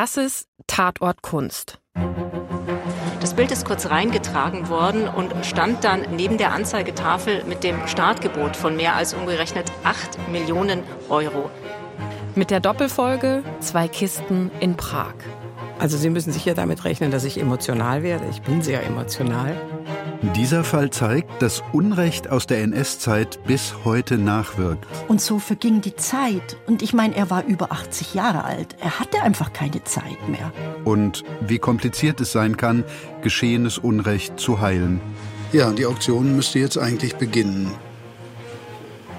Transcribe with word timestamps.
Das 0.00 0.16
ist 0.16 0.46
Tatort 0.68 1.22
Kunst. 1.22 1.80
Das 3.20 3.34
Bild 3.34 3.50
ist 3.50 3.66
kurz 3.66 3.86
reingetragen 3.86 4.68
worden 4.68 5.08
und 5.08 5.34
stand 5.44 5.82
dann 5.82 6.02
neben 6.14 6.38
der 6.38 6.52
Anzeigetafel 6.52 7.42
mit 7.48 7.64
dem 7.64 7.84
Startgebot 7.88 8.54
von 8.54 8.76
mehr 8.76 8.94
als 8.94 9.12
umgerechnet 9.12 9.72
8 9.82 10.30
Millionen 10.30 10.84
Euro. 11.08 11.50
Mit 12.36 12.52
der 12.52 12.60
Doppelfolge 12.60 13.42
Zwei 13.58 13.88
Kisten 13.88 14.52
in 14.60 14.76
Prag. 14.76 15.14
Also 15.80 15.96
Sie 15.96 16.10
müssen 16.10 16.32
sicher 16.32 16.54
damit 16.54 16.84
rechnen, 16.84 17.10
dass 17.10 17.24
ich 17.24 17.40
emotional 17.40 18.04
werde. 18.04 18.26
Ich 18.30 18.40
bin 18.42 18.62
sehr 18.62 18.86
emotional. 18.86 19.56
Dieser 20.20 20.64
Fall 20.64 20.90
zeigt, 20.90 21.42
dass 21.42 21.62
Unrecht 21.72 22.28
aus 22.28 22.46
der 22.46 22.62
NS-Zeit 22.62 23.38
bis 23.44 23.74
heute 23.84 24.18
nachwirkt. 24.18 24.84
Und 25.06 25.20
so 25.20 25.38
verging 25.38 25.80
die 25.80 25.94
Zeit. 25.94 26.56
Und 26.66 26.82
ich 26.82 26.92
meine, 26.92 27.14
er 27.14 27.30
war 27.30 27.44
über 27.44 27.70
80 27.70 28.14
Jahre 28.14 28.42
alt. 28.42 28.74
Er 28.80 28.98
hatte 28.98 29.22
einfach 29.22 29.52
keine 29.52 29.84
Zeit 29.84 30.28
mehr. 30.28 30.52
Und 30.84 31.22
wie 31.40 31.60
kompliziert 31.60 32.20
es 32.20 32.32
sein 32.32 32.56
kann, 32.56 32.82
geschehenes 33.22 33.78
Unrecht 33.78 34.40
zu 34.40 34.60
heilen. 34.60 35.00
Ja, 35.52 35.70
die 35.70 35.86
Auktion 35.86 36.34
müsste 36.34 36.58
jetzt 36.58 36.78
eigentlich 36.78 37.14
beginnen. 37.14 37.72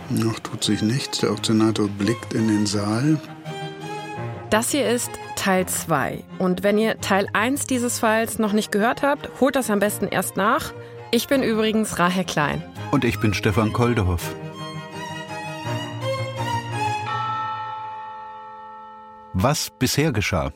Noch 0.09 0.39
tut 0.39 0.65
sich 0.65 0.81
nichts. 0.81 1.19
Der 1.19 1.31
Auktionator 1.31 1.87
blickt 1.87 2.33
in 2.33 2.49
den 2.49 2.65
Saal. 2.65 3.17
Das 4.49 4.71
hier 4.71 4.89
ist 4.89 5.11
Teil 5.39 5.67
2. 5.67 6.21
Und 6.37 6.63
wenn 6.63 6.77
ihr 6.77 6.99
Teil 6.99 7.29
1 7.31 7.65
dieses 7.65 7.99
Falls 7.99 8.39
noch 8.39 8.51
nicht 8.51 8.73
gehört 8.73 9.03
habt, 9.03 9.29
holt 9.39 9.55
das 9.55 9.69
am 9.69 9.79
besten 9.79 10.05
erst 10.05 10.35
nach. 10.35 10.73
Ich 11.11 11.27
bin 11.27 11.43
übrigens 11.43 11.97
Rahel 11.97 12.25
Klein. 12.25 12.61
Und 12.91 13.05
ich 13.05 13.21
bin 13.21 13.33
Stefan 13.33 13.71
Koldehoff. 13.71 14.35
Was 19.31 19.69
bisher 19.69 20.11
geschah? 20.11 20.51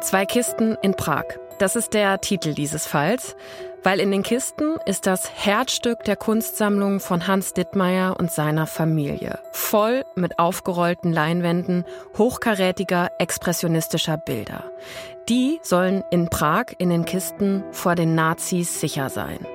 Zwei 0.00 0.26
Kisten 0.26 0.76
in 0.82 0.94
Prag. 0.94 1.24
Das 1.60 1.76
ist 1.76 1.94
der 1.94 2.20
Titel 2.20 2.54
dieses 2.54 2.88
Falls, 2.88 3.36
weil 3.82 4.00
in 4.00 4.10
den 4.10 4.22
Kisten 4.22 4.76
ist 4.86 5.06
das 5.06 5.30
Herzstück 5.34 6.04
der 6.04 6.16
Kunstsammlung 6.16 7.00
von 7.00 7.26
Hans 7.26 7.52
Dittmeier 7.52 8.16
und 8.18 8.30
seiner 8.30 8.66
Familie, 8.66 9.38
voll 9.52 10.04
mit 10.14 10.38
aufgerollten 10.38 11.12
Leinwänden 11.12 11.84
hochkarätiger 12.16 13.10
expressionistischer 13.18 14.16
Bilder. 14.16 14.64
Die 15.28 15.60
sollen 15.62 16.04
in 16.10 16.28
Prag 16.28 16.66
in 16.78 16.90
den 16.90 17.04
Kisten 17.04 17.62
vor 17.70 17.94
den 17.94 18.14
Nazis 18.14 18.80
sicher 18.80 19.10
sein. 19.10 19.46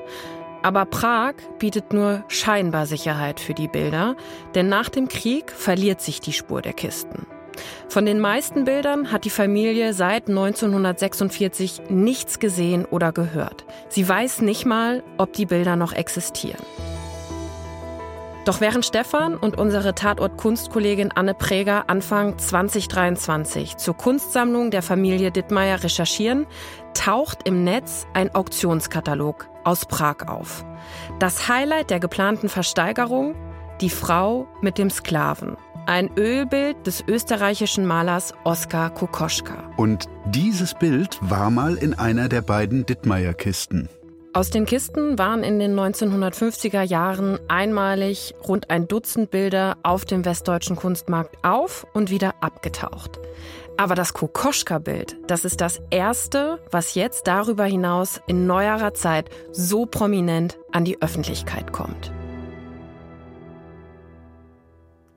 Aber 0.61 0.85
Prag 0.85 1.33
bietet 1.59 1.91
nur 1.91 2.23
scheinbar 2.29 2.85
Sicherheit 2.85 3.39
für 3.39 3.53
die 3.53 3.67
Bilder, 3.67 4.16
denn 4.55 4.69
nach 4.69 4.89
dem 4.89 5.09
Krieg 5.09 5.51
verliert 5.51 5.99
sich 5.99 6.21
die 6.21 6.31
Spur 6.31 6.61
der 6.61 6.73
Kisten. 6.73 7.27
Von 7.89 8.05
den 8.05 8.19
meisten 8.19 8.65
Bildern 8.65 9.11
hat 9.11 9.25
die 9.25 9.29
Familie 9.29 9.93
seit 9.93 10.27
1946 10.27 11.83
nichts 11.89 12.39
gesehen 12.39 12.85
oder 12.85 13.11
gehört. 13.11 13.65
Sie 13.89 14.07
weiß 14.07 14.41
nicht 14.41 14.65
mal, 14.65 15.03
ob 15.17 15.33
die 15.33 15.45
Bilder 15.45 15.75
noch 15.75 15.93
existieren. 15.93 16.63
Doch 18.45 18.59
während 18.59 18.85
Stefan 18.85 19.37
und 19.37 19.57
unsere 19.57 19.95
Tatort-Kunstkollegin 19.95 21.11
Anne 21.13 21.33
Präger 21.33 21.85
Anfang 21.89 22.37
2023 22.37 23.77
zur 23.77 23.95
Kunstsammlung 23.95 24.69
der 24.69 24.81
Familie 24.81 25.31
Dittmeier 25.31 25.81
recherchieren, 25.81 26.45
taucht 26.93 27.47
im 27.47 27.63
Netz 27.63 28.05
ein 28.13 28.35
Auktionskatalog 28.35 29.47
aus 29.63 29.85
Prag 29.85 30.27
auf. 30.27 30.65
Das 31.19 31.47
Highlight 31.47 31.89
der 31.89 32.01
geplanten 32.01 32.49
Versteigerung? 32.49 33.35
Die 33.79 33.89
Frau 33.89 34.47
mit 34.61 34.77
dem 34.77 34.89
Sklaven. 34.89 35.55
Ein 35.85 36.11
Ölbild 36.17 36.87
des 36.87 37.03
österreichischen 37.05 37.85
Malers 37.85 38.33
Oskar 38.45 38.89
Kokoschka. 38.93 39.69
Und 39.75 40.05
dieses 40.27 40.73
Bild 40.73 41.17
war 41.21 41.49
mal 41.49 41.75
in 41.75 41.93
einer 41.93 42.29
der 42.29 42.41
beiden 42.41 42.85
Dittmeier-Kisten. 42.85 43.89
Aus 44.31 44.49
den 44.49 44.65
Kisten 44.65 45.19
waren 45.19 45.43
in 45.43 45.59
den 45.59 45.77
1950er 45.77 46.81
Jahren 46.83 47.38
einmalig 47.49 48.33
rund 48.47 48.69
ein 48.69 48.88
Dutzend 48.88 49.29
Bilder 49.29 49.77
auf 49.83 50.05
dem 50.05 50.23
westdeutschen 50.23 50.77
Kunstmarkt 50.77 51.35
auf 51.43 51.85
und 51.93 52.09
wieder 52.09 52.35
abgetaucht. 52.39 53.19
Aber 53.75 53.95
das 53.95 54.13
Kokoschka-Bild, 54.13 55.17
das 55.27 55.43
ist 55.43 55.59
das 55.59 55.81
erste, 55.89 56.59
was 56.72 56.95
jetzt 56.95 57.27
darüber 57.27 57.66
hinaus 57.66 58.22
in 58.25 58.47
neuerer 58.47 58.93
Zeit 58.93 59.29
so 59.51 59.85
prominent 59.85 60.57
an 60.72 60.85
die 60.85 61.01
Öffentlichkeit 61.01 61.73
kommt. 61.73 62.13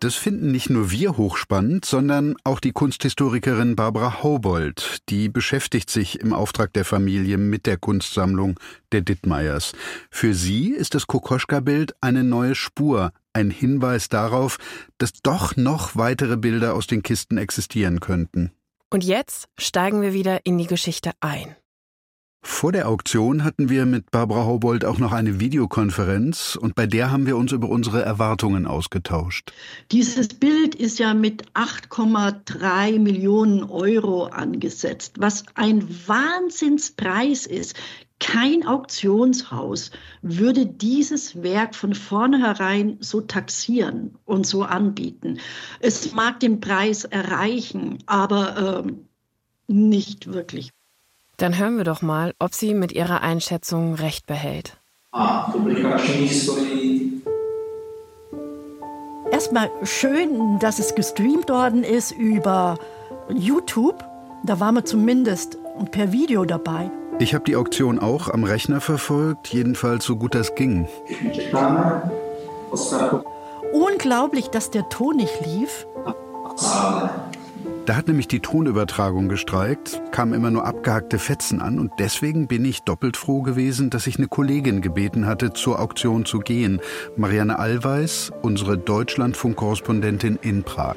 Das 0.01 0.15
finden 0.15 0.53
nicht 0.53 0.69
nur 0.69 0.91
wir 0.91 1.17
hochspannend, 1.17 1.87
sondern 1.87 2.37
auch 2.45 2.61
die 2.61 2.73
Kunsthistorikerin 2.73 3.77
Barbara 3.77 4.23
Haubold. 4.23 4.99
Die 5.09 5.31
beschäftigt 5.31 5.89
sich 5.89 6.21
im 6.21 6.35
Auftrag 6.35 6.73
der 6.75 6.85
Familie 6.85 7.39
mit 7.39 7.65
der 7.65 7.79
Kunstsammlung 7.79 8.61
der 8.93 9.01
Dittmeiers. 9.01 9.73
Für 10.11 10.35
sie 10.35 10.71
ist 10.71 10.95
das 10.95 11.07
Kokoschka-Bild 11.07 11.95
eine 12.03 12.25
neue 12.25 12.55
Spur, 12.55 13.13
ein 13.33 13.51
Hinweis 13.51 14.11
darauf, 14.11 14.59
dass 14.99 15.13
doch 15.23 15.57
noch 15.57 15.97
weitere 15.97 16.37
Bilder 16.37 16.75
aus 16.75 16.87
den 16.87 17.03
Kisten 17.03 17.39
existieren 17.39 18.01
könnten. 18.01 18.53
Und 18.91 19.03
jetzt 19.03 19.49
steigen 19.59 20.03
wir 20.03 20.13
wieder 20.13 20.45
in 20.45 20.59
die 20.59 20.67
Geschichte 20.67 21.13
ein. 21.21 21.57
Vor 22.49 22.73
der 22.73 22.89
Auktion 22.89 23.45
hatten 23.45 23.69
wir 23.69 23.85
mit 23.85 24.11
Barbara 24.13 24.47
Haubold 24.47 24.87
auch 24.87 24.99
noch 24.99 25.13
eine 25.13 25.41
Videokonferenz 25.41 26.57
und 26.59 26.75
bei 26.75 26.87
der 26.87 27.11
haben 27.11 27.27
wir 27.27 27.37
uns 27.37 27.53
über 27.53 27.69
unsere 27.69 28.03
Erwartungen 28.03 28.67
ausgetauscht. 28.67 29.53
Dieses 29.91 30.29
Bild 30.29 30.75
ist 30.75 30.99
ja 30.99 31.13
mit 31.13 31.45
8,3 31.53 32.99
Millionen 32.99 33.65
Euro 33.65 34.27
angesetzt, 34.27 35.17
was 35.19 35.45
ein 35.55 35.87
Wahnsinnspreis 36.07 37.47
ist. 37.47 37.77
Kein 38.21 38.65
Auktionshaus 38.65 39.91
würde 40.23 40.67
dieses 40.67 41.43
Werk 41.43 41.75
von 41.75 41.95
vornherein 41.95 42.97
so 43.01 43.21
taxieren 43.21 44.15
und 44.25 44.47
so 44.47 44.63
anbieten. 44.63 45.41
Es 45.81 46.13
mag 46.13 46.41
den 46.41 46.61
Preis 46.61 47.05
erreichen, 47.05 47.99
aber 48.07 48.85
äh, 48.87 48.93
nicht 49.71 50.33
wirklich. 50.33 50.71
Dann 51.39 51.59
hören 51.59 51.77
wir 51.77 51.85
doch 51.85 52.01
mal, 52.01 52.33
ob 52.39 52.55
sie 52.55 52.73
mit 52.73 52.93
ihrer 52.93 53.21
Einschätzung 53.21 53.95
recht 53.95 54.27
behält. 54.27 54.79
Erstmal 59.31 59.71
schön, 59.83 60.59
dass 60.61 60.79
es 60.79 60.95
gestreamt 60.95 61.51
worden 61.51 61.85
ist 61.85 62.13
über 62.13 62.79
YouTube. 63.29 64.03
Da 64.45 64.61
waren 64.61 64.77
wir 64.77 64.85
zumindest 64.85 65.59
per 65.91 66.13
Video 66.13 66.45
dabei. 66.47 66.91
Ich 67.19 67.35
habe 67.35 67.45
die 67.45 67.57
Auktion 67.57 67.99
auch 67.99 68.29
am 68.29 68.45
Rechner 68.45 68.81
verfolgt, 68.81 69.49
jedenfalls 69.49 70.05
so 70.05 70.17
gut 70.17 70.35
das 70.35 70.55
ging. 70.55 70.89
Unglaublich, 73.73 74.49
dass 74.49 74.71
der 74.71 74.89
Ton 74.89 75.17
nicht 75.17 75.45
lief. 75.45 75.87
Da 77.87 77.95
hat 77.95 78.09
nämlich 78.09 78.27
die 78.27 78.41
Tonübertragung 78.41 79.29
gestreikt, 79.29 80.03
kamen 80.11 80.35
immer 80.35 80.51
nur 80.51 80.65
abgehackte 80.67 81.21
Fetzen 81.21 81.63
an 81.63 81.79
und 81.79 81.93
deswegen 82.01 82.49
bin 82.49 82.65
ich 82.65 82.83
doppelt 82.83 83.17
froh 83.17 83.43
gewesen, 83.43 83.91
dass 83.91 84.09
ich 84.09 84.19
eine 84.19 84.27
Kollegin 84.27 84.81
gebeten 84.81 85.25
hatte, 85.25 85.53
zur 85.53 85.79
Auktion 85.79 86.25
zu 86.25 86.41
gehen. 86.41 86.81
Marianne 87.17 87.61
Allweis, 87.61 88.33
unsere 88.43 88.77
Deutschlandfunk-Korrespondentin 88.77 90.37
in 90.43 90.65
Prag. 90.65 90.97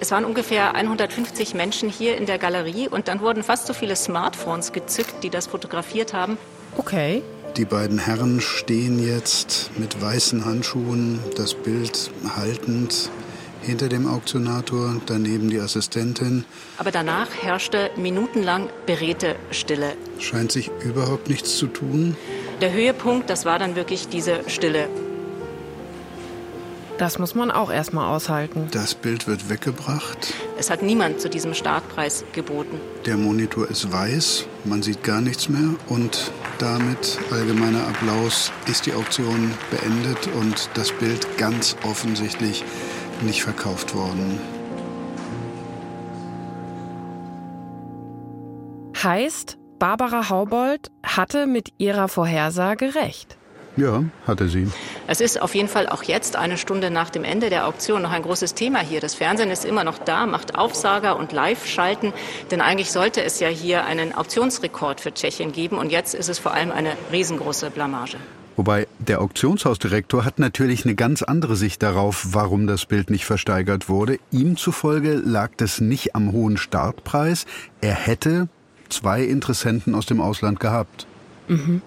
Es 0.00 0.10
waren 0.10 0.24
ungefähr 0.24 0.74
150 0.74 1.54
Menschen 1.54 1.88
hier 1.88 2.16
in 2.16 2.26
der 2.26 2.38
Galerie 2.38 2.88
und 2.88 3.06
dann 3.06 3.20
wurden 3.20 3.44
fast 3.44 3.68
so 3.68 3.72
viele 3.72 3.94
Smartphones 3.94 4.72
gezückt, 4.72 5.22
die 5.22 5.30
das 5.30 5.46
fotografiert 5.46 6.12
haben. 6.12 6.38
Okay. 6.76 7.22
Die 7.56 7.64
beiden 7.64 7.98
Herren 7.98 8.40
stehen 8.40 8.98
jetzt 8.98 9.70
mit 9.78 10.02
weißen 10.02 10.44
Handschuhen, 10.44 11.20
das 11.36 11.54
Bild 11.54 12.10
haltend 12.36 13.10
hinter 13.66 13.88
dem 13.88 14.06
Auktionator, 14.06 14.96
daneben 15.06 15.50
die 15.50 15.58
Assistentin. 15.58 16.44
Aber 16.78 16.90
danach 16.90 17.28
herrschte 17.42 17.90
minutenlang 17.96 18.68
beredte 18.86 19.36
Stille. 19.50 19.94
Scheint 20.18 20.52
sich 20.52 20.70
überhaupt 20.84 21.28
nichts 21.28 21.56
zu 21.56 21.66
tun. 21.66 22.16
Der 22.60 22.72
Höhepunkt, 22.72 23.28
das 23.28 23.44
war 23.44 23.58
dann 23.58 23.76
wirklich 23.76 24.08
diese 24.08 24.48
Stille. 24.48 24.88
Das 26.98 27.18
muss 27.18 27.34
man 27.34 27.50
auch 27.50 27.70
erstmal 27.70 28.08
aushalten. 28.08 28.68
Das 28.70 28.94
Bild 28.94 29.26
wird 29.26 29.50
weggebracht. 29.50 30.32
Es 30.58 30.70
hat 30.70 30.82
niemand 30.82 31.20
zu 31.20 31.28
diesem 31.28 31.52
Startpreis 31.52 32.24
geboten. 32.32 32.80
Der 33.04 33.18
Monitor 33.18 33.68
ist 33.68 33.92
weiß, 33.92 34.46
man 34.64 34.82
sieht 34.82 35.04
gar 35.04 35.20
nichts 35.20 35.50
mehr 35.50 35.74
und 35.88 36.32
damit 36.58 37.18
allgemeiner 37.30 37.86
Applaus 37.86 38.50
ist 38.66 38.86
die 38.86 38.94
Auktion 38.94 39.52
beendet 39.70 40.28
und 40.40 40.70
das 40.72 40.90
Bild 40.92 41.36
ganz 41.36 41.76
offensichtlich 41.82 42.64
nicht 43.22 43.42
verkauft 43.42 43.94
worden. 43.94 44.38
Heißt, 49.02 49.58
Barbara 49.78 50.30
Haubold 50.30 50.90
hatte 51.04 51.46
mit 51.46 51.72
ihrer 51.78 52.08
Vorhersage 52.08 52.94
recht. 52.94 53.36
Ja, 53.76 54.04
hatte 54.26 54.48
sie. 54.48 54.70
Es 55.06 55.20
ist 55.20 55.40
auf 55.40 55.54
jeden 55.54 55.68
Fall 55.68 55.86
auch 55.86 56.02
jetzt, 56.02 56.34
eine 56.34 56.56
Stunde 56.56 56.90
nach 56.90 57.10
dem 57.10 57.24
Ende 57.24 57.50
der 57.50 57.66
Auktion, 57.66 58.00
noch 58.00 58.10
ein 58.10 58.22
großes 58.22 58.54
Thema 58.54 58.80
hier. 58.80 59.00
Das 59.00 59.14
Fernsehen 59.14 59.50
ist 59.50 59.66
immer 59.66 59.84
noch 59.84 59.98
da, 59.98 60.24
macht 60.24 60.56
Aufsager 60.56 61.18
und 61.18 61.32
Live-Schalten, 61.32 62.14
denn 62.50 62.62
eigentlich 62.62 62.90
sollte 62.90 63.22
es 63.22 63.38
ja 63.38 63.48
hier 63.48 63.84
einen 63.84 64.14
Auktionsrekord 64.14 65.02
für 65.02 65.12
Tschechien 65.12 65.52
geben 65.52 65.76
und 65.76 65.92
jetzt 65.92 66.14
ist 66.14 66.30
es 66.30 66.38
vor 66.38 66.54
allem 66.54 66.72
eine 66.72 66.96
riesengroße 67.12 67.70
Blamage. 67.70 68.16
Wobei 68.56 68.88
der 68.98 69.20
Auktionshausdirektor 69.20 70.24
hat 70.24 70.38
natürlich 70.38 70.84
eine 70.84 70.94
ganz 70.94 71.22
andere 71.22 71.56
Sicht 71.56 71.82
darauf, 71.82 72.28
warum 72.30 72.66
das 72.66 72.86
Bild 72.86 73.10
nicht 73.10 73.26
versteigert 73.26 73.88
wurde. 73.88 74.18
Ihm 74.30 74.56
zufolge 74.56 75.14
lag 75.14 75.50
das 75.58 75.80
nicht 75.80 76.14
am 76.14 76.32
hohen 76.32 76.56
Startpreis. 76.56 77.44
Er 77.82 77.94
hätte 77.94 78.48
zwei 78.88 79.22
Interessenten 79.22 79.94
aus 79.94 80.06
dem 80.06 80.20
Ausland 80.20 80.58
gehabt. 80.58 81.06
Mhm. 81.48 81.82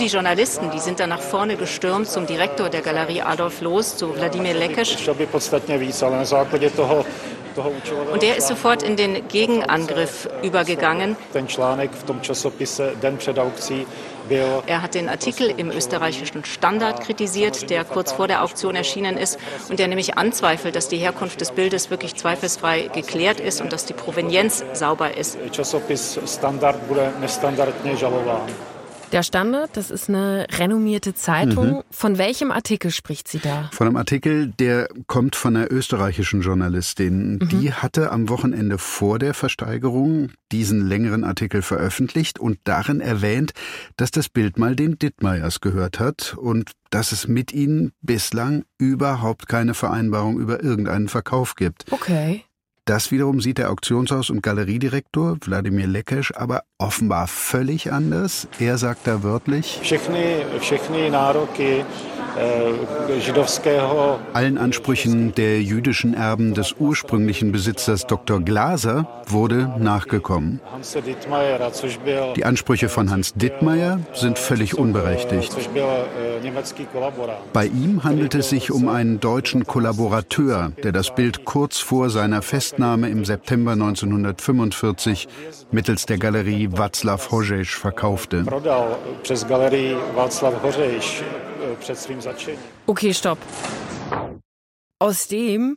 Die 0.00 0.06
Journalisten, 0.06 0.70
die 0.70 0.78
sind 0.78 1.00
dann 1.00 1.08
nach 1.08 1.20
vorne 1.20 1.56
gestürmt 1.56 2.08
zum 2.08 2.26
Direktor 2.26 2.68
der 2.68 2.82
Galerie 2.82 3.22
Adolf 3.22 3.60
Loos, 3.60 3.96
zu 3.96 4.14
Wladimir 4.14 4.54
Lekeš. 4.54 4.96
Und 8.12 8.22
der 8.22 8.36
ist 8.36 8.46
sofort 8.46 8.82
in 8.84 8.96
den 8.96 9.26
Gegenangriff 9.26 10.28
übergegangen. 10.42 11.16
Er 14.30 14.82
hat 14.82 14.94
den 14.94 15.08
Artikel 15.08 15.52
im 15.56 15.70
österreichischen 15.70 16.44
Standard 16.44 17.00
kritisiert, 17.00 17.70
der 17.70 17.84
kurz 17.84 18.12
vor 18.12 18.28
der 18.28 18.42
Auktion 18.42 18.74
erschienen 18.74 19.16
ist 19.16 19.38
und 19.68 19.78
der 19.78 19.88
nämlich 19.88 20.18
anzweifelt, 20.18 20.76
dass 20.76 20.88
die 20.88 20.98
Herkunft 20.98 21.40
des 21.40 21.52
Bildes 21.52 21.90
wirklich 21.90 22.14
zweifelsfrei 22.14 22.88
geklärt 22.92 23.40
ist 23.40 23.60
und 23.60 23.72
dass 23.72 23.86
die 23.86 23.94
Provenienz 23.94 24.64
sauber 24.72 25.16
ist. 25.16 25.38
Der 29.12 29.22
Standard, 29.22 29.70
das 29.76 29.90
ist 29.90 30.08
eine 30.08 30.46
renommierte 30.58 31.14
Zeitung. 31.14 31.78
Mhm. 31.78 31.82
Von 31.90 32.18
welchem 32.18 32.50
Artikel 32.50 32.90
spricht 32.90 33.28
sie 33.28 33.38
da? 33.38 33.70
Von 33.72 33.86
einem 33.86 33.96
Artikel, 33.96 34.48
der 34.58 34.88
kommt 35.06 35.34
von 35.34 35.56
einer 35.56 35.72
österreichischen 35.72 36.42
Journalistin. 36.42 37.38
Mhm. 37.38 37.48
Die 37.48 37.72
hatte 37.72 38.12
am 38.12 38.28
Wochenende 38.28 38.76
vor 38.78 39.18
der 39.18 39.32
Versteigerung 39.32 40.32
diesen 40.52 40.86
längeren 40.86 41.24
Artikel 41.24 41.62
veröffentlicht 41.62 42.38
und 42.38 42.58
darin 42.64 43.00
erwähnt, 43.00 43.52
dass 43.96 44.10
das 44.10 44.28
Bild 44.28 44.58
mal 44.58 44.76
den 44.76 44.98
Dittmeiers 44.98 45.60
gehört 45.60 46.00
hat 46.00 46.36
und 46.36 46.72
dass 46.90 47.12
es 47.12 47.28
mit 47.28 47.52
ihnen 47.52 47.92
bislang 48.00 48.64
überhaupt 48.78 49.48
keine 49.48 49.74
Vereinbarung 49.74 50.38
über 50.38 50.62
irgendeinen 50.62 51.08
Verkauf 51.08 51.54
gibt. 51.54 51.86
Okay. 51.90 52.44
Das 52.88 53.10
wiederum 53.10 53.42
sieht 53.42 53.58
der 53.58 53.70
Auktionshaus- 53.70 54.30
und 54.30 54.42
Galeriedirektor 54.42 55.36
Wladimir 55.42 55.86
Lekesch 55.86 56.32
aber 56.34 56.62
offenbar 56.78 57.26
völlig 57.26 57.92
anders. 57.92 58.48
Er 58.58 58.78
sagt 58.78 59.06
da 59.06 59.22
wörtlich, 59.22 59.78
allen 64.32 64.58
Ansprüchen 64.58 65.34
der 65.34 65.62
jüdischen 65.62 66.14
Erben 66.14 66.54
des 66.54 66.74
ursprünglichen 66.78 67.52
Besitzers 67.52 68.06
Dr. 68.06 68.40
Glaser 68.40 69.06
wurde 69.26 69.70
nachgekommen. 69.78 70.60
Die 72.36 72.44
Ansprüche 72.44 72.88
von 72.88 73.10
Hans 73.10 73.34
Dittmeier 73.34 74.00
sind 74.14 74.38
völlig 74.38 74.78
unberechtigt. 74.78 75.56
Bei 77.52 77.66
ihm 77.66 78.04
handelt 78.04 78.34
es 78.34 78.50
sich 78.50 78.70
um 78.70 78.88
einen 78.88 79.20
deutschen 79.20 79.66
Kollaborateur, 79.66 80.72
der 80.82 80.92
das 80.92 81.14
Bild 81.14 81.44
kurz 81.44 81.78
vor 81.78 82.10
seiner 82.10 82.42
Festnahme 82.42 83.08
im 83.08 83.24
September 83.24 83.72
1945 83.72 85.28
mittels 85.70 86.06
der 86.06 86.18
Galerie 86.18 86.68
Václav 86.68 87.30
Hořeš 87.30 87.76
verkaufte. 87.76 88.44
Okay, 92.86 93.14
stopp. 93.14 93.38
Aus 95.00 95.28
dem, 95.28 95.76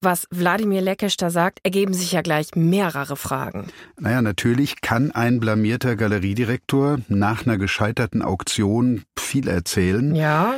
was 0.00 0.26
Wladimir 0.30 0.80
Lekesch 0.80 1.16
da 1.16 1.30
sagt, 1.30 1.60
ergeben 1.62 1.92
sich 1.92 2.12
ja 2.12 2.22
gleich 2.22 2.54
mehrere 2.54 3.16
Fragen. 3.16 3.66
Naja, 3.98 4.22
natürlich 4.22 4.80
kann 4.80 5.10
ein 5.10 5.40
blamierter 5.40 5.96
Galeriedirektor 5.96 7.00
nach 7.08 7.46
einer 7.46 7.58
gescheiterten 7.58 8.22
Auktion 8.22 9.02
viel 9.18 9.48
erzählen. 9.48 10.14
Ja. 10.14 10.54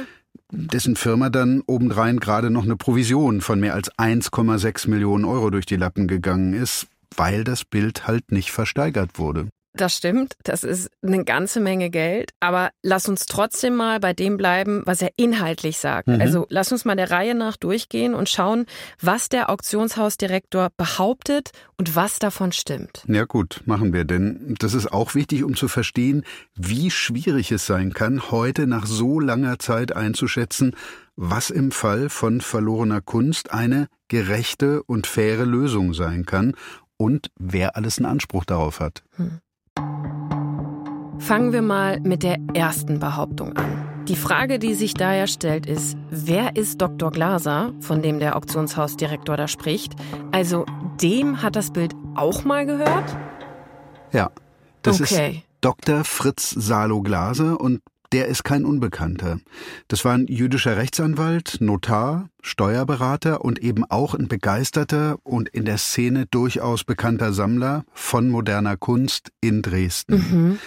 Dessen 0.53 0.97
Firma 0.97 1.31
dann 1.31 1.63
obendrein 1.67 2.21
gerade 2.21 2.51
noch 2.51 2.65
eine 2.65 2.77
Provision 2.77 3.41
von 3.41 3.59
mehr 3.59 3.75
als 3.75 3.91
1,6 3.93 4.89
Millionen 4.89 5.25
Euro 5.25 5.51
durch 5.51 5.65
die 5.65 5.77
Lappen 5.77 6.07
gegangen 6.07 6.53
ist, 6.53 6.87
weil 7.17 7.43
das 7.43 7.65
Bild 7.65 8.07
halt 8.07 8.33
nicht 8.33 8.53
versteigert 8.53 9.19
wurde. 9.19 9.49
Das 9.75 9.97
stimmt, 9.97 10.35
das 10.45 10.65
ist 10.65 10.91
eine 11.03 11.25
ganze 11.25 11.59
Menge 11.59 11.89
Geld, 11.89 12.33
aber 12.41 12.73
lass 12.83 13.09
uns 13.09 13.25
trotzdem 13.25 13.75
mal 13.75 14.01
bei 14.01 14.13
dem 14.13 14.37
bleiben, 14.37 14.83
was 14.85 15.01
er 15.01 15.11
inhaltlich 15.17 15.79
sagt. 15.79 16.09
Mhm. 16.09 16.21
Also 16.21 16.47
lass 16.51 16.73
uns 16.73 16.85
mal 16.85 16.95
der 16.95 17.11
Reihe 17.11 17.35
nach 17.35 17.57
durchgehen 17.57 18.13
und 18.13 18.29
schauen, 18.29 18.67
was 19.01 19.31
der 19.31 19.49
Auktionshausdirektor 19.49 20.69
behauptet 20.77 21.53
und 21.79 21.97
was 21.97 22.19
davon 22.19 22.53
stimmt. 22.53 23.03
Ja 23.09 23.25
gut, 23.25 23.63
machen 23.65 23.95
wir, 23.95 24.05
denn 24.05 24.57
das 24.59 24.75
ist 24.75 24.93
auch 24.93 25.15
wichtig, 25.15 25.43
um 25.43 25.57
zu 25.57 25.69
verstehen, 25.69 26.25
wie 26.55 26.91
schwierig 26.91 27.51
es 27.51 27.67
sein 27.67 27.95
kann, 27.95 28.31
heute 28.31 28.67
nach 28.67 28.85
so 28.85 29.21
langer 29.21 29.59
Zeit 29.59 29.97
einzuschätzen, 29.97 30.77
was 31.17 31.49
im 31.49 31.71
Fall 31.71 32.11
von 32.11 32.43
verlorener 32.43 33.01
Kunst 33.01 33.53
eine 33.53 33.89
gerechte 34.09 34.83
und 34.83 35.07
faire 35.07 35.47
Lösung 35.47 35.95
sein 35.95 36.27
kann 36.27 36.55
und 36.99 37.31
wer 37.39 37.77
alles 37.77 37.99
einen 37.99 38.07
Anspruch 38.07 38.45
darauf 38.45 38.81
hat. 38.81 39.03
Hm. 39.17 39.41
Fangen 41.23 41.53
wir 41.53 41.63
mal 41.63 42.01
mit 42.01 42.25
der 42.25 42.39
ersten 42.53 42.99
Behauptung 42.99 43.57
an. 43.57 44.05
Die 44.09 44.17
Frage, 44.17 44.59
die 44.59 44.75
sich 44.75 44.95
daher 44.95 45.29
stellt, 45.29 45.67
ist, 45.67 45.97
wer 46.11 46.57
ist 46.57 46.83
Dr. 46.83 47.13
Glaser, 47.13 47.73
von 47.79 48.03
dem 48.03 48.19
der 48.19 48.35
Auktionshausdirektor 48.35 49.37
da 49.37 49.47
spricht? 49.47 49.95
Also 50.33 50.67
dem 51.01 51.41
hat 51.41 51.55
das 51.55 51.71
Bild 51.71 51.95
auch 52.17 52.43
mal 52.43 52.67
gehört? 52.67 53.17
Ja, 54.13 54.33
das 54.83 55.01
okay. 55.01 55.37
ist 55.37 55.43
Dr. 55.61 56.03
Fritz 56.03 56.51
Salo 56.51 57.03
Glaser 57.03 57.61
und 57.61 57.83
der 58.11 58.27
ist 58.27 58.43
kein 58.43 58.65
Unbekannter. 58.65 59.39
Das 59.87 60.05
war 60.05 60.15
ein 60.15 60.27
jüdischer 60.27 60.77
Rechtsanwalt, 60.77 61.59
Notar, 61.61 62.31
Steuerberater 62.43 63.45
und 63.45 63.61
eben 63.61 63.85
auch 63.89 64.15
ein 64.15 64.27
begeisterter 64.27 65.19
und 65.23 65.49
in 65.51 65.67
der 65.67 65.79
Szene 65.79 66.27
durchaus 66.27 66.83
bekannter 66.83 67.33
Sammler 67.33 67.85
von 67.93 68.29
moderner 68.29 68.77
Kunst 68.77 69.31
in 69.41 69.63
Dresden. 69.63 70.15
Mhm. 70.15 70.59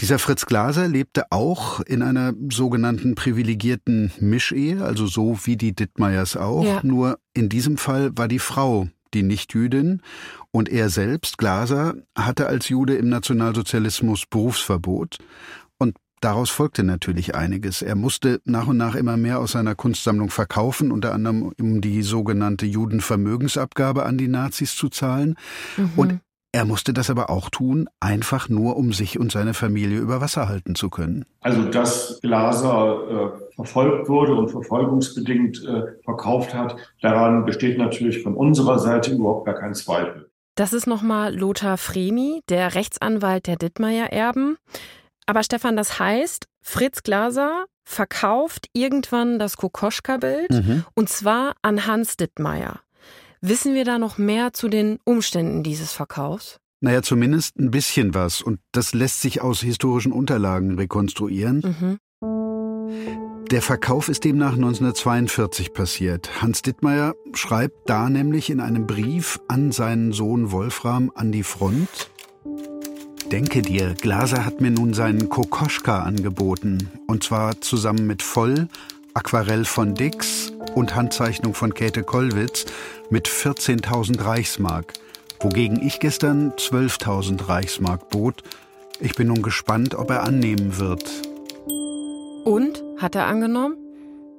Dieser 0.00 0.18
Fritz 0.18 0.46
Glaser 0.46 0.86
lebte 0.86 1.24
auch 1.30 1.80
in 1.80 2.02
einer 2.02 2.32
sogenannten 2.50 3.14
privilegierten 3.14 4.12
Mischehe, 4.20 4.84
also 4.84 5.06
so 5.06 5.38
wie 5.44 5.56
die 5.56 5.74
Dittmeiers 5.74 6.36
auch. 6.36 6.64
Ja. 6.64 6.80
Nur 6.84 7.18
in 7.34 7.48
diesem 7.48 7.76
Fall 7.76 8.16
war 8.16 8.28
die 8.28 8.38
Frau 8.38 8.88
die 9.14 9.22
Nichtjüdin 9.22 10.02
und 10.50 10.68
er 10.68 10.90
selbst, 10.90 11.38
Glaser, 11.38 11.94
hatte 12.16 12.46
als 12.46 12.68
Jude 12.68 12.94
im 12.96 13.08
Nationalsozialismus 13.08 14.26
Berufsverbot. 14.26 15.18
Und 15.78 15.96
daraus 16.20 16.50
folgte 16.50 16.84
natürlich 16.84 17.34
einiges. 17.34 17.82
Er 17.82 17.94
musste 17.94 18.40
nach 18.44 18.66
und 18.66 18.76
nach 18.76 18.94
immer 18.94 19.16
mehr 19.16 19.40
aus 19.40 19.52
seiner 19.52 19.74
Kunstsammlung 19.74 20.30
verkaufen, 20.30 20.92
unter 20.92 21.12
anderem 21.14 21.52
um 21.58 21.80
die 21.80 22.02
sogenannte 22.02 22.66
Judenvermögensabgabe 22.66 24.04
an 24.04 24.18
die 24.18 24.28
Nazis 24.28 24.76
zu 24.76 24.88
zahlen. 24.88 25.36
Mhm. 25.76 25.90
Und 25.96 26.20
er 26.52 26.64
musste 26.64 26.94
das 26.94 27.10
aber 27.10 27.28
auch 27.28 27.50
tun, 27.50 27.88
einfach 28.00 28.48
nur 28.48 28.76
um 28.76 28.92
sich 28.92 29.18
und 29.18 29.30
seine 29.30 29.52
Familie 29.52 29.98
über 29.98 30.20
Wasser 30.20 30.48
halten 30.48 30.74
zu 30.74 30.88
können. 30.88 31.26
Also, 31.40 31.62
dass 31.64 32.20
Glaser 32.22 33.34
äh, 33.40 33.54
verfolgt 33.54 34.08
wurde 34.08 34.34
und 34.34 34.48
verfolgungsbedingt 34.48 35.62
äh, 35.64 36.02
verkauft 36.04 36.54
hat, 36.54 36.76
daran 37.02 37.44
besteht 37.44 37.76
natürlich 37.76 38.22
von 38.22 38.34
unserer 38.34 38.78
Seite 38.78 39.12
überhaupt 39.12 39.44
gar 39.46 39.56
kein 39.56 39.74
Zweifel. 39.74 40.30
Das 40.54 40.72
ist 40.72 40.86
nochmal 40.86 41.36
Lothar 41.36 41.76
Fremi, 41.76 42.40
der 42.48 42.74
Rechtsanwalt 42.74 43.46
der 43.46 43.56
Dittmeier-Erben. 43.56 44.56
Aber 45.26 45.42
Stefan, 45.42 45.76
das 45.76 45.98
heißt, 45.98 46.48
Fritz 46.62 47.02
Glaser 47.02 47.66
verkauft 47.84 48.68
irgendwann 48.72 49.38
das 49.38 49.56
Kokoschka-Bild 49.56 50.50
mhm. 50.50 50.84
und 50.94 51.08
zwar 51.08 51.54
an 51.62 51.86
Hans 51.86 52.16
Dittmeier. 52.16 52.80
Wissen 53.40 53.74
wir 53.74 53.84
da 53.84 53.98
noch 53.98 54.18
mehr 54.18 54.52
zu 54.52 54.68
den 54.68 54.98
Umständen 55.04 55.62
dieses 55.62 55.92
Verkaufs? 55.92 56.58
Naja, 56.80 57.02
zumindest 57.02 57.58
ein 57.58 57.70
bisschen 57.70 58.14
was. 58.14 58.42
Und 58.42 58.60
das 58.72 58.94
lässt 58.94 59.20
sich 59.20 59.40
aus 59.40 59.60
historischen 59.60 60.12
Unterlagen 60.12 60.76
rekonstruieren. 60.76 61.62
Mhm. 61.80 61.98
Der 63.50 63.62
Verkauf 63.62 64.08
ist 64.08 64.24
demnach 64.24 64.52
1942 64.52 65.72
passiert. 65.72 66.42
Hans 66.42 66.62
Dittmeier 66.62 67.14
schreibt 67.32 67.88
da 67.88 68.10
nämlich 68.10 68.50
in 68.50 68.60
einem 68.60 68.86
Brief 68.86 69.40
an 69.48 69.72
seinen 69.72 70.12
Sohn 70.12 70.52
Wolfram 70.52 71.10
an 71.14 71.32
die 71.32 71.44
Front. 71.44 72.10
Denke 73.32 73.62
dir, 73.62 73.94
Glaser 73.94 74.44
hat 74.44 74.60
mir 74.60 74.70
nun 74.70 74.94
seinen 74.94 75.28
Kokoschka 75.28 76.02
angeboten. 76.02 76.90
Und 77.06 77.24
zwar 77.24 77.60
zusammen 77.60 78.06
mit 78.06 78.22
Voll, 78.22 78.68
Aquarell 79.14 79.64
von 79.64 79.94
Dix 79.94 80.52
und 80.74 80.94
Handzeichnung 80.94 81.54
von 81.54 81.74
Käthe 81.74 82.02
Kollwitz 82.02 82.66
mit 83.10 83.28
14.000 83.28 84.24
Reichsmark, 84.24 84.94
wogegen 85.40 85.82
ich 85.82 86.00
gestern 86.00 86.52
12.000 86.52 87.48
Reichsmark 87.48 88.10
bot. 88.10 88.42
Ich 89.00 89.14
bin 89.14 89.28
nun 89.28 89.42
gespannt, 89.42 89.94
ob 89.94 90.10
er 90.10 90.22
annehmen 90.22 90.78
wird. 90.78 91.04
Und? 92.44 92.82
Hat 92.98 93.14
er 93.14 93.26
angenommen? 93.26 93.76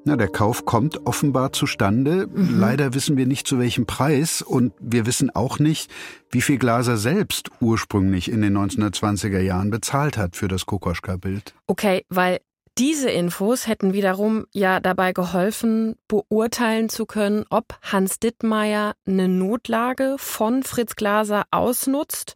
Na, 0.05 0.15
der 0.15 0.29
Kauf 0.29 0.65
kommt 0.65 1.05
offenbar 1.05 1.51
zustande. 1.51 2.27
Mhm. 2.27 2.59
Leider 2.59 2.93
wissen 2.93 3.17
wir 3.17 3.25
nicht 3.25 3.47
zu 3.47 3.59
welchem 3.59 3.85
Preis 3.85 4.41
und 4.41 4.73
wir 4.79 5.05
wissen 5.05 5.29
auch 5.29 5.59
nicht, 5.59 5.91
wie 6.31 6.41
viel 6.41 6.57
Glaser 6.57 6.97
selbst 6.97 7.49
ursprünglich 7.59 8.31
in 8.31 8.41
den 8.41 8.57
1920er 8.57 9.39
Jahren 9.39 9.69
bezahlt 9.69 10.17
hat 10.17 10.35
für 10.35 10.47
das 10.47 10.65
Kokoschka-Bild. 10.65 11.53
Okay, 11.67 12.05
weil 12.09 12.39
diese 12.79 13.09
Infos 13.09 13.67
hätten 13.67 13.91
wiederum 13.91 14.45
ja 14.53 14.79
dabei 14.79 15.11
geholfen, 15.11 15.95
beurteilen 16.07 16.87
zu 16.87 17.05
können, 17.05 17.43
ob 17.49 17.77
Hans 17.81 18.19
Dittmeier 18.19 18.93
eine 19.05 19.27
Notlage 19.27 20.15
von 20.17 20.63
Fritz 20.63 20.95
Glaser 20.95 21.43
ausnutzt 21.51 22.35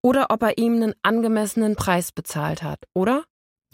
oder 0.00 0.26
ob 0.30 0.42
er 0.42 0.56
ihm 0.56 0.76
einen 0.76 0.94
angemessenen 1.02 1.76
Preis 1.76 2.10
bezahlt 2.10 2.62
hat, 2.62 2.80
oder? 2.94 3.24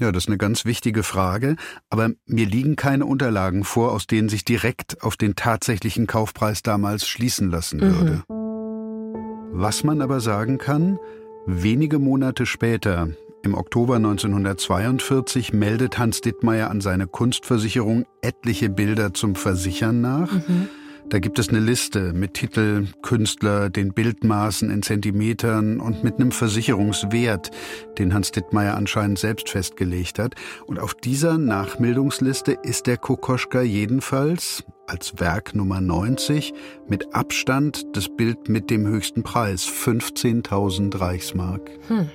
Ja, 0.01 0.11
das 0.11 0.25
ist 0.25 0.29
eine 0.29 0.39
ganz 0.39 0.65
wichtige 0.65 1.05
Frage, 1.05 1.57
aber 1.89 2.11
mir 2.27 2.47
liegen 2.47 2.75
keine 2.75 3.07
Unterlagen 3.07 3.63
vor, 3.63 3.93
aus 3.93 4.07
denen 4.07 4.29
sich 4.29 4.45
direkt 4.45 5.03
auf 5.03 5.17
den 5.17 5.37
tatsächlichen 5.37 6.09
Kaufpreis 6.09 6.63
damals 6.63 7.07
schließen 7.07 7.51
lassen 7.51 7.81
würde. 7.81 8.23
Mhm. 8.29 9.53
Was 9.53 9.85
man 9.85 10.03
aber 10.03 10.21
sagen 10.21 10.59
kann, 10.59 10.99
wenige 11.47 11.99
Monate 11.99 12.45
später, 12.45 13.09
im 13.43 13.55
Oktober 13.55 13.97
1942, 13.97 15.53
meldet 15.53 15.99
Hans 15.99 16.21
Dittmeier 16.21 16.71
an 16.71 16.81
seine 16.81 17.07
Kunstversicherung 17.07 18.05
etliche 18.23 18.69
Bilder 18.69 19.15
zum 19.15 19.35
Versichern 19.35 20.01
nach. 20.01 20.33
Mhm. 20.33 20.69
Da 21.09 21.21
gibt 21.21 21.39
es 21.39 21.49
eine 21.49 21.61
Liste 21.61 22.13
mit 22.13 22.35
Titel, 22.35 22.87
Künstler, 23.01 23.71
den 23.71 23.95
Bildmaßen 23.95 24.71
in 24.71 24.83
Zentimetern 24.83 25.81
und 25.81 26.05
mit 26.05 26.17
einem 26.17 26.33
Versicherungswert, 26.33 27.51
den 27.97 28.13
Hans 28.13 28.31
Dittmeier 28.31 28.77
anscheinend 28.77 29.19
selbst 29.19 29.49
festgelegt 29.49 30.19
hat. 30.19 30.35
Und 30.67 30.79
auf 30.79 30.95
dieser 30.95 31.39
Nachmeldungsliste 31.39 32.59
ist 32.63 32.87
der 32.87 32.99
Kokoschka 32.99 33.63
jedenfalls 33.63 34.65
als 34.87 35.19
Werk 35.19 35.55
Nummer 35.55 35.81
90 35.81 36.53
mit 36.89 37.15
Abstand 37.15 37.87
das 37.95 38.09
Bild 38.15 38.51
mit 38.51 38.69
dem 38.69 38.87
höchsten 38.87 39.23
Preis, 39.23 39.67
15.000 39.67 41.01
Reichsmark. 41.01 41.71
Hm. 41.89 42.11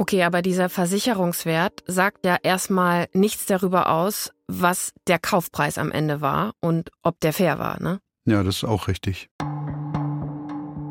Okay, 0.00 0.22
aber 0.22 0.42
dieser 0.42 0.68
Versicherungswert 0.68 1.82
sagt 1.86 2.24
ja 2.24 2.36
erstmal 2.40 3.08
nichts 3.12 3.46
darüber 3.46 3.90
aus, 3.90 4.32
was 4.46 4.92
der 5.08 5.18
Kaufpreis 5.18 5.76
am 5.76 5.90
Ende 5.90 6.20
war 6.20 6.52
und 6.60 6.90
ob 7.02 7.18
der 7.20 7.32
fair 7.32 7.58
war, 7.58 7.82
ne? 7.82 8.00
Ja, 8.24 8.44
das 8.44 8.58
ist 8.58 8.64
auch 8.64 8.86
richtig. 8.86 9.28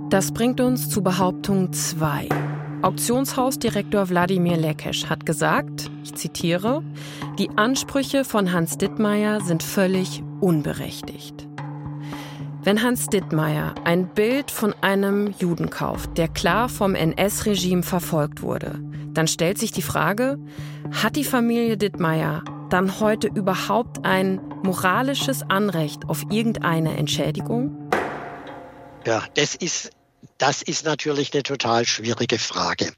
Das 0.09 0.33
bringt 0.33 0.59
uns 0.59 0.89
zu 0.89 1.03
Behauptung 1.03 1.71
2. 1.71 2.27
Auktionshausdirektor 2.81 4.09
Wladimir 4.09 4.57
Lekesch 4.57 5.05
hat 5.05 5.25
gesagt, 5.25 5.89
ich 6.03 6.13
zitiere, 6.15 6.83
die 7.39 7.49
Ansprüche 7.55 8.25
von 8.25 8.51
Hans 8.51 8.77
Dittmeier 8.77 9.39
sind 9.41 9.63
völlig 9.63 10.21
unberechtigt. 10.41 11.47
Wenn 12.63 12.83
Hans 12.83 13.07
Dittmeier 13.07 13.75
ein 13.85 14.09
Bild 14.13 14.51
von 14.51 14.73
einem 14.81 15.33
Juden 15.39 15.69
kauft, 15.69 16.17
der 16.17 16.27
klar 16.27 16.67
vom 16.67 16.95
NS-Regime 16.95 17.81
verfolgt 17.81 18.41
wurde, 18.41 18.79
dann 19.17 19.27
stellt 19.27 19.57
sich 19.57 19.71
die 19.71 19.81
Frage, 19.81 20.37
hat 20.91 21.15
die 21.15 21.23
Familie 21.23 21.77
Dittmeier 21.77 22.43
dann 22.69 22.99
heute 22.99 23.27
überhaupt 23.27 24.05
ein 24.05 24.39
moralisches 24.63 25.41
Anrecht 25.49 26.07
auf 26.07 26.23
irgendeine 26.29 26.95
Entschädigung? 26.97 27.89
Ja, 29.05 29.23
das 29.35 29.55
ist, 29.55 29.91
das 30.37 30.61
ist 30.61 30.85
natürlich 30.85 31.33
eine 31.33 31.43
total 31.43 31.85
schwierige 31.85 32.37
Frage. 32.37 32.93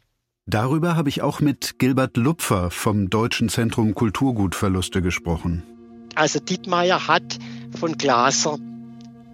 Darüber 0.45 0.95
habe 0.95 1.09
ich 1.09 1.21
auch 1.21 1.39
mit 1.39 1.77
Gilbert 1.77 2.17
Lupfer 2.17 2.71
vom 2.71 3.09
Deutschen 3.09 3.49
Zentrum 3.49 3.93
Kulturgutverluste 3.93 5.01
gesprochen. 5.01 5.63
Also 6.15 6.39
Dittmeier 6.39 7.07
hat 7.07 7.37
von 7.79 7.97
Glaser 7.97 8.57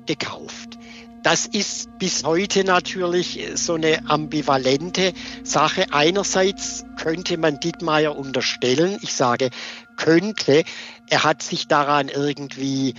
gekauft. 0.06 0.78
Das 1.26 1.48
ist 1.48 1.90
bis 1.98 2.24
heute 2.24 2.64
natürlich 2.64 3.40
so 3.56 3.74
eine 3.74 4.08
ambivalente 4.08 5.12
Sache. 5.44 5.88
Einerseits 5.90 6.86
könnte 6.98 7.40
man 7.40 7.60
Dittmeier 7.60 8.16
unterstellen, 8.16 9.00
ich 9.02 9.16
sage 9.16 9.50
könnte, 9.98 10.64
er 11.10 11.24
hat 11.24 11.42
sich 11.42 11.68
daran 11.68 12.10
irgendwie 12.10 12.94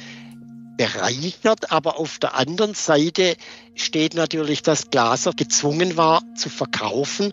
bereichert, 0.76 1.71
aber 1.71 2.00
auf 2.00 2.18
der 2.18 2.35
anderen 2.35 2.75
Seite 2.75 3.37
steht 3.76 4.14
natürlich, 4.14 4.62
dass 4.62 4.90
Glaser 4.90 5.30
gezwungen 5.30 5.97
war 5.97 6.21
zu 6.35 6.49
verkaufen. 6.49 7.30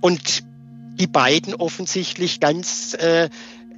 Und 0.00 0.42
die 0.94 1.06
beiden 1.06 1.52
offensichtlich 1.54 2.40
ganz 2.40 2.94
äh, 2.94 3.28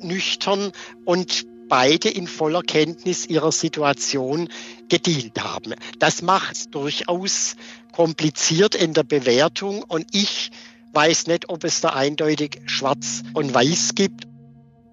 nüchtern 0.01 0.71
und 1.07 1.45
beide 1.69 2.11
in 2.11 2.29
voller 2.29 2.63
Kenntnis 2.63 3.27
ihrer 3.27 3.51
Situation 3.51 4.49
gedient 4.93 5.43
haben. 5.43 5.75
Das 5.99 6.21
macht 6.21 6.55
es 6.55 6.71
durchaus 6.71 7.57
kompliziert 7.93 8.75
in 8.75 8.93
der 8.93 9.05
Bewertung 9.05 9.83
und 9.83 10.05
ich 10.13 10.51
weiß 10.93 11.29
nicht, 11.29 11.49
ob 11.49 11.65
es 11.65 11.81
da 11.81 11.95
eindeutig 11.95 12.61
schwarz 12.67 13.23
und 13.33 13.55
weiß 13.55 13.95
gibt. 13.95 14.27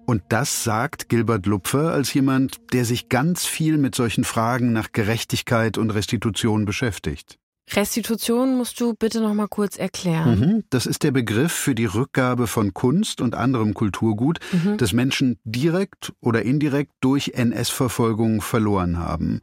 Und 0.06 0.22
das 0.30 0.64
sagt 0.64 1.10
Gilbert 1.10 1.44
Lupfer 1.44 1.92
als 1.92 2.14
jemand, 2.14 2.56
der 2.72 2.86
sich 2.86 3.10
ganz 3.10 3.44
viel 3.44 3.76
mit 3.76 3.94
solchen 3.94 4.24
Fragen 4.24 4.72
nach 4.72 4.92
Gerechtigkeit 4.92 5.76
und 5.76 5.90
Restitution 5.90 6.64
beschäftigt. 6.64 7.38
Restitution 7.72 8.56
musst 8.56 8.80
du 8.80 8.94
bitte 8.94 9.20
noch 9.20 9.34
mal 9.34 9.48
kurz 9.48 9.78
erklären. 9.78 10.40
Mhm, 10.40 10.64
das 10.70 10.86
ist 10.86 11.02
der 11.02 11.12
Begriff 11.12 11.52
für 11.52 11.74
die 11.74 11.84
Rückgabe 11.84 12.46
von 12.46 12.74
Kunst 12.74 13.20
und 13.20 13.34
anderem 13.34 13.74
Kulturgut, 13.74 14.40
mhm. 14.50 14.76
das 14.76 14.92
Menschen 14.92 15.38
direkt 15.44 16.12
oder 16.20 16.42
indirekt 16.42 16.92
durch 17.00 17.32
NS-Verfolgung 17.34 18.40
verloren 18.40 18.98
haben. 18.98 19.40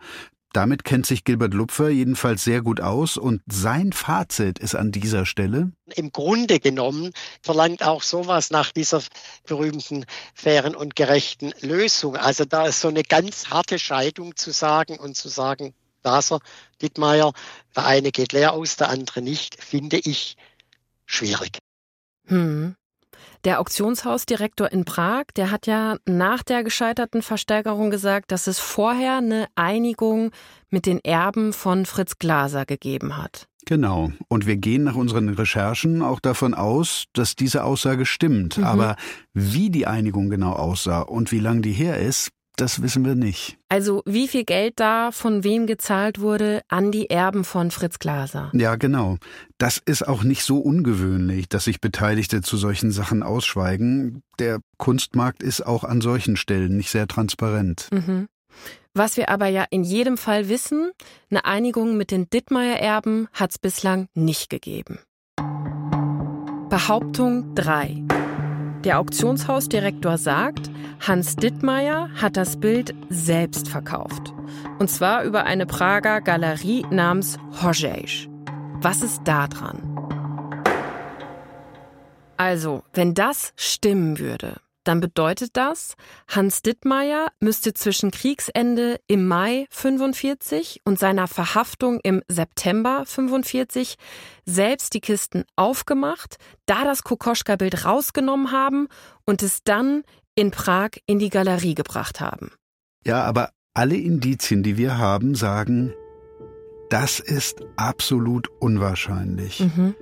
Damit 0.57 0.83
kennt 0.83 1.05
sich 1.05 1.23
Gilbert 1.23 1.53
Lupfer 1.53 1.89
jedenfalls 1.89 2.43
sehr 2.43 2.63
gut 2.63 2.81
aus 2.81 3.15
und 3.15 3.43
sein 3.45 3.93
Fazit 3.93 4.57
ist 4.57 4.73
an 4.73 4.91
dieser 4.91 5.27
Stelle. 5.27 5.71
Im 5.93 6.11
Grunde 6.11 6.59
genommen 6.59 7.11
verlangt 7.43 7.83
auch 7.83 8.01
sowas 8.01 8.49
nach 8.49 8.71
dieser 8.71 9.03
berühmten 9.45 10.07
fairen 10.33 10.75
und 10.75 10.95
gerechten 10.95 11.53
Lösung. 11.61 12.15
Also 12.15 12.43
da 12.43 12.65
ist 12.65 12.81
so 12.81 12.87
eine 12.87 13.03
ganz 13.03 13.51
harte 13.51 13.77
Scheidung 13.77 14.35
zu 14.35 14.49
sagen 14.49 14.97
und 14.97 15.15
zu 15.15 15.29
sagen, 15.29 15.75
Glaser, 16.01 16.39
Dittmeier, 16.81 17.33
der 17.75 17.85
eine 17.85 18.11
geht 18.11 18.33
leer 18.33 18.53
aus, 18.53 18.77
der 18.77 18.89
andere 18.89 19.21
nicht, 19.21 19.63
finde 19.63 19.99
ich 19.99 20.37
schwierig. 21.05 21.59
Hm. 22.25 22.73
Der 23.43 23.59
Auktionshausdirektor 23.59 24.71
in 24.71 24.85
Prag, 24.85 25.25
der 25.35 25.51
hat 25.51 25.67
ja 25.67 25.97
nach 26.05 26.43
der 26.43 26.63
gescheiterten 26.63 27.21
Versteigerung 27.21 27.91
gesagt, 27.91 28.31
dass 28.31 28.47
es 28.47 28.59
vorher 28.59 29.17
eine 29.17 29.47
Einigung 29.55 30.31
mit 30.69 30.85
den 30.85 30.99
Erben 31.03 31.53
von 31.53 31.85
Fritz 31.85 32.17
Glaser 32.19 32.65
gegeben 32.65 33.17
hat. 33.17 33.47
Genau. 33.65 34.11
Und 34.29 34.47
wir 34.47 34.55
gehen 34.55 34.85
nach 34.85 34.95
unseren 34.95 35.27
Recherchen 35.27 36.01
auch 36.01 36.21
davon 36.21 36.53
aus, 36.53 37.03
dass 37.11 37.35
diese 37.35 37.65
Aussage 37.65 38.05
stimmt. 38.05 38.57
Mhm. 38.57 38.63
Aber 38.63 38.95
wie 39.33 39.69
die 39.69 39.85
Einigung 39.85 40.29
genau 40.29 40.53
aussah 40.53 41.01
und 41.01 41.33
wie 41.33 41.39
lang 41.39 41.61
die 41.61 41.73
her 41.73 41.99
ist, 41.99 42.31
das 42.57 42.81
wissen 42.81 43.05
wir 43.05 43.15
nicht. 43.15 43.57
Also 43.69 44.01
wie 44.05 44.27
viel 44.27 44.43
Geld 44.43 44.79
da 44.79 45.11
von 45.11 45.43
wem 45.43 45.67
gezahlt 45.67 46.19
wurde 46.19 46.61
an 46.67 46.91
die 46.91 47.09
Erben 47.09 47.43
von 47.43 47.71
Fritz 47.71 47.99
Glaser? 47.99 48.51
Ja, 48.53 48.75
genau. 48.75 49.17
Das 49.57 49.77
ist 49.77 50.07
auch 50.07 50.23
nicht 50.23 50.43
so 50.43 50.59
ungewöhnlich, 50.59 51.47
dass 51.47 51.65
sich 51.65 51.79
Beteiligte 51.79 52.41
zu 52.41 52.57
solchen 52.57 52.91
Sachen 52.91 53.23
ausschweigen. 53.23 54.23
Der 54.39 54.59
Kunstmarkt 54.77 55.43
ist 55.43 55.65
auch 55.65 55.83
an 55.83 56.01
solchen 56.01 56.35
Stellen 56.35 56.75
nicht 56.75 56.89
sehr 56.89 57.07
transparent. 57.07 57.87
Mhm. 57.91 58.27
Was 58.93 59.15
wir 59.15 59.29
aber 59.29 59.47
ja 59.47 59.63
in 59.69 59.83
jedem 59.83 60.17
Fall 60.17 60.49
wissen, 60.49 60.91
eine 61.29 61.45
Einigung 61.45 61.97
mit 61.97 62.09
den 62.09 62.29
Dittmeier-Erben 62.31 63.27
hat 63.31 63.51
es 63.51 63.59
bislang 63.59 64.07
nicht 64.15 64.49
gegeben. 64.49 64.97
Behauptung 66.69 67.53
3. 67.53 68.03
Der 68.83 68.99
Auktionshausdirektor 68.99 70.17
sagt, 70.17 70.71
Hans 70.99 71.35
Dittmeier 71.35 72.09
hat 72.15 72.37
das 72.37 72.59
Bild 72.59 72.93
selbst 73.09 73.69
verkauft. 73.69 74.33
Und 74.79 74.89
zwar 74.89 75.23
über 75.23 75.45
eine 75.45 75.65
Prager 75.65 76.21
Galerie 76.21 76.85
namens 76.89 77.37
Hojej. 77.61 78.27
Was 78.81 79.01
ist 79.01 79.21
da 79.25 79.47
dran? 79.47 79.81
Also, 82.37 82.83
wenn 82.93 83.13
das 83.13 83.53
stimmen 83.55 84.19
würde, 84.19 84.57
dann 84.87 85.01
bedeutet 85.01 85.57
das, 85.57 85.95
Hans 86.29 86.61
Dittmeier 86.61 87.27
müsste 87.41 87.73
zwischen 87.73 88.11
Kriegsende 88.11 89.01
im 89.07 89.27
Mai 89.27 89.65
45 89.69 90.81
und 90.85 90.97
seiner 90.97 91.27
Verhaftung 91.27 91.99
im 92.03 92.23
September 92.29 93.03
45 93.05 93.97
selbst 94.45 94.93
die 94.93 95.01
Kisten 95.01 95.43
aufgemacht, 95.57 96.37
da 96.67 96.85
das 96.85 97.03
Kokoschka-Bild 97.03 97.83
rausgenommen 97.83 98.51
haben 98.51 98.87
und 99.25 99.43
es 99.43 99.61
dann 99.63 100.03
in 100.37 100.51
Prag 100.51 100.91
in 101.07 101.19
die 101.19 101.29
Galerie 101.29 101.75
gebracht 101.75 102.21
haben. 102.21 102.51
Ja, 103.03 103.23
aber 103.23 103.49
alle 103.73 103.97
Indizien, 103.97 104.63
die 104.63 104.77
wir 104.77 104.97
haben, 104.97 105.35
sagen, 105.35 105.93
das 106.89 107.19
ist 107.19 107.61
absolut 107.75 108.47
unwahrscheinlich. 108.59 109.59
Mhm. 109.59 109.95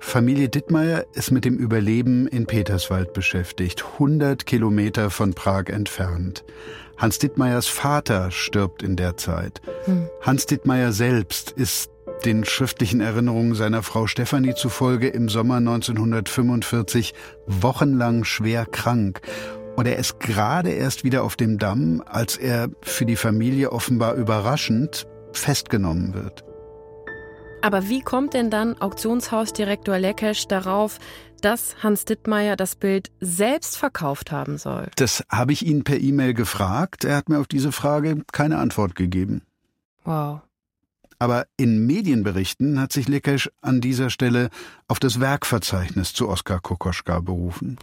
Familie 0.00 0.48
Dittmeier 0.48 1.06
ist 1.14 1.30
mit 1.30 1.44
dem 1.44 1.56
Überleben 1.56 2.26
in 2.26 2.46
Peterswald 2.46 3.12
beschäftigt, 3.12 3.84
100 3.94 4.46
Kilometer 4.46 5.10
von 5.10 5.34
Prag 5.34 5.66
entfernt. 5.68 6.44
Hans 6.96 7.18
Dittmeiers 7.18 7.66
Vater 7.66 8.30
stirbt 8.30 8.82
in 8.82 8.96
der 8.96 9.16
Zeit. 9.16 9.60
Hm. 9.86 10.08
Hans 10.20 10.46
Dittmeier 10.46 10.92
selbst 10.92 11.50
ist 11.50 11.90
den 12.24 12.44
schriftlichen 12.44 13.00
Erinnerungen 13.00 13.54
seiner 13.54 13.82
Frau 13.82 14.06
Stefanie 14.06 14.54
zufolge 14.54 15.08
im 15.08 15.28
Sommer 15.28 15.56
1945 15.56 17.14
wochenlang 17.46 18.24
schwer 18.24 18.66
krank. 18.66 19.22
Und 19.76 19.86
er 19.86 19.96
ist 19.96 20.20
gerade 20.20 20.70
erst 20.70 21.04
wieder 21.04 21.24
auf 21.24 21.36
dem 21.36 21.58
Damm, 21.58 22.02
als 22.06 22.36
er 22.36 22.68
für 22.82 23.06
die 23.06 23.16
Familie 23.16 23.72
offenbar 23.72 24.14
überraschend 24.14 25.06
festgenommen 25.32 26.14
wird. 26.14 26.44
Aber 27.60 27.88
wie 27.88 28.02
kommt 28.02 28.34
denn 28.34 28.50
dann 28.50 28.78
Auktionshausdirektor 28.80 29.98
Leckesch 29.98 30.46
darauf, 30.46 30.98
dass 31.40 31.82
Hans 31.82 32.04
Dittmeier 32.04 32.56
das 32.56 32.76
Bild 32.76 33.10
selbst 33.20 33.78
verkauft 33.78 34.30
haben 34.30 34.58
soll? 34.58 34.88
Das 34.96 35.24
habe 35.30 35.52
ich 35.52 35.64
ihn 35.64 35.82
per 35.82 35.98
E-Mail 35.98 36.34
gefragt. 36.34 37.04
Er 37.04 37.16
hat 37.16 37.28
mir 37.28 37.40
auf 37.40 37.46
diese 37.46 37.72
Frage 37.72 38.22
keine 38.32 38.58
Antwort 38.58 38.94
gegeben. 38.94 39.42
Wow. 40.04 40.40
Aber 41.18 41.46
in 41.56 41.86
Medienberichten 41.86 42.78
hat 42.78 42.92
sich 42.92 43.08
Leckesch 43.08 43.50
an 43.62 43.80
dieser 43.80 44.10
Stelle 44.10 44.50
auf 44.86 44.98
das 44.98 45.20
Werkverzeichnis 45.20 46.12
zu 46.12 46.28
Oskar 46.28 46.60
Kokoschka 46.60 47.20
berufen. 47.20 47.78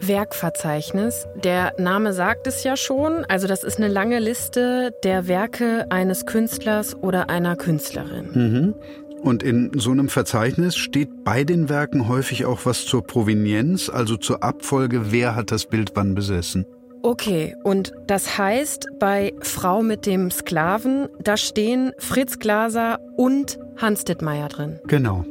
Werkverzeichnis. 0.00 1.26
Der 1.42 1.74
Name 1.78 2.12
sagt 2.12 2.46
es 2.46 2.64
ja 2.64 2.76
schon. 2.76 3.24
Also 3.26 3.46
das 3.46 3.64
ist 3.64 3.78
eine 3.78 3.88
lange 3.88 4.18
Liste 4.18 4.94
der 5.04 5.28
Werke 5.28 5.86
eines 5.90 6.26
Künstlers 6.26 6.96
oder 6.96 7.30
einer 7.30 7.56
Künstlerin. 7.56 8.30
Mhm. 8.32 8.74
Und 9.22 9.42
in 9.42 9.70
so 9.74 9.90
einem 9.90 10.08
Verzeichnis 10.08 10.76
steht 10.76 11.24
bei 11.24 11.44
den 11.44 11.68
Werken 11.68 12.08
häufig 12.08 12.46
auch 12.46 12.60
was 12.64 12.86
zur 12.86 13.04
Provenienz, 13.04 13.90
also 13.90 14.16
zur 14.16 14.42
Abfolge, 14.42 15.12
wer 15.12 15.34
hat 15.36 15.50
das 15.50 15.66
Bild 15.66 15.92
wann 15.94 16.14
besessen. 16.14 16.64
Okay, 17.02 17.54
und 17.64 17.92
das 18.06 18.38
heißt, 18.38 18.86
bei 18.98 19.32
Frau 19.40 19.82
mit 19.82 20.04
dem 20.04 20.30
Sklaven, 20.30 21.08
da 21.22 21.36
stehen 21.36 21.92
Fritz 21.98 22.38
Glaser 22.38 22.98
und 23.16 23.58
Hans 23.76 24.04
Dittmeier 24.04 24.48
drin. 24.48 24.78
Genau. 24.86 25.24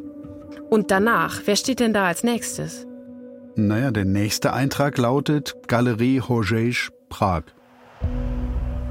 Und 0.69 0.91
danach, 0.91 1.41
wer 1.45 1.55
steht 1.55 1.79
denn 1.79 1.93
da 1.93 2.05
als 2.05 2.23
nächstes? 2.23 2.87
Naja, 3.67 3.91
der 3.91 4.05
nächste 4.05 4.53
Eintrag 4.53 4.97
lautet 4.97 5.55
Galerie 5.67 6.21
Horgej, 6.21 6.89
Prag. 7.09 7.43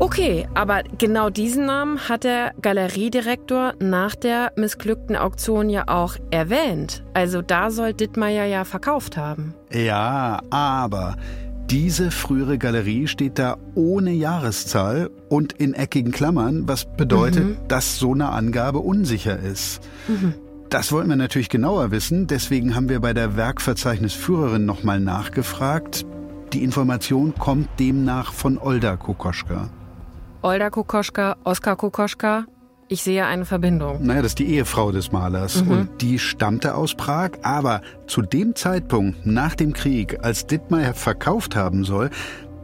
Okay, 0.00 0.46
aber 0.54 0.84
genau 0.96 1.28
diesen 1.28 1.66
Namen 1.66 2.08
hat 2.08 2.22
der 2.22 2.52
Galeriedirektor 2.62 3.74
nach 3.80 4.14
der 4.14 4.52
missglückten 4.54 5.16
Auktion 5.16 5.68
ja 5.68 5.84
auch 5.88 6.14
erwähnt. 6.30 7.02
Also 7.14 7.42
da 7.42 7.70
soll 7.70 7.94
Dittmeier 7.94 8.44
ja 8.44 8.64
verkauft 8.64 9.16
haben. 9.16 9.54
Ja, 9.72 10.40
aber 10.50 11.16
diese 11.68 12.10
frühere 12.10 12.58
Galerie 12.58 13.08
steht 13.08 13.38
da 13.38 13.56
ohne 13.74 14.12
Jahreszahl 14.12 15.10
und 15.28 15.54
in 15.54 15.74
eckigen 15.74 16.12
Klammern, 16.12 16.68
was 16.68 16.84
bedeutet, 16.96 17.44
mhm. 17.44 17.56
dass 17.68 17.98
so 17.98 18.12
eine 18.12 18.30
Angabe 18.30 18.78
unsicher 18.78 19.38
ist. 19.38 19.80
Mhm. 20.06 20.34
Das 20.70 20.92
wollten 20.92 21.08
wir 21.08 21.16
natürlich 21.16 21.48
genauer 21.48 21.90
wissen, 21.90 22.26
deswegen 22.26 22.74
haben 22.74 22.90
wir 22.90 23.00
bei 23.00 23.14
der 23.14 23.36
Werkverzeichnisführerin 23.36 24.66
nochmal 24.66 25.00
nachgefragt. 25.00 26.04
Die 26.52 26.62
Information 26.62 27.34
kommt 27.34 27.68
demnach 27.80 28.32
von 28.34 28.58
Olda 28.58 28.96
Kokoschka. 28.96 29.70
Olda 30.42 30.68
Kokoschka, 30.68 31.36
Oskar 31.44 31.76
Kokoschka, 31.76 32.44
ich 32.90 33.02
sehe 33.02 33.26
eine 33.26 33.44
Verbindung. 33.44 34.02
Naja, 34.02 34.22
das 34.22 34.32
ist 34.32 34.38
die 34.38 34.48
Ehefrau 34.48 34.92
des 34.92 35.12
Malers. 35.12 35.62
Mhm. 35.62 35.70
Und 35.70 36.00
die 36.00 36.18
stammte 36.18 36.74
aus 36.74 36.94
Prag. 36.94 37.32
Aber 37.42 37.82
zu 38.06 38.22
dem 38.22 38.54
Zeitpunkt, 38.54 39.26
nach 39.26 39.54
dem 39.54 39.74
Krieg, 39.74 40.18
als 40.22 40.46
Dittmeier 40.46 40.94
verkauft 40.94 41.54
haben 41.54 41.84
soll, 41.84 42.08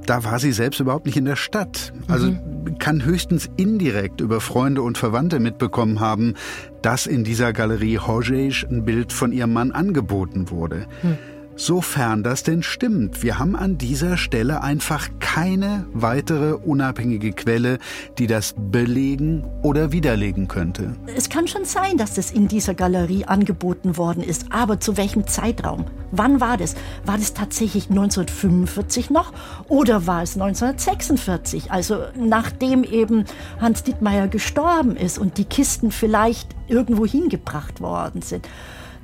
da 0.06 0.24
war 0.24 0.38
sie 0.38 0.52
selbst 0.52 0.80
überhaupt 0.80 1.06
nicht 1.06 1.16
in 1.16 1.24
der 1.24 1.36
Stadt. 1.36 1.92
Also 2.08 2.28
mhm. 2.28 2.78
kann 2.78 3.04
höchstens 3.04 3.48
indirekt 3.56 4.20
über 4.20 4.40
Freunde 4.40 4.82
und 4.82 4.98
Verwandte 4.98 5.40
mitbekommen 5.40 6.00
haben, 6.00 6.34
dass 6.82 7.06
in 7.06 7.24
dieser 7.24 7.52
Galerie 7.52 7.98
Horgej 7.98 8.66
ein 8.70 8.84
Bild 8.84 9.12
von 9.12 9.32
ihrem 9.32 9.52
Mann 9.52 9.72
angeboten 9.72 10.50
wurde. 10.50 10.86
Mhm. 11.02 11.18
Sofern 11.56 12.24
das 12.24 12.42
denn 12.42 12.64
stimmt. 12.64 13.22
Wir 13.22 13.38
haben 13.38 13.54
an 13.54 13.78
dieser 13.78 14.16
Stelle 14.16 14.62
einfach 14.62 15.08
keine 15.20 15.86
weitere 15.92 16.54
unabhängige 16.54 17.32
Quelle, 17.32 17.78
die 18.18 18.26
das 18.26 18.54
belegen 18.58 19.44
oder 19.62 19.92
widerlegen 19.92 20.48
könnte. 20.48 20.96
Es 21.14 21.28
kann 21.28 21.46
schon 21.46 21.64
sein, 21.64 21.96
dass 21.96 22.14
das 22.14 22.32
in 22.32 22.48
dieser 22.48 22.74
Galerie 22.74 23.24
angeboten 23.26 23.96
worden 23.96 24.22
ist, 24.22 24.46
aber 24.50 24.80
zu 24.80 24.96
welchem 24.96 25.28
Zeitraum? 25.28 25.84
Wann 26.10 26.40
war 26.40 26.56
das? 26.56 26.74
War 27.04 27.18
das 27.18 27.34
tatsächlich 27.34 27.88
1945 27.88 29.10
noch 29.10 29.32
oder 29.68 30.08
war 30.08 30.22
es 30.22 30.34
1946? 30.34 31.70
Also 31.70 32.02
nachdem 32.18 32.82
eben 32.82 33.26
Hans 33.60 33.84
Dittmeier 33.84 34.26
gestorben 34.26 34.96
ist 34.96 35.18
und 35.18 35.38
die 35.38 35.44
Kisten 35.44 35.92
vielleicht 35.92 36.48
irgendwo 36.66 37.06
hingebracht 37.06 37.80
worden 37.80 38.22
sind. 38.22 38.48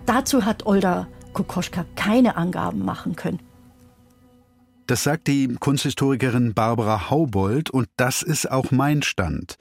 Dazu 0.06 0.44
hat 0.44 0.66
Olda 0.66 1.06
Kokoschka 1.32 1.84
keine 1.96 2.36
Angaben 2.36 2.84
machen 2.84 3.16
können. 3.16 3.40
Das 4.86 5.04
sagt 5.04 5.28
die 5.28 5.54
Kunsthistorikerin 5.58 6.52
Barbara 6.54 7.10
Haubold 7.10 7.70
und 7.70 7.88
das 7.96 8.22
ist 8.22 8.50
auch 8.50 8.72
mein 8.72 9.02
Stand. 9.02 9.56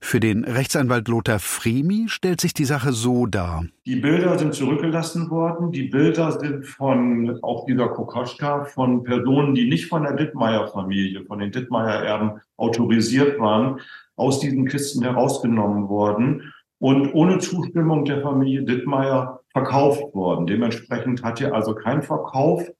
Für 0.00 0.20
den 0.20 0.44
Rechtsanwalt 0.44 1.08
Lothar 1.08 1.38
Fremi 1.38 2.06
stellt 2.08 2.40
sich 2.40 2.54
die 2.54 2.64
Sache 2.64 2.92
so 2.92 3.26
dar. 3.26 3.64
Die 3.86 3.96
Bilder 3.96 4.38
sind 4.38 4.54
zurückgelassen 4.54 5.30
worden. 5.30 5.72
Die 5.72 5.84
Bilder 5.84 6.32
sind 6.38 6.64
von, 6.66 7.38
auch 7.42 7.66
dieser 7.66 7.88
Kokoschka, 7.88 8.64
von 8.64 9.02
Personen, 9.02 9.54
die 9.54 9.68
nicht 9.68 9.86
von 9.88 10.02
der 10.02 10.12
Dittmeier-Familie, 10.12 11.24
von 11.24 11.38
den 11.38 11.50
Dittmeier-Erben 11.50 12.40
autorisiert 12.56 13.38
waren, 13.38 13.80
aus 14.16 14.40
diesen 14.40 14.66
Kisten 14.66 15.02
herausgenommen 15.02 15.88
worden 15.88 16.52
und 16.78 17.14
ohne 17.14 17.38
Zustimmung 17.38 18.04
der 18.04 18.22
Familie 18.22 18.62
Dittmeier 18.62 19.40
verkauft 19.56 20.14
worden. 20.14 20.46
Dementsprechend 20.46 21.22
hat 21.22 21.38
hier 21.38 21.54
also 21.54 21.74
kein 21.74 22.02
Verkauf 22.02 22.70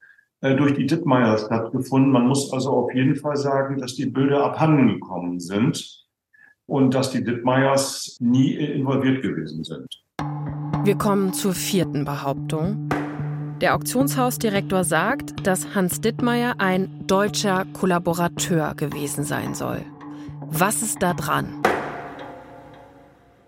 äh, 0.43 0.55
durch 0.57 0.75
die 0.75 0.85
Dittmeier 0.85 1.39
stattgefunden. 1.39 2.13
Man 2.13 2.29
muss 2.29 2.53
also 2.53 2.71
auf 2.71 2.93
jeden 2.93 3.17
Fall 3.17 3.37
sagen, 3.39 3.79
dass 3.79 3.95
die 3.95 4.05
Bilder 4.05 4.45
abhanden 4.45 4.89
gekommen 4.89 5.41
sind 5.41 6.05
und 6.67 6.95
dass 6.95 7.13
die 7.13 7.25
Dittmeiers 7.25 8.19
nie 8.21 8.53
involviert 8.57 9.23
gewesen 9.23 9.65
sind. 9.65 9.87
Wir 10.85 10.97
kommen 10.99 11.33
zur 11.33 11.55
vierten 11.55 12.05
Behauptung. 12.05 12.91
Der 13.63 13.75
Auktionshausdirektor 13.75 14.85
sagt, 14.85 15.47
dass 15.47 15.75
Hans 15.75 16.03
Dittmeier 16.03 16.57
ein 16.59 17.07
deutscher 17.07 17.65
Kollaborateur 17.73 18.75
gewesen 18.75 19.25
sein 19.25 19.55
soll. 19.55 19.81
Was 20.43 20.83
ist 20.83 21.03
da 21.03 21.15
dran? 21.15 21.63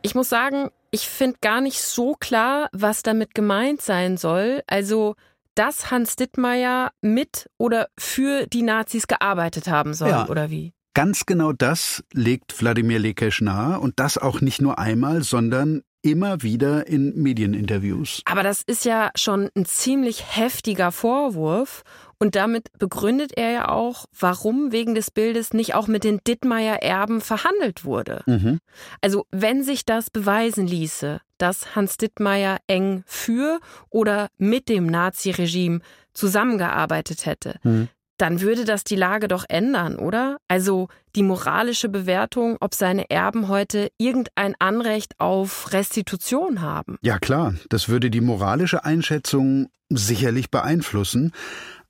Ich 0.01 0.15
muss 0.15 0.31
sagen, 0.31 0.71
ich 0.91 1.09
finde 1.09 1.39
gar 1.41 1.61
nicht 1.61 1.83
so 1.83 2.15
klar, 2.15 2.69
was 2.73 3.03
damit 3.03 3.35
gemeint 3.35 3.83
sein 3.83 4.17
soll. 4.17 4.63
Also, 4.67 5.15
dass 5.55 5.91
Hans 5.91 6.17
Dittmeier 6.17 6.93
mit 7.01 7.51
oder 7.59 7.89
für 7.99 8.47
die 8.47 8.63
Nazis 8.63 9.07
gearbeitet 9.07 9.69
haben 9.69 9.95
soll, 9.95 10.11
ja. 10.11 10.29
oder 10.29 10.51
wie? 10.51 10.73
Ganz 10.95 11.27
genau 11.27 11.53
das 11.53 12.03
legt 12.13 12.61
Wladimir 12.61 12.99
Lekesch 12.99 13.41
nahe 13.41 13.79
und 13.79 14.01
das 14.01 14.19
auch 14.19 14.41
nicht 14.41 14.61
nur 14.61 14.79
einmal, 14.79 15.23
sondern 15.23 15.83
immer 16.03 16.43
wieder 16.43 16.87
in 16.87 17.21
Medieninterviews. 17.21 18.23
Aber 18.25 18.43
das 18.43 18.63
ist 18.63 18.85
ja 18.85 19.11
schon 19.15 19.51
ein 19.57 19.65
ziemlich 19.65 20.37
heftiger 20.37 20.93
Vorwurf 20.93 21.83
und 22.19 22.35
damit 22.35 22.77
begründet 22.79 23.33
er 23.37 23.51
ja 23.51 23.69
auch, 23.69 24.07
warum 24.19 24.73
wegen 24.73 24.95
des 24.95 25.11
Bildes 25.11 25.53
nicht 25.53 25.75
auch 25.75 25.87
mit 25.87 26.05
den 26.05 26.21
Dittmeier-Erben 26.27 27.21
verhandelt 27.21 27.85
wurde. 27.85 28.23
Mhm. 28.27 28.61
Also 29.01 29.27
wenn 29.31 29.63
sich 29.63 29.85
das 29.85 30.11
beweisen 30.11 30.67
ließe, 30.67 31.21
dass 31.39 31.77
Hans 31.77 31.97
Dittmeier 31.97 32.59
eng 32.67 33.03
für 33.07 33.61
oder 33.91 34.29
mit 34.39 34.69
dem 34.69 34.87
Naziregime 34.87 35.81
zusammengearbeitet 36.13 37.27
hätte, 37.27 37.61
mhm 37.63 37.89
dann 38.19 38.41
würde 38.41 38.65
das 38.65 38.85
die 38.85 38.97
Lage 38.97 39.29
doch 39.29 39.45
ändern, 39.49 39.97
oder? 39.97 40.39
Also 40.49 40.89
die 41.17 41.23
moralische 41.23 41.89
Bewertung, 41.89 42.57
ob 42.61 42.75
seine 42.75 43.11
Erben 43.11 43.49
heute 43.49 43.91
irgendein 43.97 44.55
Anrecht 44.59 45.19
auf 45.19 45.73
Restitution 45.73 46.61
haben. 46.61 46.99
Ja 47.01 47.19
klar, 47.19 47.55
das 47.69 47.89
würde 47.89 48.11
die 48.11 48.21
moralische 48.21 48.85
Einschätzung 48.85 49.71
sicherlich 49.89 50.51
beeinflussen. 50.51 51.33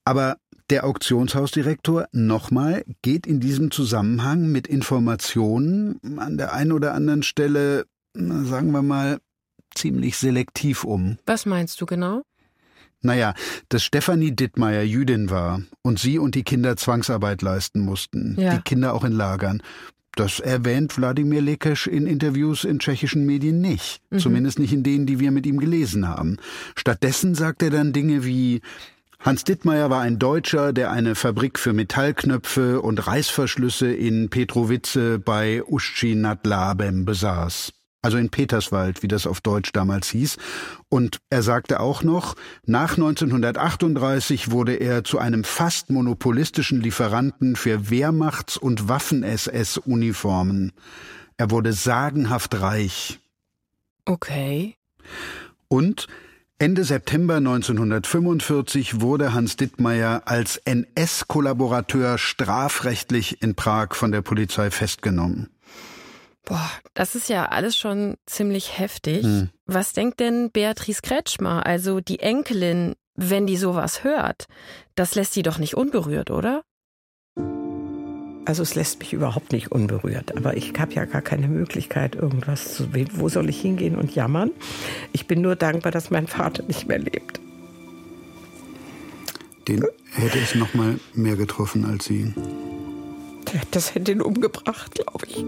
Aber 0.04 0.36
der 0.70 0.84
Auktionshausdirektor 0.84 2.06
nochmal 2.12 2.84
geht 3.02 3.26
in 3.26 3.40
diesem 3.40 3.70
Zusammenhang 3.70 4.52
mit 4.52 4.66
Informationen 4.66 5.98
an 6.18 6.36
der 6.36 6.52
einen 6.52 6.72
oder 6.72 6.94
anderen 6.94 7.22
Stelle, 7.22 7.86
sagen 8.14 8.70
wir 8.72 8.82
mal, 8.82 9.18
ziemlich 9.74 10.16
selektiv 10.18 10.84
um. 10.84 11.18
Was 11.26 11.46
meinst 11.46 11.80
du 11.80 11.86
genau? 11.86 12.22
Naja, 13.02 13.34
dass 13.68 13.84
Stefanie 13.84 14.34
Dittmeier 14.34 14.82
Jüdin 14.82 15.30
war 15.30 15.62
und 15.82 15.98
sie 15.98 16.18
und 16.18 16.34
die 16.34 16.42
Kinder 16.42 16.76
Zwangsarbeit 16.76 17.42
leisten 17.42 17.80
mussten, 17.80 18.36
ja. 18.38 18.56
die 18.56 18.62
Kinder 18.62 18.94
auch 18.94 19.04
in 19.04 19.12
Lagern, 19.12 19.62
Das 20.18 20.40
erwähnt 20.40 20.96
Wladimir 20.96 21.40
Lekesch 21.40 21.86
in 21.86 22.08
Interviews 22.08 22.64
in 22.64 22.80
tschechischen 22.80 23.24
Medien 23.24 23.60
nicht. 23.60 24.00
Mhm. 24.10 24.18
Zumindest 24.18 24.58
nicht 24.58 24.72
in 24.72 24.82
denen, 24.82 25.06
die 25.06 25.20
wir 25.20 25.30
mit 25.30 25.46
ihm 25.46 25.60
gelesen 25.60 26.08
haben. 26.08 26.38
Stattdessen 26.74 27.36
sagt 27.36 27.62
er 27.62 27.70
dann 27.70 27.92
Dinge 27.92 28.24
wie, 28.24 28.60
Hans 29.20 29.44
Dittmeier 29.44 29.90
war 29.90 30.00
ein 30.00 30.18
Deutscher, 30.18 30.72
der 30.72 30.90
eine 30.90 31.14
Fabrik 31.14 31.58
für 31.58 31.72
Metallknöpfe 31.72 32.80
und 32.80 33.06
Reißverschlüsse 33.06 33.92
in 33.92 34.28
Petrowice 34.28 35.20
bei 35.24 35.62
Uschi 35.64 36.16
nad 36.16 36.44
Labem 36.44 37.04
besaß 37.04 37.72
also 38.02 38.16
in 38.16 38.30
Peterswald, 38.30 39.02
wie 39.02 39.08
das 39.08 39.26
auf 39.26 39.40
Deutsch 39.40 39.72
damals 39.72 40.08
hieß. 40.10 40.36
Und 40.88 41.18
er 41.30 41.42
sagte 41.42 41.80
auch 41.80 42.02
noch, 42.02 42.36
nach 42.64 42.92
1938 42.92 44.50
wurde 44.50 44.74
er 44.74 45.04
zu 45.04 45.18
einem 45.18 45.44
fast 45.44 45.90
monopolistischen 45.90 46.80
Lieferanten 46.80 47.56
für 47.56 47.90
Wehrmachts- 47.90 48.56
und 48.56 48.88
Waffen-SS-Uniformen. 48.88 50.72
Er 51.36 51.50
wurde 51.50 51.72
sagenhaft 51.72 52.60
reich. 52.60 53.18
Okay. 54.04 54.76
Und 55.68 56.06
Ende 56.60 56.82
September 56.82 57.36
1945 57.36 59.00
wurde 59.00 59.32
Hans 59.32 59.54
Dittmeier 59.54 60.22
als 60.24 60.56
NS-Kollaborateur 60.56 62.18
strafrechtlich 62.18 63.42
in 63.42 63.54
Prag 63.54 63.94
von 63.94 64.10
der 64.10 64.22
Polizei 64.22 64.72
festgenommen. 64.72 65.50
Boah, 66.44 66.70
das 66.94 67.14
ist 67.14 67.28
ja 67.28 67.46
alles 67.46 67.76
schon 67.76 68.16
ziemlich 68.26 68.78
heftig. 68.78 69.22
Hm. 69.22 69.50
Was 69.66 69.92
denkt 69.92 70.20
denn 70.20 70.50
Beatrice 70.50 71.02
Kretschmer, 71.02 71.66
also 71.66 72.00
die 72.00 72.20
Enkelin, 72.20 72.94
wenn 73.14 73.46
die 73.46 73.56
sowas 73.56 74.04
hört? 74.04 74.46
Das 74.94 75.14
lässt 75.14 75.34
sie 75.34 75.42
doch 75.42 75.58
nicht 75.58 75.74
unberührt, 75.74 76.30
oder? 76.30 76.62
Also 78.48 78.62
es 78.62 78.74
lässt 78.74 78.98
mich 79.00 79.12
überhaupt 79.12 79.52
nicht 79.52 79.72
unberührt, 79.72 80.34
aber 80.34 80.56
ich 80.56 80.72
habe 80.78 80.94
ja 80.94 81.04
gar 81.04 81.20
keine 81.20 81.48
Möglichkeit, 81.48 82.14
irgendwas 82.14 82.72
zu. 82.76 82.88
Wo 83.12 83.28
soll 83.28 83.50
ich 83.50 83.60
hingehen 83.60 83.94
und 83.94 84.14
jammern? 84.14 84.52
Ich 85.12 85.26
bin 85.26 85.42
nur 85.42 85.54
dankbar, 85.54 85.92
dass 85.92 86.10
mein 86.10 86.26
Vater 86.26 86.62
nicht 86.62 86.88
mehr 86.88 86.98
lebt. 86.98 87.40
Den 89.68 89.84
hätte 90.12 90.38
es 90.38 90.54
noch 90.54 90.72
mal 90.72 90.98
mehr 91.12 91.36
getroffen 91.36 91.84
als 91.84 92.06
Sie. 92.06 92.32
Das 93.70 93.94
hätte 93.94 94.12
ihn 94.12 94.22
umgebracht, 94.22 94.94
glaube 94.94 95.26
ich. 95.26 95.44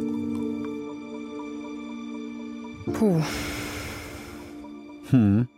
Puh. 2.92 3.22
Hm. 5.10 5.48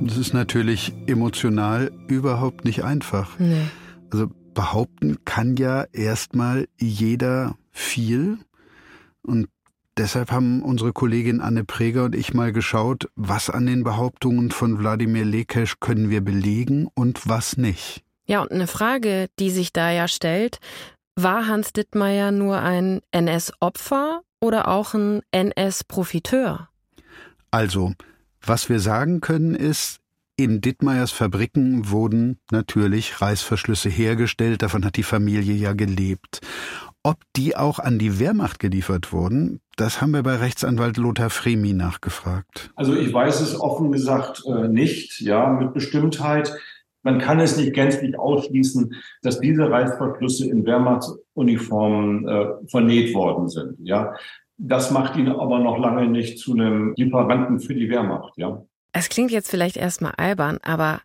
Das 0.00 0.16
ist 0.16 0.34
natürlich 0.34 0.92
emotional 1.06 1.92
überhaupt 2.08 2.64
nicht 2.64 2.84
einfach. 2.84 3.38
Nee. 3.38 3.68
Also 4.10 4.28
behaupten 4.54 5.24
kann 5.24 5.56
ja 5.56 5.84
erstmal 5.92 6.68
jeder 6.78 7.56
viel. 7.70 8.38
Und 9.22 9.48
deshalb 9.96 10.30
haben 10.32 10.62
unsere 10.62 10.92
Kollegin 10.92 11.40
Anne 11.40 11.64
Preger 11.64 12.04
und 12.04 12.14
ich 12.14 12.34
mal 12.34 12.52
geschaut, 12.52 13.08
was 13.14 13.48
an 13.48 13.66
den 13.66 13.84
Behauptungen 13.84 14.50
von 14.50 14.78
Wladimir 14.78 15.24
Lekesch 15.24 15.80
können 15.80 16.10
wir 16.10 16.20
belegen 16.20 16.88
und 16.94 17.28
was 17.28 17.56
nicht. 17.56 18.02
Ja, 18.26 18.42
und 18.42 18.52
eine 18.52 18.66
Frage, 18.66 19.28
die 19.38 19.50
sich 19.50 19.72
da 19.72 19.90
ja 19.90 20.08
stellt, 20.08 20.58
war 21.16 21.46
Hans 21.46 21.72
Dittmeier 21.72 22.32
nur 22.32 22.58
ein 22.58 23.00
NS-Opfer 23.10 24.22
oder 24.42 24.68
auch 24.68 24.92
ein 24.92 25.22
NS-Profiteur? 25.30 26.68
Also, 27.50 27.92
was 28.44 28.68
wir 28.68 28.80
sagen 28.80 29.20
können 29.20 29.54
ist, 29.54 30.00
in 30.36 30.60
Dittmeiers 30.60 31.12
Fabriken 31.12 31.90
wurden 31.90 32.38
natürlich 32.50 33.20
Reißverschlüsse 33.20 33.88
hergestellt, 33.88 34.62
davon 34.62 34.84
hat 34.84 34.96
die 34.96 35.02
Familie 35.02 35.54
ja 35.54 35.72
gelebt. 35.72 36.40
Ob 37.04 37.18
die 37.36 37.56
auch 37.56 37.78
an 37.78 37.98
die 37.98 38.18
Wehrmacht 38.18 38.58
geliefert 38.58 39.12
wurden, 39.12 39.60
das 39.76 40.00
haben 40.00 40.12
wir 40.12 40.22
bei 40.22 40.36
Rechtsanwalt 40.36 40.96
Lothar 40.96 41.30
Fremi 41.30 41.72
nachgefragt. 41.72 42.70
Also 42.74 42.94
ich 42.94 43.12
weiß 43.12 43.40
es 43.40 43.60
offen 43.60 43.92
gesagt 43.92 44.44
äh, 44.46 44.68
nicht, 44.68 45.20
ja, 45.20 45.48
mit 45.48 45.74
Bestimmtheit. 45.74 46.56
Man 47.02 47.18
kann 47.18 47.40
es 47.40 47.56
nicht 47.56 47.74
gänzlich 47.74 48.18
ausschließen, 48.18 48.94
dass 49.22 49.40
diese 49.40 49.70
Reißverschlüsse 49.70 50.48
in 50.48 50.64
Wehrmachtsuniformen 50.64 52.28
äh, 52.28 52.46
vernäht 52.68 53.14
worden 53.14 53.48
sind. 53.48 53.76
Ja, 53.82 54.14
das 54.56 54.90
macht 54.90 55.16
ihn 55.16 55.28
aber 55.28 55.58
noch 55.58 55.78
lange 55.78 56.06
nicht 56.08 56.38
zu 56.38 56.52
einem 56.52 56.94
Lieferanten 56.96 57.60
für 57.60 57.74
die 57.74 57.90
Wehrmacht. 57.90 58.34
Ja. 58.36 58.62
Es 58.92 59.08
klingt 59.08 59.30
jetzt 59.30 59.50
vielleicht 59.50 59.76
erstmal 59.76 60.12
albern, 60.16 60.58
aber 60.62 61.00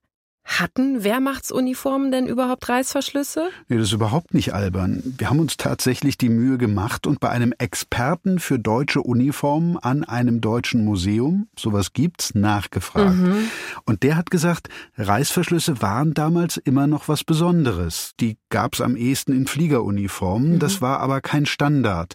hatten 0.47 1.03
Wehrmachtsuniformen 1.03 2.09
denn 2.09 2.25
überhaupt 2.25 2.67
Reißverschlüsse? 2.69 3.49
Nee, 3.67 3.77
das 3.77 3.87
ist 3.87 3.93
überhaupt 3.93 4.33
nicht 4.33 4.53
albern. 4.53 5.03
Wir 5.17 5.29
haben 5.29 5.39
uns 5.39 5.57
tatsächlich 5.57 6.17
die 6.17 6.29
Mühe 6.29 6.57
gemacht 6.57 7.05
und 7.05 7.19
bei 7.19 7.29
einem 7.29 7.53
Experten 7.57 8.39
für 8.39 8.57
deutsche 8.57 9.01
Uniformen 9.01 9.77
an 9.77 10.05
einem 10.05 10.39
deutschen 10.39 10.85
Museum, 10.85 11.47
sowas 11.59 11.91
gibt's, 11.91 12.33
nachgefragt. 12.33 13.17
Mhm. 13.17 13.49
Und 13.85 14.03
der 14.03 14.15
hat 14.15 14.31
gesagt, 14.31 14.69
Reißverschlüsse 14.97 15.81
waren 15.81 16.13
damals 16.13 16.55
immer 16.55 16.87
noch 16.87 17.09
was 17.09 17.25
Besonderes. 17.25 18.13
Die 18.21 18.37
gab's 18.49 18.79
am 18.79 18.95
ehesten 18.95 19.33
in 19.33 19.47
Fliegeruniformen, 19.47 20.53
mhm. 20.53 20.59
das 20.59 20.81
war 20.81 21.01
aber 21.01 21.19
kein 21.19 21.45
Standard. 21.45 22.13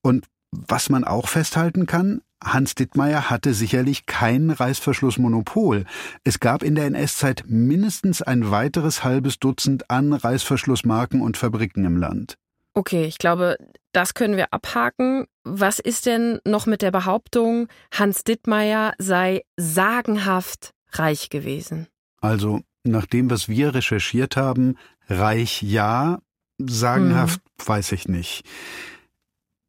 Und 0.00 0.24
was 0.50 0.88
man 0.88 1.04
auch 1.04 1.28
festhalten 1.28 1.86
kann, 1.86 2.22
Hans 2.42 2.74
Dittmeier 2.74 3.30
hatte 3.30 3.54
sicherlich 3.54 4.06
kein 4.06 4.50
Reißverschlussmonopol. 4.50 5.84
Es 6.24 6.38
gab 6.40 6.62
in 6.62 6.74
der 6.74 6.86
NS-Zeit 6.86 7.44
mindestens 7.46 8.22
ein 8.22 8.50
weiteres 8.50 9.04
halbes 9.04 9.38
Dutzend 9.38 9.90
an 9.90 10.12
Reißverschlussmarken 10.12 11.20
und 11.20 11.36
Fabriken 11.36 11.84
im 11.84 11.96
Land. 11.96 12.36
Okay, 12.74 13.06
ich 13.06 13.16
glaube, 13.16 13.56
das 13.92 14.12
können 14.12 14.36
wir 14.36 14.52
abhaken. 14.52 15.24
Was 15.44 15.78
ist 15.78 16.04
denn 16.04 16.40
noch 16.44 16.66
mit 16.66 16.82
der 16.82 16.90
Behauptung, 16.90 17.68
Hans 17.90 18.22
Dittmeier 18.22 18.92
sei 18.98 19.42
sagenhaft 19.56 20.72
reich 20.92 21.30
gewesen? 21.30 21.86
Also, 22.20 22.60
nach 22.84 23.06
dem, 23.06 23.30
was 23.30 23.48
wir 23.48 23.74
recherchiert 23.74 24.36
haben, 24.36 24.76
reich 25.08 25.62
ja, 25.62 26.18
sagenhaft 26.58 27.40
hm. 27.58 27.66
weiß 27.66 27.92
ich 27.92 28.08
nicht. 28.08 28.44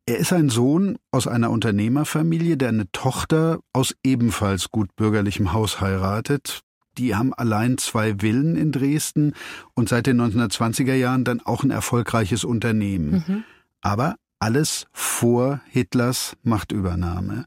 Er 0.09 0.17
ist 0.19 0.31
ein 0.31 0.47
Sohn 0.47 0.97
aus 1.11 1.27
einer 1.27 1.51
Unternehmerfamilie, 1.51 2.55
der 2.55 2.69
eine 2.69 2.89
Tochter 2.93 3.59
aus 3.73 3.93
ebenfalls 4.03 4.71
gut 4.71 4.95
bürgerlichem 4.95 5.51
Haus 5.51 5.81
heiratet. 5.81 6.61
Die 6.97 7.13
haben 7.13 7.33
allein 7.33 7.77
zwei 7.77 8.15
Villen 8.19 8.55
in 8.55 8.71
Dresden 8.71 9.33
und 9.73 9.89
seit 9.89 10.07
den 10.07 10.21
1920er 10.21 10.93
Jahren 10.93 11.25
dann 11.25 11.41
auch 11.41 11.61
ein 11.63 11.71
erfolgreiches 11.71 12.45
Unternehmen. 12.45 13.25
Mhm. 13.27 13.43
Aber 13.81 14.15
alles 14.39 14.85
vor 14.93 15.59
Hitlers 15.69 16.37
Machtübernahme. 16.41 17.43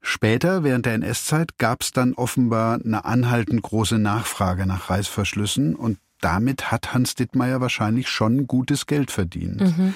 Später, 0.00 0.64
während 0.64 0.86
der 0.86 0.94
NS-Zeit, 0.94 1.58
gab 1.58 1.82
es 1.82 1.92
dann 1.92 2.14
offenbar 2.14 2.80
eine 2.82 3.04
anhaltend 3.04 3.60
große 3.60 3.98
Nachfrage 3.98 4.64
nach 4.64 4.88
Reißverschlüssen 4.88 5.74
und 5.74 5.98
damit 6.22 6.70
hat 6.70 6.94
Hans 6.94 7.14
Dittmeier 7.14 7.60
wahrscheinlich 7.60 8.08
schon 8.08 8.46
gutes 8.46 8.86
Geld 8.86 9.10
verdient. 9.10 9.60
Mhm. 9.60 9.94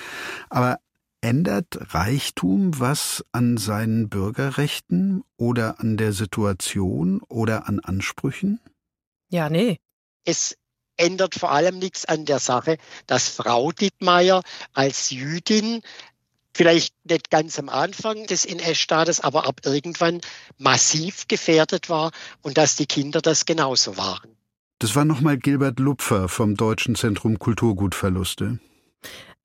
Aber 0.51 0.77
Ändert 1.25 1.95
Reichtum 1.95 2.79
was 2.79 3.25
an 3.33 3.57
seinen 3.57 4.11
Bürgerrechten 4.11 5.25
oder 5.39 5.81
an 5.81 5.97
der 5.97 6.13
Situation 6.13 7.23
oder 7.31 7.67
an 7.67 7.81
Ansprüchen? 7.81 8.61
Ja, 9.31 9.49
nee. 9.49 9.79
Es 10.27 10.59
ändert 10.99 11.35
vor 11.35 11.51
allem 11.51 11.79
nichts 11.79 12.05
an 12.05 12.27
der 12.27 12.41
Sache, 12.41 12.77
dass 13.07 13.31
Frau 13.31 13.73
Dittmeier 13.73 14.43
als 14.75 15.09
Jüdin 15.09 15.81
vielleicht 16.53 16.95
nicht 17.05 17.31
ganz 17.31 17.59
am 17.59 17.71
Anfang 17.71 18.27
des 18.27 18.45
NS-Staates, 18.45 19.21
aber 19.21 19.47
ab 19.47 19.63
irgendwann 19.65 20.21
massiv 20.59 21.27
gefährdet 21.27 21.89
war 21.89 22.11
und 22.43 22.59
dass 22.59 22.77
die 22.77 22.87
Kinder 22.87 23.23
das 23.23 23.47
genauso 23.47 23.97
waren. 23.97 24.37
Das 24.79 24.95
war 24.95 25.07
nochmal 25.07 25.39
Gilbert 25.39 25.81
Lupfer 25.81 26.29
vom 26.29 26.55
Deutschen 26.55 26.97
Zentrum 26.97 27.39
Kulturgutverluste. 27.39 28.59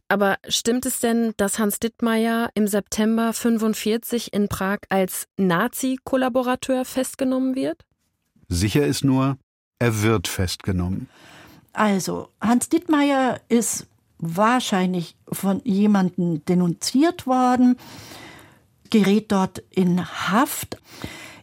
Aber 0.09 0.37
stimmt 0.47 0.87
es 0.87 0.99
denn, 0.99 1.33
dass 1.37 1.59
Hans 1.59 1.79
Dittmeier 1.79 2.49
im 2.55 2.67
September 2.67 3.31
45 3.31 4.33
in 4.33 4.47
Prag 4.47 4.79
als 4.89 5.27
Nazi-Kollaborateur 5.37 6.83
festgenommen 6.83 7.53
wird? 7.53 7.85
Sicher 8.47 8.87
ist 8.87 9.03
nur, 9.03 9.37
er 9.77 10.01
wird 10.01 10.27
festgenommen. 10.27 11.07
Also, 11.73 12.29
Hans 12.41 12.69
Dittmeier 12.69 13.39
ist 13.49 13.85
wahrscheinlich 14.17 15.15
von 15.31 15.61
jemandem 15.63 16.43
denunziert 16.45 17.27
worden, 17.27 17.77
gerät 18.89 19.31
dort 19.31 19.59
in 19.69 20.03
Haft. 20.03 20.77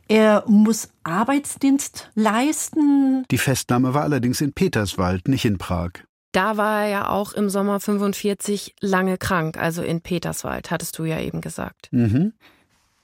Er 0.08 0.42
muss 0.48 0.88
Arbeitsdienst 1.04 2.10
leisten. 2.16 3.24
Die 3.30 3.38
Festnahme 3.38 3.94
war 3.94 4.02
allerdings 4.02 4.40
in 4.40 4.52
Peterswald, 4.52 5.28
nicht 5.28 5.44
in 5.44 5.56
Prag. 5.56 5.92
Da 6.36 6.58
war 6.58 6.82
er 6.82 6.88
ja 6.90 7.08
auch 7.08 7.32
im 7.32 7.48
Sommer 7.48 7.80
45 7.80 8.74
lange 8.82 9.16
krank, 9.16 9.56
also 9.56 9.80
in 9.80 10.02
Peterswald, 10.02 10.70
hattest 10.70 10.98
du 10.98 11.04
ja 11.04 11.18
eben 11.18 11.40
gesagt. 11.40 11.88
Mhm. 11.92 12.34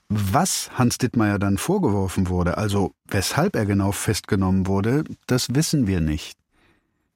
Was 0.07 0.69
Hans 0.77 0.99
Dittmeier 0.99 1.39
dann 1.39 1.57
vorgeworfen 1.57 2.29
wurde, 2.29 2.59
also 2.59 2.91
weshalb 3.07 3.55
er 3.55 3.65
genau 3.65 3.91
festgenommen 3.91 4.67
wurde, 4.67 5.03
das 5.25 5.55
wissen 5.55 5.87
wir 5.87 5.99
nicht. 5.99 6.37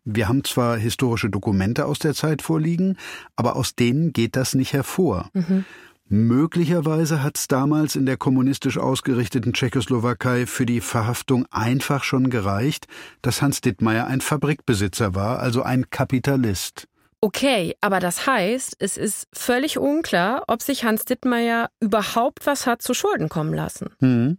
Wir 0.06 0.28
haben 0.28 0.44
zwar 0.44 0.78
historische 0.78 1.30
Dokumente 1.30 1.86
aus 1.86 2.00
der 2.00 2.16
Zeit 2.16 2.42
vorliegen, 2.42 2.98
aber 3.36 3.56
aus 3.56 3.76
denen 3.76 4.12
geht 4.12 4.36
das 4.36 4.56
nicht 4.56 4.74
hervor. 4.74 5.30
Mhm. 5.34 5.66
Möglicherweise 6.10 7.22
hat 7.22 7.38
es 7.38 7.50
damals 7.50 7.98
in 7.98 8.06
der 8.06 8.16
kommunistisch 8.16 8.78
ausgerichteten 8.78 9.52
Tschechoslowakei 9.52 10.46
für 10.46 10.66
die 10.66 10.80
Verhaftung 10.80 11.46
einfach 11.52 12.06
schon 12.06 12.30
gereicht, 12.30 12.88
dass 13.22 13.42
Hans 13.42 13.60
Dittmeier 13.60 14.08
ein 14.08 14.22
Fabrikbesitzer 14.22 15.16
war, 15.16 15.40
also 15.40 15.64
ein 15.64 15.90
Kapitalist. 15.90 16.88
Okay, 17.20 17.76
aber 17.82 18.00
das 18.00 18.26
heißt, 18.26 18.76
es 18.80 18.96
ist 18.96 19.28
völlig 19.34 19.80
unklar, 19.80 20.44
ob 20.48 20.62
sich 20.62 20.86
Hans 20.86 21.04
Dittmeier 21.04 21.70
überhaupt 21.82 22.46
was 22.46 22.66
hat 22.66 22.82
zu 22.82 22.94
Schulden 22.94 23.28
kommen 23.28 23.54
lassen. 23.54 23.90
Hm. 24.00 24.38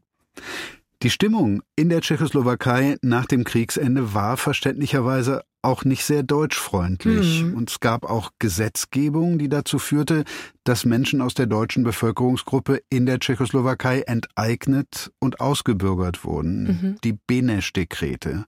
Die 1.03 1.11
Stimmung 1.11 1.63
in 1.77 1.91
der 1.91 2.01
Tschechoslowakei 2.01 2.97
nach 3.03 3.27
dem 3.27 3.45
Kriegsende 3.45 4.15
war 4.15 4.37
verständlicherweise 4.37 5.43
auch 5.63 5.85
nicht 5.85 6.05
sehr 6.05 6.25
deutschfreundlich. 6.25 7.45
Mhm. 7.45 7.55
Und 7.55 7.71
es 7.71 7.79
gab 7.79 8.05
auch 8.05 8.31
Gesetzgebung, 8.39 9.39
die 9.39 9.49
dazu 9.49 9.79
führte, 9.79 10.25
dass 10.65 10.85
Menschen 10.85 11.21
aus 11.21 11.35
der 11.35 11.47
deutschen 11.47 11.85
Bevölkerungsgruppe 11.85 12.81
in 12.91 13.07
der 13.07 13.21
Tschechoslowakei 13.21 14.03
enteignet 14.03 15.13
und 15.21 15.41
ausgebürgert 15.41 16.25
wurden. 16.25 16.65
Mhm. 16.65 16.99
Die 17.05 17.13
Beneš-Dekrete. 17.13 18.47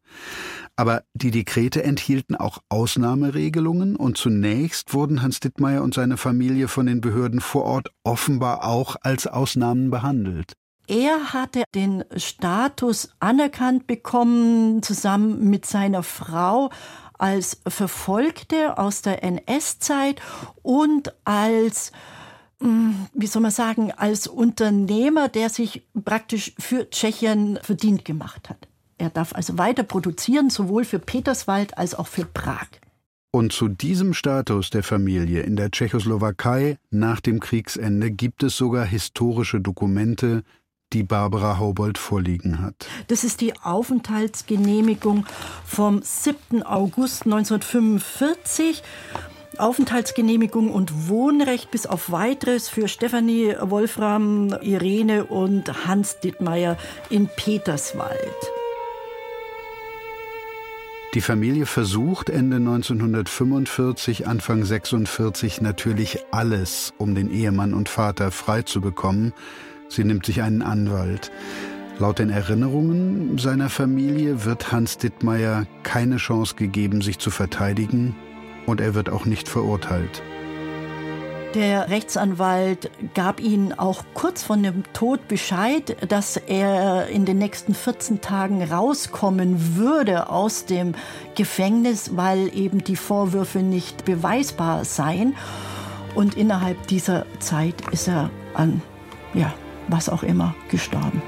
Aber 0.74 1.04
die 1.14 1.30
Dekrete 1.30 1.84
enthielten 1.84 2.34
auch 2.34 2.58
Ausnahmeregelungen 2.68 3.96
und 3.96 4.16
zunächst 4.16 4.92
wurden 4.92 5.22
Hans 5.22 5.38
Dittmeier 5.40 5.82
und 5.82 5.94
seine 5.94 6.16
Familie 6.16 6.66
von 6.66 6.86
den 6.86 7.00
Behörden 7.00 7.40
vor 7.40 7.62
Ort 7.62 7.92
offenbar 8.02 8.64
auch 8.64 8.96
als 9.02 9.26
Ausnahmen 9.26 9.90
behandelt. 9.90 10.54
Er 10.90 11.32
hatte 11.32 11.62
den 11.72 12.02
Status 12.16 13.10
anerkannt 13.20 13.86
bekommen, 13.86 14.82
zusammen 14.82 15.48
mit 15.48 15.64
seiner 15.64 16.02
Frau, 16.02 16.70
als 17.16 17.60
Verfolgte 17.64 18.76
aus 18.76 19.00
der 19.00 19.22
NS-Zeit 19.22 20.20
und 20.62 21.14
als 21.24 21.92
hm, 22.60 23.06
wie 23.14 23.28
soll 23.28 23.40
man 23.40 23.52
sagen, 23.52 23.92
als 23.92 24.26
Unternehmer, 24.26 25.28
der 25.28 25.48
sich 25.48 25.86
praktisch 26.04 26.54
für 26.58 26.90
Tschechien 26.90 27.60
verdient 27.62 28.04
gemacht 28.04 28.50
hat. 28.50 28.66
Er 28.98 29.10
darf 29.10 29.32
also 29.32 29.58
weiter 29.58 29.84
produzieren, 29.84 30.50
sowohl 30.50 30.84
für 30.84 30.98
Peterswald 30.98 31.78
als 31.78 31.94
auch 31.94 32.08
für 32.08 32.24
Prag. 32.24 32.66
Und 33.32 33.52
zu 33.52 33.68
diesem 33.68 34.12
Status 34.12 34.70
der 34.70 34.82
Familie 34.82 35.42
in 35.42 35.54
der 35.54 35.70
Tschechoslowakei 35.70 36.78
nach 36.90 37.20
dem 37.20 37.38
Kriegsende 37.38 38.10
gibt 38.10 38.42
es 38.42 38.56
sogar 38.56 38.84
historische 38.84 39.60
Dokumente, 39.60 40.42
die 40.92 41.02
Barbara 41.02 41.58
Haubold 41.58 41.98
vorliegen 41.98 42.60
hat. 42.60 42.86
Das 43.08 43.24
ist 43.24 43.40
die 43.40 43.54
Aufenthaltsgenehmigung 43.62 45.26
vom 45.64 46.02
7. 46.02 46.62
August 46.62 47.24
1945. 47.24 48.82
Aufenthaltsgenehmigung 49.58 50.70
und 50.70 51.08
Wohnrecht 51.08 51.70
bis 51.70 51.86
auf 51.86 52.10
weiteres 52.10 52.68
für 52.68 52.88
Stefanie 52.88 53.54
Wolfram, 53.60 54.54
Irene 54.62 55.24
und 55.24 55.86
Hans 55.86 56.18
Dittmeier 56.20 56.76
in 57.10 57.28
Peterswald. 57.28 58.18
Die 61.14 61.20
Familie 61.20 61.66
versucht 61.66 62.30
Ende 62.30 62.56
1945, 62.58 64.28
Anfang 64.28 64.64
46 64.64 65.60
natürlich 65.60 66.20
alles, 66.30 66.94
um 66.98 67.16
den 67.16 67.32
Ehemann 67.32 67.74
und 67.74 67.88
Vater 67.88 68.30
frei 68.30 68.62
zu 68.62 68.80
bekommen. 68.80 69.32
Sie 69.90 70.04
nimmt 70.04 70.24
sich 70.24 70.42
einen 70.42 70.62
Anwalt. 70.62 71.32
Laut 71.98 72.20
den 72.20 72.30
Erinnerungen 72.30 73.36
seiner 73.36 73.68
Familie 73.68 74.44
wird 74.44 74.72
Hans 74.72 74.96
Dittmeier 74.96 75.66
keine 75.82 76.16
Chance 76.16 76.54
gegeben, 76.54 77.02
sich 77.02 77.18
zu 77.18 77.30
verteidigen, 77.30 78.14
und 78.66 78.80
er 78.80 78.94
wird 78.94 79.10
auch 79.10 79.26
nicht 79.26 79.48
verurteilt. 79.48 80.22
Der 81.54 81.90
Rechtsanwalt 81.90 82.92
gab 83.14 83.40
ihnen 83.40 83.76
auch 83.76 84.04
kurz 84.14 84.44
vor 84.44 84.56
dem 84.56 84.84
Tod 84.92 85.26
Bescheid, 85.26 85.96
dass 86.08 86.36
er 86.36 87.08
in 87.08 87.24
den 87.24 87.38
nächsten 87.38 87.74
14 87.74 88.20
Tagen 88.20 88.62
rauskommen 88.62 89.76
würde 89.76 90.30
aus 90.30 90.66
dem 90.66 90.94
Gefängnis, 91.34 92.12
weil 92.14 92.56
eben 92.56 92.84
die 92.84 92.94
Vorwürfe 92.94 93.58
nicht 93.58 94.04
beweisbar 94.04 94.84
seien. 94.84 95.34
Und 96.14 96.36
innerhalb 96.36 96.86
dieser 96.86 97.26
Zeit 97.40 97.74
ist 97.90 98.06
er 98.06 98.30
an 98.54 98.80
ja, 99.34 99.52
was 99.90 100.08
auch 100.08 100.22
immer, 100.22 100.54
gestorben. 100.70 101.22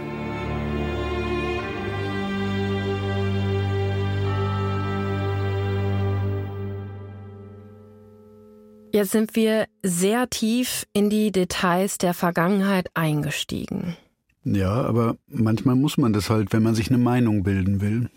Jetzt 8.92 9.12
sind 9.12 9.34
wir 9.34 9.66
sehr 9.82 10.28
tief 10.28 10.86
in 10.92 11.08
die 11.08 11.32
Details 11.32 11.96
der 11.96 12.12
Vergangenheit 12.12 12.90
eingestiegen. 12.92 13.96
Ja, 14.44 14.70
aber 14.70 15.16
manchmal 15.28 15.76
muss 15.76 15.96
man 15.96 16.12
das 16.12 16.28
halt, 16.28 16.52
wenn 16.52 16.62
man 16.62 16.74
sich 16.74 16.88
eine 16.88 16.98
Meinung 16.98 17.42
bilden 17.42 17.80
will. 17.80 18.10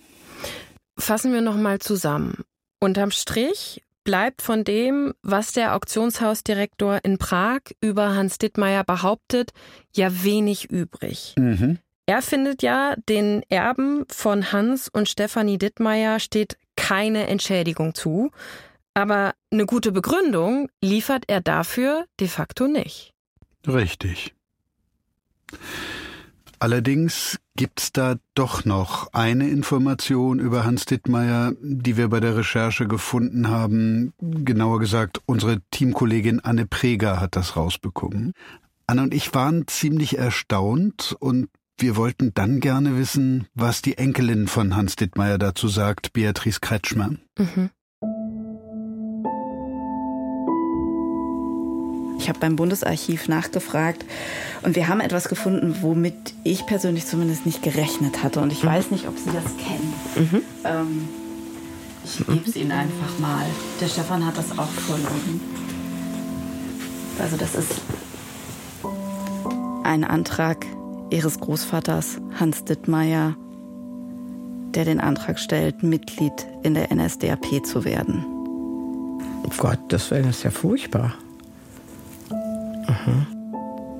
Fassen 0.97 1.31
wir 1.31 1.41
noch 1.41 1.55
mal 1.55 1.79
zusammen. 1.79 2.43
Unterm 2.79 3.11
Strich 3.11 3.83
bleibt 4.05 4.41
von 4.41 4.63
dem, 4.63 5.13
was 5.21 5.51
der 5.51 5.75
Auktionshausdirektor 5.75 6.99
in 7.03 7.17
Prag 7.17 7.59
über 7.81 8.15
Hans 8.15 8.37
Dittmeier 8.37 8.85
behauptet, 8.85 9.51
ja 9.93 10.23
wenig 10.23 10.71
übrig. 10.71 11.33
Mhm. 11.37 11.79
Er 12.05 12.21
findet 12.21 12.61
ja, 12.61 12.95
den 13.09 13.43
Erben 13.49 14.05
von 14.09 14.53
Hans 14.53 14.87
und 14.87 15.09
Stefanie 15.09 15.57
Dittmeier 15.57 16.19
steht 16.19 16.57
keine 16.77 17.27
Entschädigung 17.27 17.95
zu, 17.95 18.31
aber 18.93 19.33
eine 19.51 19.65
gute 19.65 19.91
Begründung 19.91 20.69
liefert 20.81 21.25
er 21.27 21.41
dafür 21.41 22.05
de 22.19 22.27
facto 22.27 22.67
nicht. 22.67 23.11
Richtig. 23.67 24.33
Allerdings 26.59 27.39
gibt's 27.55 27.91
da 27.91 28.15
doch 28.33 28.65
noch 28.65 29.13
eine 29.13 29.49
Information 29.49 30.39
über 30.39 30.63
Hans 30.63 30.85
Dittmeier, 30.85 31.53
die 31.61 31.97
wir 31.97 32.09
bei 32.09 32.19
der 32.19 32.37
Recherche 32.37 32.87
gefunden 32.87 33.49
haben. 33.49 34.13
Genauer 34.19 34.79
gesagt, 34.79 35.21
unsere 35.25 35.61
Teamkollegin 35.71 36.39
Anne 36.39 36.65
Preger 36.65 37.19
hat 37.19 37.35
das 37.35 37.55
rausbekommen. 37.55 38.33
Anne 38.87 39.03
und 39.03 39.13
ich 39.13 39.33
waren 39.33 39.67
ziemlich 39.67 40.17
erstaunt 40.17 41.15
und 41.19 41.49
wir 41.77 41.97
wollten 41.97 42.33
dann 42.33 42.61
gerne 42.61 42.97
wissen, 42.97 43.47
was 43.53 43.81
die 43.81 43.97
Enkelin 43.97 44.47
von 44.47 44.75
Hans 44.75 44.95
Dittmeier 44.95 45.37
dazu 45.37 45.67
sagt, 45.67 46.13
Beatrice 46.13 46.61
Kretschmer. 46.61 47.11
Mhm. 47.37 47.69
Ich 52.17 52.29
habe 52.29 52.39
beim 52.39 52.55
Bundesarchiv 52.55 53.27
nachgefragt 53.27 54.05
und 54.63 54.75
wir 54.75 54.87
haben 54.87 54.99
etwas 54.99 55.27
gefunden, 55.27 55.77
womit 55.81 56.33
ich 56.43 56.65
persönlich 56.65 57.05
zumindest 57.05 57.45
nicht 57.45 57.61
gerechnet 57.61 58.23
hatte. 58.23 58.39
Und 58.39 58.51
ich 58.51 58.63
mhm. 58.63 58.67
weiß 58.67 58.91
nicht, 58.91 59.07
ob 59.07 59.17
Sie 59.17 59.31
das 59.31 59.45
kennen. 59.57 59.93
Mhm. 60.15 60.41
Ähm, 60.63 61.09
ich 62.03 62.17
gebe 62.25 62.49
es 62.49 62.55
Ihnen 62.55 62.71
einfach 62.71 63.19
mal. 63.19 63.45
Der 63.81 63.87
Stefan 63.87 64.25
hat 64.25 64.37
das 64.37 64.57
auch 64.57 64.69
vorliegen. 64.69 65.41
Also 67.19 67.37
das 67.37 67.55
ist 67.55 67.81
ein 69.83 70.03
Antrag 70.03 70.65
Ihres 71.09 71.39
Großvaters 71.39 72.17
Hans 72.39 72.65
Dittmeier, 72.65 73.35
der 74.73 74.85
den 74.85 74.99
Antrag 74.99 75.39
stellt, 75.39 75.83
Mitglied 75.83 76.33
in 76.63 76.73
der 76.73 76.93
NSDAP 76.93 77.65
zu 77.65 77.85
werden. 77.85 78.25
Oh 79.43 79.51
Gott, 79.57 79.79
das 79.89 80.11
wäre 80.11 80.29
ja 80.43 80.51
furchtbar. 80.51 81.13
Aha. 82.87 83.27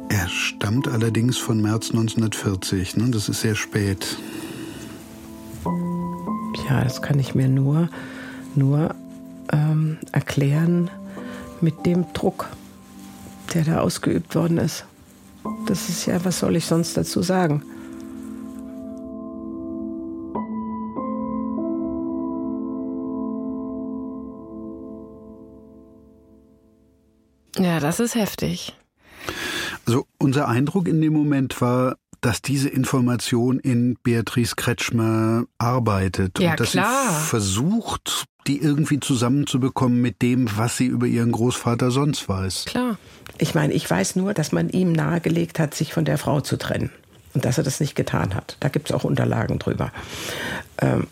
Er 0.10 0.28
stammt 0.30 0.88
allerdings 0.88 1.38
von 1.38 1.62
März 1.62 1.89
1940. 1.91 2.98
Ne? 2.98 3.10
Das 3.12 3.30
ist 3.30 3.41
sehr 3.41 3.56
spät. 3.56 4.17
Ja, 6.69 6.84
das 6.84 7.02
kann 7.02 7.19
ich 7.19 7.36
mir 7.36 7.48
nur, 7.48 7.89
nur 8.56 8.95
ähm, 9.52 9.98
erklären 10.12 10.89
mit 11.62 11.86
dem 11.86 12.06
Druck, 12.13 12.48
der 13.54 13.63
da 13.63 13.80
ausgeübt 13.82 14.36
worden 14.36 14.58
ist. 14.58 14.86
Das 15.67 15.89
ist 15.89 16.06
ja, 16.06 16.24
was 16.26 16.39
soll 16.39 16.56
ich 16.56 16.65
sonst 16.65 16.98
dazu 16.98 17.21
sagen? 17.21 17.63
Ja, 27.65 27.80
das 27.80 27.99
ist 27.99 28.13
heftig. 28.13 28.73
Also 29.88 30.06
unser 30.19 30.47
Eindruck 30.47 30.88
in 30.88 31.01
dem 31.01 31.13
Moment 31.13 31.60
war, 31.62 31.97
dass 32.21 32.43
diese 32.43 32.69
Information 32.69 33.60
in 33.60 33.97
Beatrice 34.04 34.56
Kretschmer 34.56 35.45
arbeitet 35.58 36.39
ja, 36.39 36.51
und 36.51 36.60
dass 36.60 36.71
klar. 36.71 37.10
sie 37.10 37.25
versucht, 37.25 38.25
die 38.45 38.62
irgendwie 38.62 38.99
zusammenzubekommen 38.99 39.99
mit 39.99 40.21
dem, 40.21 40.47
was 40.56 40.78
sie 40.78 40.86
über 40.86 41.08
ihren 41.08 41.32
Großvater 41.32 41.89
sonst 41.89 42.30
weiß. 42.30 42.65
Klar. 42.65 42.99
Ich 43.39 43.56
meine, 43.56 43.73
ich 43.73 43.89
weiß 43.89 44.15
nur, 44.15 44.36
dass 44.36 44.51
man 44.51 44.69
ihm 44.69 44.91
nahegelegt 44.91 45.58
hat, 45.58 45.73
sich 45.73 45.91
von 45.91 46.06
der 46.06 46.19
Frau 46.19 46.41
zu 46.41 46.58
trennen. 46.58 46.91
Und 47.34 47.45
dass 47.45 47.58
er 47.58 47.63
das 47.63 47.80
nicht 47.80 47.95
getan 47.95 48.36
hat. 48.36 48.58
Da 48.60 48.69
gibt 48.69 48.89
es 48.89 48.95
auch 48.95 49.04
Unterlagen 49.04 49.60
drüber. 49.60 49.91
Ähm, 50.78 51.08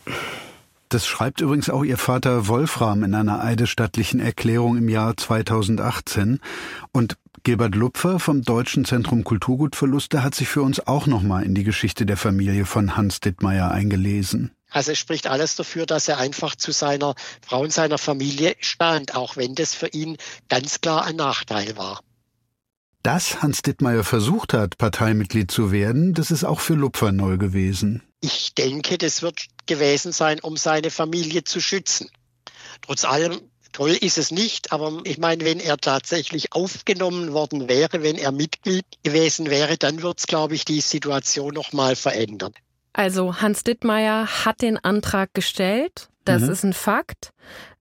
Das 0.93 1.08
schreibt 1.08 1.41
übrigens 1.41 1.71
auch 1.71 1.84
ihr 1.84 1.97
Vater 1.97 2.47
Wolfram 2.47 3.03
in 3.03 3.15
einer 3.15 3.43
eidesstattlichen 3.43 4.19
Erklärung 4.19 4.77
im 4.77 4.89
Jahr 4.89 5.17
2018. 5.17 6.39
Und 6.91 7.17
Gilbert 7.41 7.73
Lupfer 7.73 8.19
vom 8.19 8.43
Deutschen 8.43 8.86
Zentrum 8.86 9.23
Kulturgutverluste 9.23 10.21
hat 10.21 10.36
sich 10.36 10.49
für 10.49 10.62
uns 10.62 10.86
auch 10.86 11.08
nochmal 11.08 11.45
in 11.45 11.56
die 11.56 11.63
Geschichte 11.63 12.06
der 12.06 12.15
Familie 12.15 12.67
von 12.67 12.95
Hans 12.95 13.21
Dittmeier 13.21 13.71
eingelesen. 13.71 14.51
Also 14.69 14.91
es 14.91 14.99
spricht 14.99 15.25
alles 15.25 15.56
dafür, 15.56 15.88
dass 15.88 16.08
er 16.08 16.19
einfach 16.19 16.56
zu 16.56 16.71
seiner 16.71 17.15
Frau 17.41 17.62
und 17.62 17.73
seiner 17.73 17.97
Familie 17.97 18.53
stand, 18.60 19.15
auch 19.15 19.36
wenn 19.36 19.56
das 19.56 19.73
für 19.73 19.88
ihn 19.88 20.17
ganz 20.47 20.79
klar 20.79 21.06
ein 21.06 21.15
Nachteil 21.15 21.75
war. 21.75 22.01
Dass 23.01 23.41
Hans 23.41 23.63
Dittmeier 23.63 24.03
versucht 24.03 24.53
hat, 24.53 24.77
Parteimitglied 24.77 25.49
zu 25.49 25.71
werden, 25.71 26.13
das 26.13 26.29
ist 26.29 26.43
auch 26.43 26.60
für 26.60 26.75
Lupfer 26.75 27.12
neu 27.12 27.39
gewesen. 27.39 28.03
Ich 28.25 28.55
denke, 28.55 28.97
das 28.97 29.21
wird 29.21 29.47
gewesen 29.65 30.13
sein, 30.13 30.39
um 30.39 30.55
seine 30.55 30.91
Familie 30.91 31.43
zu 31.43 31.59
schützen. 31.59 32.09
Trotz 32.81 33.03
allem 33.03 33.41
toll 33.73 33.89
ist 33.89 34.17
es 34.17 34.31
nicht, 34.31 34.71
aber 34.71 35.01
ich 35.03 35.17
meine, 35.17 35.43
wenn 35.43 35.59
er 35.59 35.75
tatsächlich 35.75 36.53
aufgenommen 36.53 37.33
worden 37.33 37.67
wäre, 37.67 38.01
wenn 38.01 38.17
er 38.17 38.31
Mitglied 38.31 38.86
gewesen 39.03 39.49
wäre, 39.49 39.77
dann 39.77 40.01
wird 40.03 40.19
es, 40.19 40.27
glaube 40.27 40.55
ich, 40.55 40.63
die 40.63 40.79
Situation 40.79 41.53
nochmal 41.53 41.97
verändern. 41.97 42.53
Also 42.93 43.41
Hans 43.41 43.65
Dittmeier 43.65 44.45
hat 44.45 44.62
den 44.62 44.77
Antrag 44.77 45.33
gestellt, 45.33 46.07
das 46.23 46.43
mhm. 46.43 46.49
ist 46.51 46.63
ein 46.63 46.73
Fakt. 46.73 47.31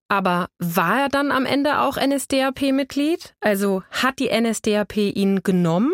Aber 0.08 0.48
war 0.58 1.02
er 1.02 1.08
dann 1.08 1.30
am 1.30 1.46
Ende 1.46 1.78
auch 1.82 1.96
NSDAP-Mitglied? 1.96 3.34
Also 3.40 3.84
hat 3.92 4.18
die 4.18 4.28
NSDAP 4.28 4.96
ihn 4.96 5.44
genommen? 5.44 5.92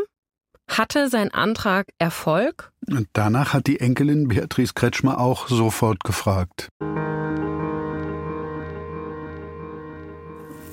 Hatte 0.69 1.09
sein 1.09 1.33
Antrag 1.33 1.89
Erfolg? 1.99 2.73
Und 2.89 3.09
danach 3.15 3.53
hat 3.55 3.67
die 3.67 3.81
Enkelin 3.81 4.29
Beatrice 4.29 4.75
Kretschmer 4.75 5.19
auch 5.19 5.49
sofort 5.49 6.05
gefragt. 6.05 6.69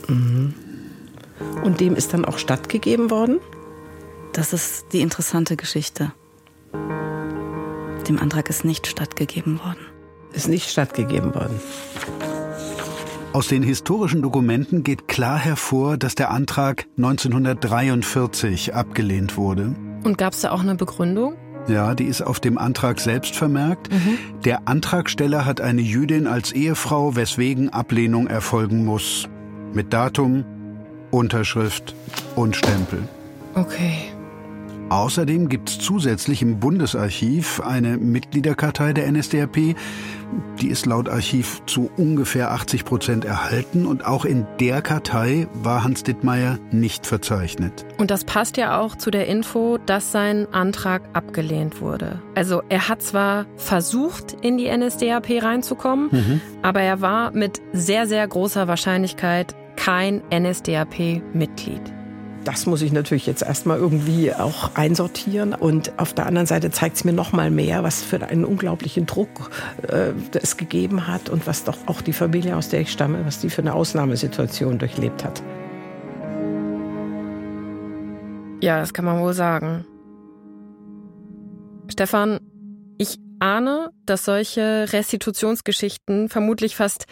Mhm. 0.08 0.53
Und 1.63 1.79
dem 1.79 1.95
ist 1.95 2.13
dann 2.13 2.25
auch 2.25 2.38
stattgegeben 2.38 3.10
worden? 3.10 3.39
Das 4.34 4.53
ist 4.53 4.88
die 4.91 5.01
interessante 5.01 5.55
Geschichte. 5.55 6.12
Dem 8.08 8.19
Antrag 8.19 8.49
ist 8.49 8.65
nicht 8.65 8.88
stattgegeben 8.88 9.60
worden. 9.60 9.79
Ist 10.34 10.47
nicht 10.47 10.69
stattgegeben 10.69 11.34
worden. 11.34 11.60
Aus 13.36 13.50
den 13.50 13.63
historischen 13.63 14.21
Dokumenten 14.21 14.84
geht 14.84 15.10
klar 15.10 15.38
hervor, 15.38 15.98
dass 15.98 16.15
der 16.15 16.32
Antrag 16.32 16.86
1943 16.95 18.74
abgelehnt 18.74 19.36
wurde. 19.36 19.76
Und 20.06 20.17
gab 20.17 20.32
es 20.32 20.39
da 20.39 20.52
auch 20.52 20.62
eine 20.62 20.76
Begründung? 20.76 21.36
Ja, 21.67 21.95
die 21.95 22.06
ist 22.06 22.21
auf 22.21 22.39
dem 22.39 22.58
Antrag 22.58 23.02
selbst 23.02 23.36
vermerkt. 23.36 23.91
Mhm. 23.91 24.17
Der 24.45 24.69
Antragsteller 24.69 25.43
hat 25.43 25.60
eine 25.60 25.82
Jüdin 25.82 26.28
als 26.28 26.54
Ehefrau, 26.54 27.17
weswegen 27.17 27.67
Ablehnung 27.67 28.28
erfolgen 28.28 28.86
muss. 28.86 29.28
Mit 29.74 29.91
Datum, 29.91 30.45
Unterschrift 31.12 31.93
und 32.38 32.56
Stempel. 32.56 33.04
Okay. 33.54 34.13
Außerdem 34.88 35.50
gibt 35.50 35.69
es 35.69 35.80
zusätzlich 35.80 36.41
im 36.41 36.60
Bundesarchiv 36.60 37.60
eine 37.60 37.98
Mitgliederkartei 37.98 38.93
der 38.93 39.12
NSDAP. 39.12 39.76
Die 40.62 40.67
ist 40.67 40.86
laut 40.86 41.10
Archiv 41.10 41.62
zu 41.65 41.89
ungefähr 41.98 42.52
80 42.52 42.86
Prozent 42.86 43.26
erhalten 43.26 43.86
und 43.86 44.06
auch 44.06 44.26
in 44.26 44.45
der 44.60 44.82
Kartei 44.82 45.48
war 45.54 45.84
Hans 45.84 46.04
Dittmeier 46.04 46.60
nicht 46.71 47.06
verzeichnet. 47.06 47.86
Und 47.98 48.12
das 48.12 48.24
passt 48.24 48.58
ja 48.58 48.80
auch 48.80 48.95
zu 48.95 49.12
der 49.12 49.28
Info, 49.28 49.78
dass 49.86 50.12
sein 50.12 50.48
Antrag 50.54 51.02
abgelehnt 51.13 51.82
wurde. 51.82 52.21
Also 52.36 52.62
er 52.69 52.88
hat 52.88 53.02
zwar 53.02 53.45
versucht, 53.58 54.36
in 54.41 54.58
die 54.58 54.69
NSDAP 54.69 55.41
reinzukommen, 55.41 56.10
mhm. 56.12 56.41
aber 56.62 56.82
er 56.82 57.02
war 57.02 57.32
mit 57.32 57.62
sehr, 57.74 58.08
sehr 58.08 58.28
großer 58.28 58.67
Wahrscheinlichkeit 58.67 59.56
kein 59.76 60.21
NSDAP-Mitglied 60.32 61.94
das 62.45 62.65
muss 62.65 62.81
ich 62.81 62.91
natürlich 62.91 63.25
jetzt 63.25 63.41
erstmal 63.41 63.77
irgendwie 63.77 64.34
auch 64.34 64.75
einsortieren. 64.75 65.53
Und 65.53 65.97
auf 65.99 66.13
der 66.13 66.25
anderen 66.27 66.47
Seite 66.47 66.71
zeigt 66.71 66.97
es 66.97 67.03
mir 67.03 67.13
noch 67.13 67.31
mal 67.31 67.51
mehr, 67.51 67.84
was 67.84 68.03
für 68.03 68.25
einen 68.25 68.45
unglaublichen 68.45 69.05
Druck 69.05 69.51
äh, 69.88 70.12
es 70.34 70.55
gegeben 70.55 71.08
hat 71.08 71.29
und 71.29 71.47
was 71.47 71.63
doch 71.63 71.77
auch 71.88 72.01
die 72.01 72.13
Familie, 72.13 72.55
aus 72.55 72.69
der 72.69 72.81
ich 72.81 72.91
stamme, 72.91 73.25
was 73.25 73.39
die 73.39 73.49
für 73.49 73.62
eine 73.62 73.73
Ausnahmesituation 73.73 74.77
durchlebt 74.79 75.23
hat. 75.23 75.41
Ja, 78.62 78.79
das 78.79 78.93
kann 78.93 79.05
man 79.05 79.19
wohl 79.19 79.34
sagen. 79.34 79.86
Stefan, 81.91 82.39
ich 82.97 83.17
ahne, 83.39 83.89
dass 84.05 84.25
solche 84.25 84.88
Restitutionsgeschichten 84.91 86.29
vermutlich 86.29 86.75
fast 86.75 87.05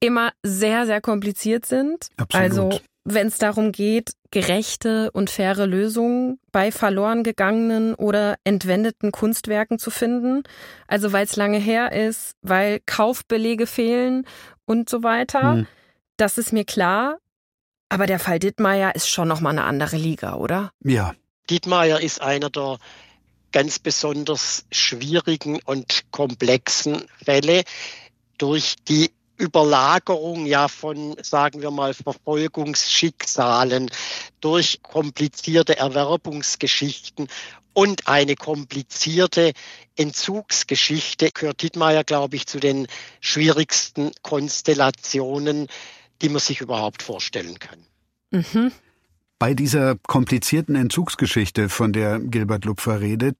immer 0.00 0.32
sehr, 0.42 0.86
sehr 0.86 1.00
kompliziert 1.00 1.66
sind. 1.66 2.08
Absolut. 2.16 2.44
Also 2.44 2.80
wenn 3.04 3.28
es 3.28 3.38
darum 3.38 3.72
geht, 3.72 4.12
gerechte 4.30 5.10
und 5.12 5.30
faire 5.30 5.66
Lösungen 5.66 6.38
bei 6.52 6.70
verloren 6.70 7.22
gegangenen 7.22 7.94
oder 7.94 8.36
entwendeten 8.44 9.12
Kunstwerken 9.12 9.78
zu 9.78 9.90
finden. 9.90 10.42
Also 10.86 11.12
weil 11.12 11.24
es 11.24 11.36
lange 11.36 11.58
her 11.58 11.92
ist, 11.92 12.32
weil 12.42 12.80
Kaufbelege 12.84 13.66
fehlen 13.66 14.26
und 14.66 14.90
so 14.90 15.02
weiter. 15.02 15.54
Mhm. 15.54 15.66
Das 16.16 16.36
ist 16.36 16.52
mir 16.52 16.64
klar. 16.64 17.18
Aber 17.88 18.06
der 18.06 18.18
Fall 18.18 18.38
Dittmeier 18.38 18.94
ist 18.94 19.08
schon 19.08 19.28
nochmal 19.28 19.52
eine 19.52 19.64
andere 19.64 19.96
Liga, 19.96 20.34
oder? 20.34 20.72
Ja. 20.84 21.14
Dittmeier 21.48 22.00
ist 22.00 22.20
einer 22.20 22.50
der 22.50 22.78
ganz 23.52 23.78
besonders 23.78 24.66
schwierigen 24.70 25.60
und 25.64 26.02
komplexen 26.10 27.04
Fälle 27.24 27.62
durch 28.36 28.76
die 28.86 29.10
Überlagerung 29.38 30.46
ja 30.46 30.68
von, 30.68 31.16
sagen 31.22 31.62
wir 31.62 31.70
mal, 31.70 31.94
Verfolgungsschicksalen 31.94 33.90
durch 34.40 34.82
komplizierte 34.82 35.78
Erwerbungsgeschichten 35.78 37.28
und 37.72 38.08
eine 38.08 38.34
komplizierte 38.34 39.52
Entzugsgeschichte 39.96 41.30
gehört 41.32 41.62
Dittmeier, 41.62 42.02
glaube 42.02 42.34
ich, 42.34 42.46
zu 42.46 42.58
den 42.58 42.88
schwierigsten 43.20 44.10
Konstellationen, 44.22 45.68
die 46.20 46.28
man 46.28 46.40
sich 46.40 46.60
überhaupt 46.60 47.04
vorstellen 47.04 47.58
kann. 47.60 47.78
Mhm. 48.30 48.72
Bei 49.38 49.54
dieser 49.54 49.94
komplizierten 50.08 50.74
Entzugsgeschichte, 50.74 51.68
von 51.68 51.92
der 51.92 52.18
Gilbert 52.18 52.64
Lupfer 52.64 53.00
redet, 53.00 53.36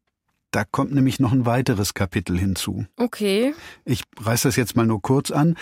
da 0.52 0.64
kommt 0.64 0.94
nämlich 0.94 1.20
noch 1.20 1.32
ein 1.32 1.44
weiteres 1.44 1.92
Kapitel 1.92 2.38
hinzu. 2.38 2.86
Okay. 2.96 3.54
Ich 3.84 4.02
reiß 4.18 4.42
das 4.42 4.56
jetzt 4.56 4.76
mal 4.76 4.86
nur 4.86 5.02
kurz 5.02 5.30
an. 5.30 5.56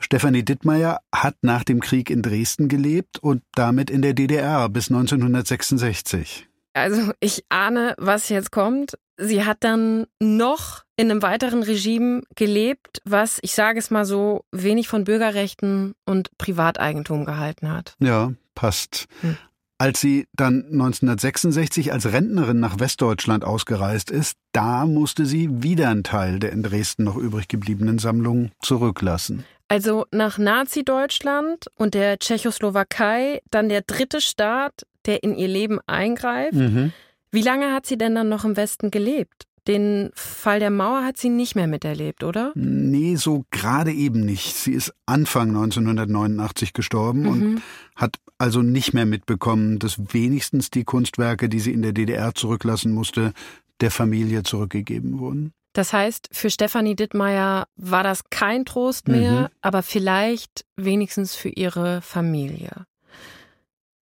Stefanie 0.00 0.44
Dittmeier 0.44 1.00
hat 1.12 1.36
nach 1.42 1.64
dem 1.64 1.80
Krieg 1.80 2.10
in 2.10 2.22
Dresden 2.22 2.68
gelebt 2.68 3.18
und 3.18 3.42
damit 3.54 3.90
in 3.90 4.02
der 4.02 4.14
DDR 4.14 4.68
bis 4.68 4.90
1966. 4.90 6.48
Also 6.74 7.12
ich 7.20 7.44
ahne, 7.48 7.94
was 7.98 8.28
jetzt 8.28 8.52
kommt. 8.52 8.96
Sie 9.16 9.44
hat 9.44 9.58
dann 9.60 10.06
noch 10.20 10.84
in 10.96 11.10
einem 11.10 11.22
weiteren 11.22 11.64
Regime 11.64 12.22
gelebt, 12.36 13.00
was, 13.04 13.38
ich 13.42 13.52
sage 13.52 13.80
es 13.80 13.90
mal 13.90 14.04
so, 14.04 14.44
wenig 14.52 14.86
von 14.86 15.02
Bürgerrechten 15.02 15.94
und 16.04 16.36
Privateigentum 16.38 17.24
gehalten 17.24 17.72
hat. 17.72 17.94
Ja, 17.98 18.32
passt. 18.54 19.06
Hm. 19.22 19.36
Als 19.80 20.00
sie 20.00 20.26
dann 20.32 20.64
1966 20.72 21.92
als 21.92 22.12
Rentnerin 22.12 22.58
nach 22.58 22.80
Westdeutschland 22.80 23.44
ausgereist 23.44 24.10
ist, 24.10 24.36
da 24.52 24.86
musste 24.86 25.24
sie 25.24 25.62
wieder 25.62 25.88
einen 25.88 26.02
Teil 26.02 26.40
der 26.40 26.52
in 26.52 26.64
Dresden 26.64 27.04
noch 27.04 27.16
übrig 27.16 27.46
gebliebenen 27.46 27.98
Sammlung 27.98 28.50
zurücklassen. 28.60 29.44
Also 29.68 30.06
nach 30.10 30.38
Nazi-Deutschland 30.38 31.66
und 31.76 31.94
der 31.94 32.18
Tschechoslowakei 32.18 33.42
dann 33.50 33.68
der 33.68 33.82
dritte 33.82 34.20
Staat, 34.20 34.86
der 35.04 35.22
in 35.22 35.36
ihr 35.36 35.48
Leben 35.48 35.78
eingreift. 35.86 36.54
Mhm. 36.54 36.92
Wie 37.30 37.42
lange 37.42 37.72
hat 37.72 37.84
sie 37.84 37.98
denn 37.98 38.14
dann 38.14 38.30
noch 38.30 38.44
im 38.44 38.56
Westen 38.56 38.90
gelebt? 38.90 39.44
Den 39.66 40.10
Fall 40.14 40.60
der 40.60 40.70
Mauer 40.70 41.04
hat 41.04 41.18
sie 41.18 41.28
nicht 41.28 41.54
mehr 41.54 41.66
miterlebt, 41.66 42.24
oder? 42.24 42.52
Nee, 42.54 43.16
so 43.16 43.44
gerade 43.50 43.92
eben 43.92 44.20
nicht. 44.20 44.56
Sie 44.56 44.72
ist 44.72 44.94
Anfang 45.04 45.48
1989 45.48 46.72
gestorben 46.72 47.22
mhm. 47.22 47.28
und 47.28 47.62
hat 47.94 48.16
also 48.38 48.62
nicht 48.62 48.94
mehr 48.94 49.04
mitbekommen, 49.04 49.78
dass 49.78 49.98
wenigstens 50.14 50.70
die 50.70 50.84
Kunstwerke, 50.84 51.50
die 51.50 51.60
sie 51.60 51.72
in 51.72 51.82
der 51.82 51.92
DDR 51.92 52.34
zurücklassen 52.34 52.92
musste, 52.92 53.34
der 53.82 53.90
Familie 53.90 54.42
zurückgegeben 54.42 55.18
wurden. 55.18 55.52
Das 55.72 55.92
heißt, 55.92 56.30
für 56.32 56.50
Stefanie 56.50 56.96
Dittmeier 56.96 57.66
war 57.76 58.02
das 58.02 58.30
kein 58.30 58.64
Trost 58.64 59.08
mehr, 59.08 59.32
mhm. 59.32 59.48
aber 59.60 59.82
vielleicht 59.82 60.64
wenigstens 60.76 61.34
für 61.34 61.50
ihre 61.50 62.02
Familie. 62.02 62.86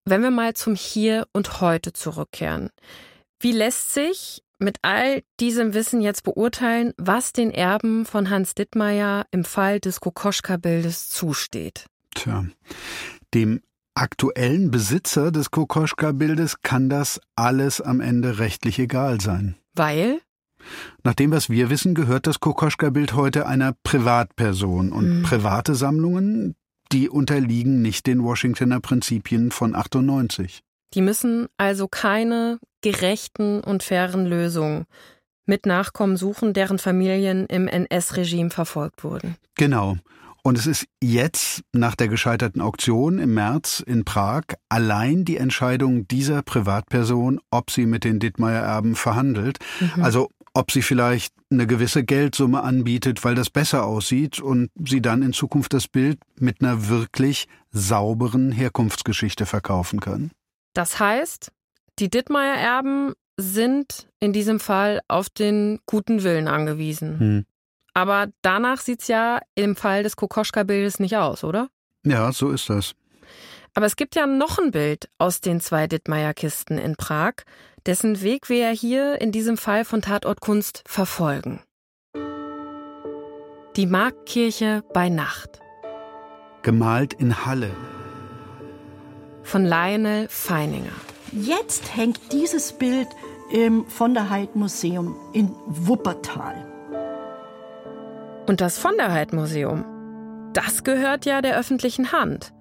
Wenn 0.04 0.22
wir 0.22 0.30
mal 0.30 0.54
zum 0.54 0.74
Hier 0.74 1.26
und 1.32 1.60
Heute 1.60 1.92
zurückkehren. 1.92 2.70
Wie 3.40 3.52
lässt 3.52 3.92
sich 3.92 4.42
mit 4.58 4.78
all 4.82 5.22
diesem 5.40 5.74
Wissen 5.74 6.00
jetzt 6.00 6.22
beurteilen, 6.22 6.94
was 6.96 7.32
den 7.32 7.50
Erben 7.50 8.06
von 8.06 8.30
Hans 8.30 8.54
Dittmeier 8.54 9.26
im 9.30 9.44
Fall 9.44 9.80
des 9.80 10.00
Kokoschka-Bildes 10.00 11.10
zusteht? 11.10 11.86
Tja, 12.14 12.46
dem 13.34 13.60
aktuellen 13.94 14.70
Besitzer 14.70 15.32
des 15.32 15.50
Kokoschka-Bildes 15.50 16.62
kann 16.62 16.88
das 16.88 17.20
alles 17.34 17.80
am 17.80 18.00
Ende 18.00 18.38
rechtlich 18.38 18.78
egal 18.78 19.20
sein. 19.20 19.56
Weil? 19.74 20.20
Nach 21.04 21.14
dem, 21.14 21.30
was 21.30 21.50
wir 21.50 21.70
wissen, 21.70 21.94
gehört 21.94 22.26
das 22.26 22.40
Kokoschka-Bild 22.40 23.14
heute 23.14 23.46
einer 23.46 23.74
Privatperson. 23.82 24.92
Und 24.92 25.18
mhm. 25.18 25.22
private 25.22 25.74
Sammlungen, 25.74 26.54
die 26.92 27.08
unterliegen 27.08 27.82
nicht 27.82 28.06
den 28.06 28.22
Washingtoner 28.22 28.80
Prinzipien 28.80 29.50
von 29.50 29.74
98. 29.74 30.62
Die 30.94 31.02
müssen 31.02 31.48
also 31.56 31.88
keine 31.88 32.58
gerechten 32.80 33.60
und 33.60 33.82
fairen 33.82 34.26
Lösungen 34.26 34.84
mit 35.46 35.66
Nachkommen 35.66 36.16
suchen, 36.16 36.52
deren 36.52 36.78
Familien 36.78 37.46
im 37.46 37.68
NS-Regime 37.68 38.50
verfolgt 38.50 39.04
wurden. 39.04 39.36
Genau. 39.56 39.96
Und 40.42 40.56
es 40.58 40.68
ist 40.68 40.86
jetzt, 41.02 41.62
nach 41.72 41.96
der 41.96 42.06
gescheiterten 42.06 42.60
Auktion 42.60 43.18
im 43.18 43.34
März 43.34 43.82
in 43.84 44.04
Prag, 44.04 44.44
allein 44.68 45.24
die 45.24 45.38
Entscheidung 45.38 46.06
dieser 46.06 46.42
Privatperson, 46.42 47.40
ob 47.50 47.72
sie 47.72 47.84
mit 47.84 48.04
den 48.04 48.20
Dittmeier-Erben 48.20 48.94
verhandelt. 48.94 49.58
Mhm. 49.80 50.04
Also 50.04 50.30
ob 50.56 50.70
sie 50.70 50.82
vielleicht 50.82 51.34
eine 51.50 51.66
gewisse 51.66 52.02
Geldsumme 52.02 52.62
anbietet, 52.62 53.24
weil 53.24 53.34
das 53.34 53.50
besser 53.50 53.84
aussieht 53.84 54.40
und 54.40 54.70
sie 54.74 55.02
dann 55.02 55.22
in 55.22 55.34
Zukunft 55.34 55.74
das 55.74 55.86
Bild 55.86 56.18
mit 56.38 56.62
einer 56.62 56.88
wirklich 56.88 57.46
sauberen 57.70 58.52
Herkunftsgeschichte 58.52 59.44
verkaufen 59.44 60.00
kann. 60.00 60.30
Das 60.72 60.98
heißt, 60.98 61.52
die 61.98 62.08
Dittmeier-Erben 62.08 63.12
sind 63.36 64.08
in 64.18 64.32
diesem 64.32 64.58
Fall 64.58 65.00
auf 65.08 65.28
den 65.28 65.78
guten 65.84 66.22
Willen 66.22 66.48
angewiesen. 66.48 67.20
Hm. 67.20 67.44
Aber 67.92 68.28
danach 68.40 68.80
sieht 68.80 69.02
es 69.02 69.08
ja 69.08 69.40
im 69.54 69.76
Fall 69.76 70.02
des 70.02 70.16
Kokoschka-Bildes 70.16 71.00
nicht 71.00 71.16
aus, 71.16 71.44
oder? 71.44 71.68
Ja, 72.06 72.32
so 72.32 72.50
ist 72.50 72.70
das. 72.70 72.94
Aber 73.76 73.84
es 73.84 73.96
gibt 73.96 74.16
ja 74.16 74.26
noch 74.26 74.58
ein 74.58 74.70
Bild 74.70 75.10
aus 75.18 75.42
den 75.42 75.60
zwei 75.60 75.86
Dittmeier-Kisten 75.86 76.78
in 76.78 76.96
Prag, 76.96 77.34
dessen 77.84 78.22
Weg 78.22 78.48
wir 78.48 78.56
ja 78.56 78.70
hier 78.70 79.20
in 79.20 79.32
diesem 79.32 79.58
Fall 79.58 79.84
von 79.84 80.00
Tatort 80.00 80.40
Kunst 80.40 80.82
verfolgen. 80.86 81.60
Die 83.76 83.84
Marktkirche 83.84 84.82
bei 84.94 85.10
Nacht. 85.10 85.60
Gemalt 86.62 87.12
in 87.12 87.44
Halle. 87.44 87.70
Von 89.42 89.66
Lionel 89.66 90.26
Feininger. 90.30 90.96
Jetzt 91.32 91.94
hängt 91.94 92.32
dieses 92.32 92.72
Bild 92.72 93.08
im 93.52 93.84
Von 93.88 94.14
der 94.14 94.30
Heid 94.30 94.56
Museum 94.56 95.14
in 95.34 95.54
Wuppertal. 95.66 96.54
Und 98.46 98.62
das 98.62 98.78
Von 98.78 98.96
der 98.96 99.12
Heid 99.12 99.34
Museum, 99.34 99.84
das 100.54 100.82
gehört 100.82 101.26
ja 101.26 101.42
der 101.42 101.58
öffentlichen 101.58 102.10
Hand. 102.12 102.55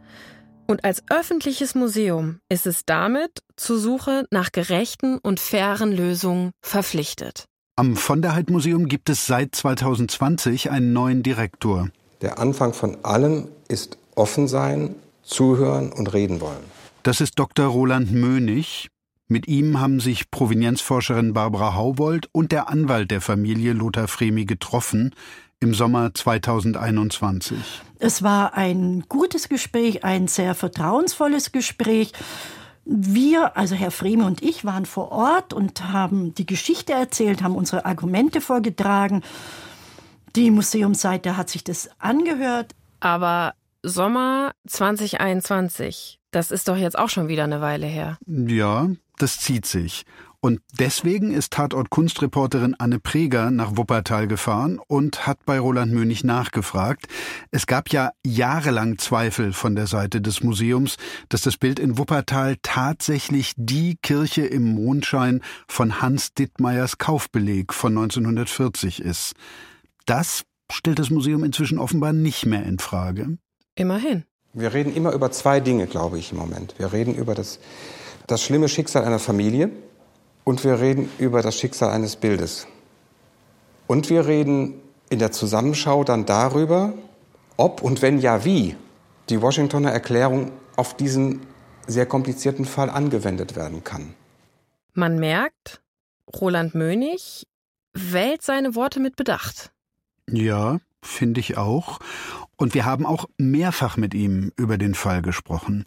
Und 0.67 0.83
als 0.83 1.03
öffentliches 1.09 1.75
Museum 1.75 2.39
ist 2.49 2.65
es 2.65 2.85
damit 2.85 3.43
zur 3.55 3.77
Suche 3.77 4.25
nach 4.31 4.51
gerechten 4.51 5.19
und 5.19 5.39
fairen 5.39 5.91
Lösungen 5.91 6.51
verpflichtet. 6.61 7.45
Am 7.75 7.95
Von 7.95 8.21
der 8.21 8.33
Heid 8.35 8.49
Museum 8.49 8.87
gibt 8.87 9.09
es 9.09 9.27
seit 9.27 9.53
2020 9.53 10.71
einen 10.71 10.93
neuen 10.93 11.23
Direktor. 11.23 11.89
Der 12.21 12.39
Anfang 12.39 12.73
von 12.73 13.03
allem 13.03 13.49
ist 13.67 13.97
offen 14.15 14.47
sein, 14.47 14.95
zuhören 15.23 15.91
und 15.91 16.13
reden 16.13 16.41
wollen. 16.41 16.63
Das 17.03 17.21
ist 17.21 17.37
Dr. 17.37 17.67
Roland 17.67 18.11
Mönig. 18.11 18.87
Mit 19.27 19.47
ihm 19.47 19.79
haben 19.79 19.99
sich 19.99 20.31
Provenienzforscherin 20.31 21.33
Barbara 21.33 21.75
Haubold 21.75 22.29
und 22.31 22.51
der 22.51 22.69
Anwalt 22.69 23.11
der 23.11 23.21
Familie 23.21 23.73
Lothar 23.73 24.07
Fremi 24.07 24.45
getroffen 24.45 25.13
im 25.65 25.73
Sommer 25.73 26.13
2021. 26.13 27.57
Es 27.97 28.21
war 28.21 28.53
ein 28.53 29.03
gutes 29.09 29.49
Gespräch, 29.49 30.03
ein 30.03 30.27
sehr 30.27 30.53
vertrauensvolles 30.53 31.51
Gespräch. 31.51 32.11
Wir, 32.85 33.57
also 33.57 33.73
Herr 33.73 33.89
Freme 33.89 34.25
und 34.25 34.43
ich, 34.43 34.63
waren 34.63 34.85
vor 34.85 35.11
Ort 35.11 35.53
und 35.53 35.91
haben 35.91 36.35
die 36.35 36.45
Geschichte 36.45 36.93
erzählt, 36.93 37.41
haben 37.41 37.55
unsere 37.55 37.85
Argumente 37.85 38.41
vorgetragen. 38.41 39.23
Die 40.35 40.51
Museumsseite 40.51 41.35
hat 41.35 41.49
sich 41.49 41.63
das 41.63 41.89
angehört. 41.97 42.75
Aber 42.99 43.55
Sommer 43.81 44.51
2021, 44.67 46.19
das 46.29 46.51
ist 46.51 46.67
doch 46.67 46.77
jetzt 46.77 46.97
auch 46.97 47.09
schon 47.09 47.27
wieder 47.27 47.45
eine 47.45 47.61
Weile 47.61 47.87
her. 47.87 48.19
Ja, 48.27 48.87
das 49.17 49.39
zieht 49.39 49.65
sich. 49.65 50.05
Und 50.45 50.61
deswegen 50.79 51.31
ist 51.31 51.53
Tatort 51.53 51.89
Kunstreporterin 51.89 52.75
Anne 52.77 52.99
Preger 52.99 53.49
nach 53.49 53.77
Wuppertal 53.77 54.27
gefahren 54.27 54.79
und 54.85 55.25
hat 55.25 55.43
bei 55.43 55.59
Roland 55.59 55.91
Mönig 55.91 56.23
nachgefragt. 56.23 57.07
Es 57.49 57.65
gab 57.65 57.91
ja 57.91 58.11
jahrelang 58.23 58.99
Zweifel 58.99 59.53
von 59.53 59.75
der 59.75 59.87
Seite 59.87 60.21
des 60.21 60.43
Museums, 60.43 60.97
dass 61.29 61.41
das 61.41 61.57
Bild 61.57 61.79
in 61.79 61.97
Wuppertal 61.97 62.57
tatsächlich 62.61 63.53
die 63.57 63.97
Kirche 64.03 64.45
im 64.45 64.75
Mondschein 64.75 65.41
von 65.67 65.99
Hans 65.99 66.35
Dittmeiers 66.35 66.99
Kaufbeleg 66.99 67.73
von 67.73 67.97
1940 67.97 69.01
ist. 69.01 69.33
Das 70.05 70.43
stellt 70.71 70.99
das 70.99 71.09
Museum 71.09 71.43
inzwischen 71.43 71.79
offenbar 71.79 72.13
nicht 72.13 72.45
mehr 72.45 72.67
in 72.67 72.77
Frage. 72.77 73.39
Immerhin. 73.73 74.25
Wir 74.53 74.75
reden 74.75 74.93
immer 74.93 75.11
über 75.11 75.31
zwei 75.31 75.59
Dinge, 75.59 75.87
glaube 75.87 76.19
ich, 76.19 76.31
im 76.31 76.37
Moment. 76.37 76.75
Wir 76.77 76.93
reden 76.93 77.15
über 77.15 77.33
das, 77.33 77.57
das 78.27 78.43
schlimme 78.43 78.69
Schicksal 78.69 79.03
einer 79.05 79.17
Familie, 79.17 79.71
und 80.45 80.63
wir 80.63 80.79
reden 80.79 81.09
über 81.17 81.41
das 81.41 81.59
Schicksal 81.59 81.89
eines 81.89 82.15
Bildes. 82.15 82.67
Und 83.87 84.09
wir 84.09 84.25
reden 84.25 84.81
in 85.09 85.19
der 85.19 85.33
Zusammenschau 85.33 86.05
dann 86.05 86.25
darüber, 86.25 86.93
ob 87.57 87.81
und 87.81 88.01
wenn 88.01 88.19
ja 88.19 88.45
wie 88.45 88.77
die 89.29 89.41
Washingtoner 89.41 89.91
Erklärung 89.91 90.51
auf 90.77 90.95
diesen 90.95 91.41
sehr 91.87 92.05
komplizierten 92.05 92.65
Fall 92.65 92.89
angewendet 92.89 93.55
werden 93.55 93.83
kann. 93.83 94.13
Man 94.93 95.19
merkt, 95.19 95.81
Roland 96.39 96.73
Mönig 96.73 97.47
wählt 97.93 98.41
seine 98.41 98.75
Worte 98.75 98.99
mit 98.99 99.15
Bedacht. 99.15 99.71
Ja, 100.29 100.79
finde 101.01 101.39
ich 101.39 101.57
auch. 101.57 101.99
Und 102.57 102.73
wir 102.73 102.85
haben 102.85 103.05
auch 103.05 103.25
mehrfach 103.37 103.97
mit 103.97 104.13
ihm 104.13 104.51
über 104.55 104.77
den 104.77 104.95
Fall 104.95 105.21
gesprochen. 105.21 105.83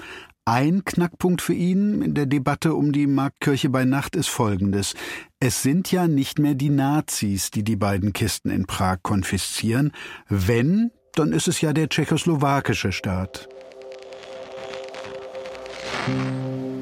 Ein 0.50 0.82
Knackpunkt 0.82 1.42
für 1.42 1.52
ihn 1.52 2.00
in 2.00 2.14
der 2.14 2.24
Debatte 2.24 2.72
um 2.72 2.90
die 2.90 3.06
Marktkirche 3.06 3.68
bei 3.68 3.84
Nacht 3.84 4.16
ist 4.16 4.28
folgendes. 4.28 4.94
Es 5.40 5.62
sind 5.62 5.92
ja 5.92 6.08
nicht 6.08 6.38
mehr 6.38 6.54
die 6.54 6.70
Nazis, 6.70 7.50
die 7.50 7.62
die 7.62 7.76
beiden 7.76 8.14
Kisten 8.14 8.48
in 8.48 8.64
Prag 8.64 9.00
konfiszieren. 9.02 9.92
Wenn, 10.30 10.90
dann 11.12 11.34
ist 11.34 11.48
es 11.48 11.60
ja 11.60 11.74
der 11.74 11.90
tschechoslowakische 11.90 12.92
Staat. 12.92 13.46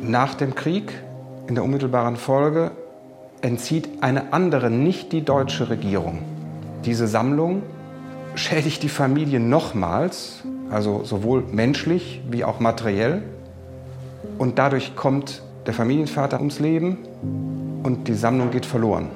Nach 0.00 0.34
dem 0.34 0.54
Krieg, 0.54 0.92
in 1.48 1.56
der 1.56 1.64
unmittelbaren 1.64 2.14
Folge, 2.14 2.70
entzieht 3.40 3.88
eine 4.00 4.32
andere, 4.32 4.70
nicht 4.70 5.10
die 5.10 5.24
deutsche 5.24 5.70
Regierung, 5.70 6.22
diese 6.84 7.08
Sammlung, 7.08 7.64
schädigt 8.36 8.84
die 8.84 8.88
Familie 8.88 9.40
nochmals, 9.40 10.44
also 10.70 11.02
sowohl 11.02 11.42
menschlich 11.50 12.22
wie 12.30 12.44
auch 12.44 12.60
materiell. 12.60 13.24
Und 14.38 14.58
dadurch 14.58 14.96
kommt 14.96 15.42
der 15.66 15.74
Familienvater 15.74 16.38
ums 16.38 16.60
Leben 16.60 16.98
und 17.82 18.08
die 18.08 18.14
Sammlung 18.14 18.50
geht 18.50 18.66
verloren. 18.66 19.08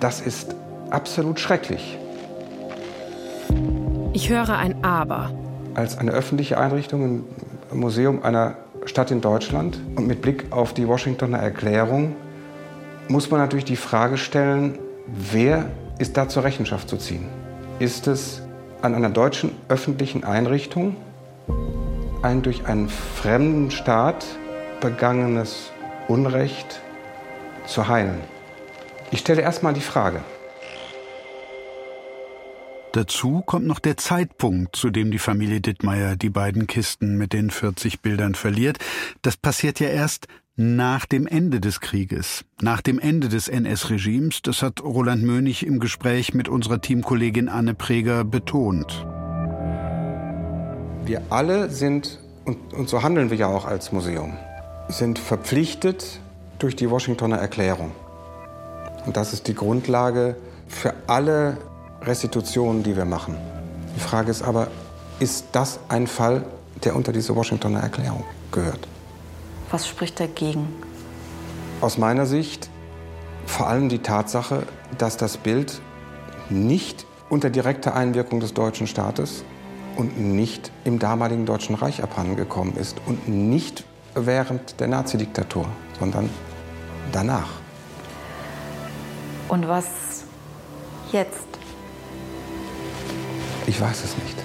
Das 0.00 0.20
ist 0.20 0.54
absolut 0.90 1.40
schrecklich. 1.40 1.98
Ich 4.12 4.28
höre 4.28 4.56
ein 4.56 4.84
Aber. 4.84 5.30
Als 5.74 5.98
eine 5.98 6.12
öffentliche 6.12 6.58
Einrichtung, 6.58 7.24
ein 7.70 7.78
Museum 7.78 8.22
einer 8.22 8.56
Stadt 8.84 9.10
in 9.10 9.20
Deutschland 9.20 9.80
und 9.96 10.06
mit 10.06 10.22
Blick 10.22 10.46
auf 10.50 10.74
die 10.74 10.86
Washingtoner 10.86 11.38
Erklärung 11.38 12.14
muss 13.08 13.30
man 13.30 13.40
natürlich 13.40 13.64
die 13.64 13.76
Frage 13.76 14.16
stellen, 14.16 14.78
wer 15.06 15.66
ist 15.98 16.16
da 16.16 16.28
zur 16.28 16.44
Rechenschaft 16.44 16.88
zu 16.88 16.96
ziehen? 16.96 17.26
Ist 17.78 18.06
es 18.06 18.42
an 18.80 18.94
einer 18.94 19.10
deutschen 19.10 19.52
öffentlichen 19.68 20.24
Einrichtung 20.24 20.96
ein 22.22 22.42
durch 22.42 22.66
einen 22.66 22.88
fremden 22.88 23.70
Staat 23.70 24.24
begangenes 24.82 25.72
Unrecht 26.08 26.82
zu 27.66 27.88
heilen? 27.88 28.20
Ich 29.10 29.20
stelle 29.20 29.40
erstmal 29.40 29.72
die 29.72 29.80
Frage. 29.80 30.20
Dazu 32.92 33.40
kommt 33.40 33.66
noch 33.66 33.78
der 33.78 33.96
Zeitpunkt, 33.96 34.76
zu 34.76 34.90
dem 34.90 35.10
die 35.10 35.18
Familie 35.18 35.62
Dittmeier 35.62 36.14
die 36.14 36.28
beiden 36.28 36.66
Kisten 36.66 37.16
mit 37.16 37.32
den 37.32 37.50
40 37.50 38.02
Bildern 38.02 38.34
verliert. 38.34 38.76
Das 39.22 39.38
passiert 39.38 39.80
ja 39.80 39.88
erst 39.88 40.26
nach 40.56 41.06
dem 41.06 41.26
Ende 41.26 41.60
des 41.60 41.80
Krieges, 41.80 42.44
nach 42.60 42.82
dem 42.82 42.98
Ende 42.98 43.30
des 43.30 43.48
NS-Regimes. 43.48 44.42
Das 44.42 44.62
hat 44.62 44.82
Roland 44.82 45.22
Mönig 45.22 45.64
im 45.64 45.80
Gespräch 45.80 46.34
mit 46.34 46.50
unserer 46.50 46.82
Teamkollegin 46.82 47.48
Anne 47.48 47.72
Preger 47.72 48.24
betont. 48.24 49.06
Wir 51.06 51.22
alle 51.30 51.70
sind, 51.70 52.20
und, 52.44 52.74
und 52.74 52.90
so 52.90 53.02
handeln 53.02 53.30
wir 53.30 53.38
ja 53.38 53.46
auch 53.46 53.64
als 53.64 53.90
Museum, 53.92 54.36
sind 54.92 55.18
verpflichtet 55.18 56.20
durch 56.58 56.76
die 56.76 56.90
Washingtoner 56.90 57.38
Erklärung. 57.38 57.92
Und 59.06 59.16
das 59.16 59.32
ist 59.32 59.48
die 59.48 59.54
Grundlage 59.54 60.36
für 60.68 60.94
alle 61.06 61.56
Restitutionen, 62.02 62.82
die 62.82 62.96
wir 62.96 63.04
machen. 63.04 63.36
Die 63.96 64.00
Frage 64.00 64.30
ist 64.30 64.42
aber, 64.42 64.68
ist 65.18 65.46
das 65.52 65.80
ein 65.88 66.06
Fall, 66.06 66.44
der 66.84 66.96
unter 66.96 67.12
diese 67.12 67.34
Washingtoner 67.34 67.80
Erklärung 67.80 68.24
gehört? 68.50 68.86
Was 69.70 69.88
spricht 69.88 70.20
dagegen? 70.20 70.68
Aus 71.80 71.98
meiner 71.98 72.26
Sicht 72.26 72.68
vor 73.46 73.68
allem 73.68 73.88
die 73.88 73.98
Tatsache, 73.98 74.66
dass 74.98 75.16
das 75.16 75.36
Bild 75.36 75.80
nicht 76.48 77.06
unter 77.28 77.50
direkter 77.50 77.94
Einwirkung 77.94 78.40
des 78.40 78.54
deutschen 78.54 78.86
Staates 78.86 79.44
und 79.96 80.18
nicht 80.18 80.70
im 80.84 80.98
damaligen 80.98 81.46
Deutschen 81.46 81.74
Reich 81.74 82.02
abhandengekommen 82.02 82.76
ist 82.76 83.00
und 83.06 83.28
nicht 83.28 83.84
während 84.14 84.78
der 84.80 84.88
Nazidiktatur, 84.88 85.66
sondern 85.98 86.28
danach. 87.12 87.48
Und 89.48 89.68
was 89.68 90.24
jetzt? 91.12 91.46
Ich 93.66 93.80
weiß 93.80 94.04
es 94.04 94.16
nicht. 94.16 94.36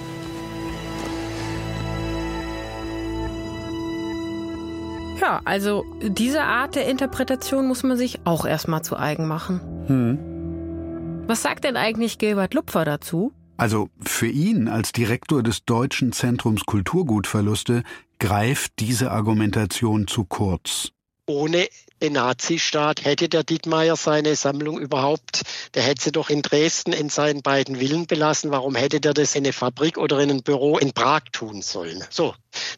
Ja, 5.20 5.40
also 5.44 5.84
diese 6.02 6.42
Art 6.42 6.74
der 6.74 6.86
Interpretation 6.86 7.66
muss 7.66 7.82
man 7.82 7.96
sich 7.96 8.20
auch 8.24 8.46
erstmal 8.46 8.82
zu 8.82 8.96
eigen 8.96 9.26
machen. 9.26 9.60
Hm. 9.86 11.24
Was 11.26 11.42
sagt 11.42 11.64
denn 11.64 11.76
eigentlich 11.76 12.18
Gilbert 12.18 12.54
Lupfer 12.54 12.84
dazu? 12.84 13.32
Also 13.58 13.90
für 14.00 14.28
ihn 14.28 14.68
als 14.68 14.92
Direktor 14.92 15.42
des 15.42 15.64
Deutschen 15.64 16.12
Zentrums 16.12 16.64
Kulturgutverluste 16.64 17.82
greift 18.20 18.72
diese 18.78 19.10
Argumentation 19.10 20.06
zu 20.06 20.24
kurz. 20.24 20.92
Ohne 21.26 21.68
den 22.00 22.12
Nazistaat 22.12 23.04
hätte 23.04 23.28
der 23.28 23.42
Dittmeier 23.42 23.96
seine 23.96 24.36
Sammlung 24.36 24.78
überhaupt, 24.78 25.42
der 25.74 25.82
hätte 25.82 26.04
sie 26.04 26.12
doch 26.12 26.30
in 26.30 26.40
Dresden 26.40 26.92
in 26.92 27.08
seinen 27.08 27.42
beiden 27.42 27.76
Villen 27.76 28.06
belassen. 28.06 28.52
Warum 28.52 28.76
hätte 28.76 29.00
der 29.00 29.12
das 29.12 29.34
in 29.34 29.44
eine 29.44 29.52
Fabrik 29.52 29.98
oder 29.98 30.20
in 30.20 30.30
ein 30.30 30.42
Büro 30.42 30.78
in 30.78 30.92
Prag 30.92 31.24
tun 31.32 31.60
sollen? 31.60 32.02
So, 32.10 32.34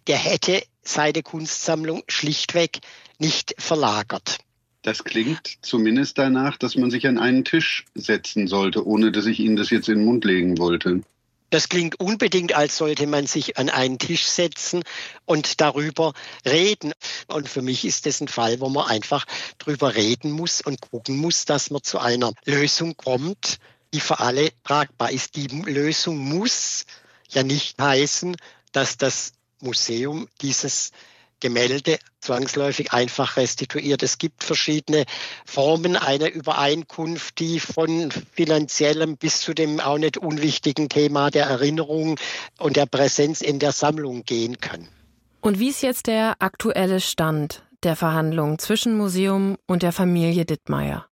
der 0.07 0.17
hätte 0.17 0.63
seine 0.83 1.23
Kunstsammlung 1.23 2.03
schlichtweg 2.09 2.81
nicht 3.19 3.55
verlagert. 3.59 4.39
Das 4.83 5.05
klingt 5.05 5.59
zumindest 5.61 6.17
danach, 6.17 6.57
dass 6.57 6.75
man 6.77 6.91
sich 6.91 7.07
an 7.07 7.19
einen 7.19 7.45
Tisch 7.45 7.85
setzen 7.95 8.47
sollte, 8.47 8.87
ohne 8.87 9.13
dass 9.13 9.27
ich 9.27 9.39
Ihnen 9.39 9.57
das 9.57 9.71
jetzt 9.71 9.89
in 9.89 9.99
den 9.99 10.05
Mund 10.07 10.25
legen 10.25 10.59
wollte. 10.59 11.03
Das 11.51 11.69
klingt 11.69 11.99
unbedingt, 11.99 12.55
als 12.55 12.77
sollte 12.77 13.09
man 13.09 13.27
sich 13.27 13.59
an 13.59 13.69
einen 13.69 13.99
Tisch 13.99 14.25
setzen 14.25 14.85
und 15.27 15.61
darüber 15.61 16.15
reden. 16.47 16.93
Und 17.27 17.49
für 17.49 17.61
mich 17.61 17.85
ist 17.85 18.07
das 18.07 18.21
ein 18.21 18.29
Fall, 18.29 18.61
wo 18.61 18.69
man 18.69 18.87
einfach 18.87 19.27
darüber 19.59 19.97
reden 19.97 20.31
muss 20.31 20.61
und 20.61 20.81
gucken 20.81 21.17
muss, 21.17 21.45
dass 21.45 21.71
man 21.71 21.83
zu 21.83 21.99
einer 21.99 22.33
Lösung 22.45 22.97
kommt, 22.97 23.59
die 23.93 24.01
für 24.01 24.21
alle 24.21 24.51
tragbar 24.63 25.11
ist. 25.11 25.35
Die 25.35 25.49
Lösung 25.49 26.19
muss 26.19 26.87
ja 27.29 27.43
nicht 27.43 27.81
heißen, 27.81 28.37
dass 28.71 28.97
das 28.97 29.33
Museum 29.61 30.29
dieses 30.41 30.93
Gemälde 31.41 31.99
zwangsläufig 32.21 32.93
einfach 32.93 33.37
restituiert. 33.37 34.03
Es 34.03 34.19
gibt 34.19 34.45
verschiedene 34.45 35.05
Formen 35.45 35.97
einer 35.97 36.31
Übereinkunft, 36.31 37.39
die 37.39 37.61
von 37.61 38.11
finanziellem 38.11 39.17
bis 39.17 39.41
zu 39.41 39.55
dem 39.55 39.81
auch 39.81 39.99
nicht 39.99 40.19
unwichtigen 40.19 40.89
Thema 40.89 41.31
der 41.31 41.47
Erinnerung 41.47 42.19
und 42.59 42.77
der 42.77 42.87
Präsenz 42.87 43.41
in 43.41 43.59
der 43.59 43.73
Sammlung 43.73 44.25
gehen 44.25 44.59
kann. 44.59 44.89
Und 45.41 45.59
wie 45.59 45.71
ist 45.71 45.83
jetzt 45.83 46.07
der 46.07 46.37
aktuelle 46.39 47.01
Stand 47.01 47.63
der 47.83 47.97
Verhandlungen 47.97 48.59
zwischen 48.59 48.97
Museum 48.97 49.57
und 49.67 49.83
der 49.83 49.93
Familie 49.93 50.45
Dittmeier? 50.45 51.07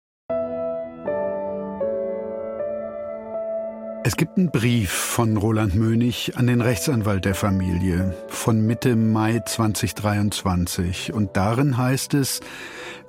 Es 4.07 4.15
gibt 4.15 4.37
einen 4.37 4.51
Brief 4.51 4.89
von 4.89 5.35
Roland 5.35 5.75
Mönig 5.75 6.37
an 6.37 6.47
den 6.47 6.61
Rechtsanwalt 6.61 7.25
der 7.25 7.35
Familie 7.35 8.15
von 8.29 8.61
Mitte 8.65 8.95
Mai 8.95 9.41
2023 9.45 11.11
und 11.11 11.35
darin 11.35 11.75
heißt 11.75 12.13
es, 12.13 12.39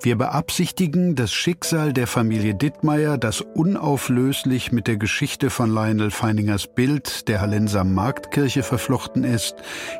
wir 0.01 0.17
beabsichtigen, 0.17 1.15
das 1.15 1.33
Schicksal 1.33 1.91
der 1.91 2.07
Familie 2.07 2.55
Dittmeier, 2.55 3.17
das 3.17 3.41
unauflöslich 3.41 4.71
mit 4.71 4.87
der 4.87 4.95
Geschichte 4.95 5.49
von 5.49 5.73
Lionel 5.73 6.09
Feiningers 6.09 6.67
Bild 6.67 7.27
der 7.27 7.41
Hallenser 7.41 7.83
Marktkirche 7.83 8.63
verflochten 8.63 9.23
ist, 9.23 9.55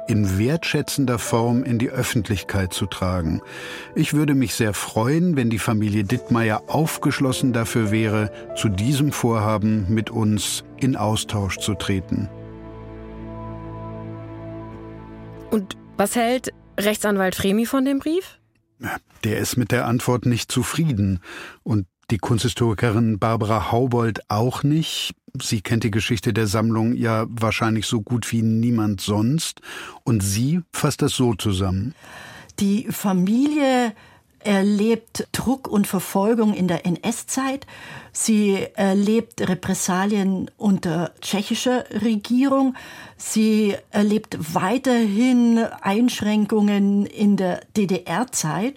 in 0.08 0.40
wertschätzender 0.40 1.20
Form 1.20 1.64
in 1.64 1.80
die 1.80 1.90
Öffentlichkeit 1.90 2.74
zu 2.74 2.86
tragen. 2.86 3.42
Ich 3.94 4.14
würde 4.14 4.36
mich 4.36 4.54
sehr 4.56 4.74
freuen, 4.74 5.36
wenn 5.36 5.50
die 5.50 5.60
Familie 5.60 6.06
Dittmeier 6.06 6.64
aufgeschlossen 6.68 7.52
dafür 7.52 7.92
wäre, 7.92 8.32
zu 8.56 8.70
diesem 8.70 9.12
Vorhaben 9.12 9.86
mit 9.90 10.10
uns 10.10 10.64
in 10.78 10.96
Austausch 10.96 11.58
zu 11.58 11.74
treten. 11.74 12.30
Und 15.52 15.76
was 15.98 16.16
hält 16.16 16.54
Rechtsanwalt 16.80 17.36
Fremi 17.36 17.66
von 17.66 17.84
dem 17.84 18.00
Brief? 18.00 18.39
Der 19.24 19.40
ist 19.40 19.58
mit 19.58 19.72
der 19.72 19.86
Antwort 19.86 20.26
nicht 20.26 20.52
zufrieden. 20.52 21.20
Und 21.64 21.88
die 22.12 22.18
Kunsthistorikerin 22.18 23.20
Barbara 23.20 23.72
Haubold 23.72 24.22
auch 24.30 24.64
nicht. 24.64 25.14
Sie 25.42 25.62
kennt 25.62 25.84
die 25.84 25.92
Geschichte 25.92 26.34
der 26.34 26.48
Sammlung 26.48 26.96
ja 26.96 27.28
wahrscheinlich 27.30 27.86
so 27.86 28.02
gut 28.02 28.32
wie 28.32 28.42
niemand 28.42 29.02
sonst. 29.02 29.62
Und 30.04 30.22
sie 30.22 30.62
fasst 30.72 31.02
das 31.02 31.14
so 31.14 31.36
zusammen. 31.36 31.94
Die 32.60 32.88
Familie 32.90 33.94
erlebt 34.44 35.28
Druck 35.32 35.68
und 35.68 35.88
Verfolgung 35.88 36.54
in 36.54 36.68
der 36.68 36.86
NS-Zeit. 36.86 37.66
Sie 38.12 38.68
erlebt 38.76 39.48
Repressalien 39.48 40.50
unter 40.58 41.12
tschechischer 41.22 41.86
Regierung. 41.92 42.76
Sie 43.18 43.76
erlebt 43.92 44.38
weiterhin 44.54 45.60
Einschränkungen 45.82 47.06
in 47.06 47.38
der 47.38 47.62
DDR-Zeit. 47.76 48.76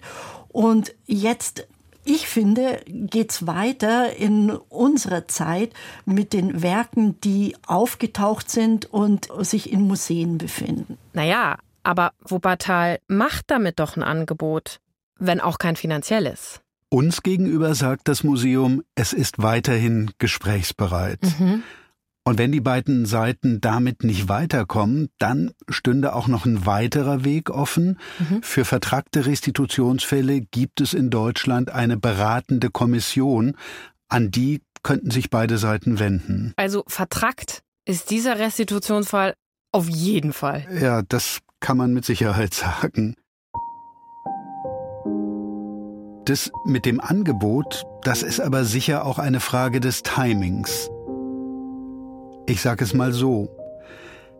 Und 0.49 0.93
jetzt 1.05 1.67
ich 2.05 2.27
finde, 2.27 2.81
geht's 2.85 3.47
weiter 3.47 4.13
in 4.17 4.51
unserer 4.51 5.27
Zeit 5.27 5.71
mit 6.05 6.33
den 6.33 6.61
Werken, 6.61 7.19
die 7.21 7.55
aufgetaucht 7.65 8.49
sind 8.49 8.85
und 8.91 9.29
sich 9.39 9.71
in 9.71 9.87
Museen 9.87 10.37
befinden. 10.37 10.97
Naja, 11.13 11.57
aber 11.83 12.11
Wuppertal 12.21 12.99
macht 13.07 13.51
damit 13.51 13.79
doch 13.79 13.95
ein 13.95 14.03
Angebot 14.03 14.79
wenn 15.19 15.39
auch 15.39 15.57
kein 15.57 15.75
finanzielles. 15.75 16.61
Uns 16.89 17.23
gegenüber 17.23 17.73
sagt 17.73 18.07
das 18.07 18.23
Museum, 18.23 18.83
es 18.95 19.13
ist 19.13 19.41
weiterhin 19.41 20.11
gesprächsbereit. 20.19 21.19
Mhm. 21.39 21.63
Und 22.25 22.37
wenn 22.37 22.53
die 22.53 22.61
beiden 22.61 23.05
Seiten 23.05 23.59
damit 23.59 24.03
nicht 24.03 24.29
weiterkommen, 24.29 25.09
dann 25.17 25.51
stünde 25.67 26.15
auch 26.15 26.27
noch 26.27 26.45
ein 26.45 26.65
weiterer 26.65 27.25
Weg 27.25 27.49
offen. 27.49 27.99
Mhm. 28.19 28.41
Für 28.43 28.63
vertragte 28.63 29.25
Restitutionsfälle 29.25 30.41
gibt 30.41 30.79
es 30.79 30.93
in 30.93 31.09
Deutschland 31.09 31.69
eine 31.69 31.97
beratende 31.97 32.69
Kommission, 32.69 33.57
an 34.07 34.31
die 34.31 34.61
könnten 34.83 35.11
sich 35.11 35.29
beide 35.29 35.57
Seiten 35.57 35.99
wenden. 35.99 36.53
Also 36.55 36.83
vertrackt 36.87 37.63
ist 37.85 38.09
dieser 38.11 38.39
Restitutionsfall 38.39 39.33
auf 39.71 39.89
jeden 39.89 40.31
Fall. 40.31 40.65
Ja, 40.79 41.01
das 41.01 41.39
kann 41.59 41.77
man 41.77 41.93
mit 41.93 42.05
Sicherheit 42.05 42.53
sagen. 42.53 43.15
Das 46.25 46.51
mit 46.63 46.85
dem 46.85 47.01
Angebot, 47.01 47.85
das 48.03 48.23
ist 48.23 48.39
aber 48.39 48.63
sicher 48.63 49.05
auch 49.05 49.19
eine 49.19 49.41
Frage 49.41 49.81
des 49.81 50.03
Timings. 50.03 50.89
Ich 52.45 52.61
sage 52.61 52.85
es 52.85 52.93
mal 52.93 53.11
so. 53.11 53.49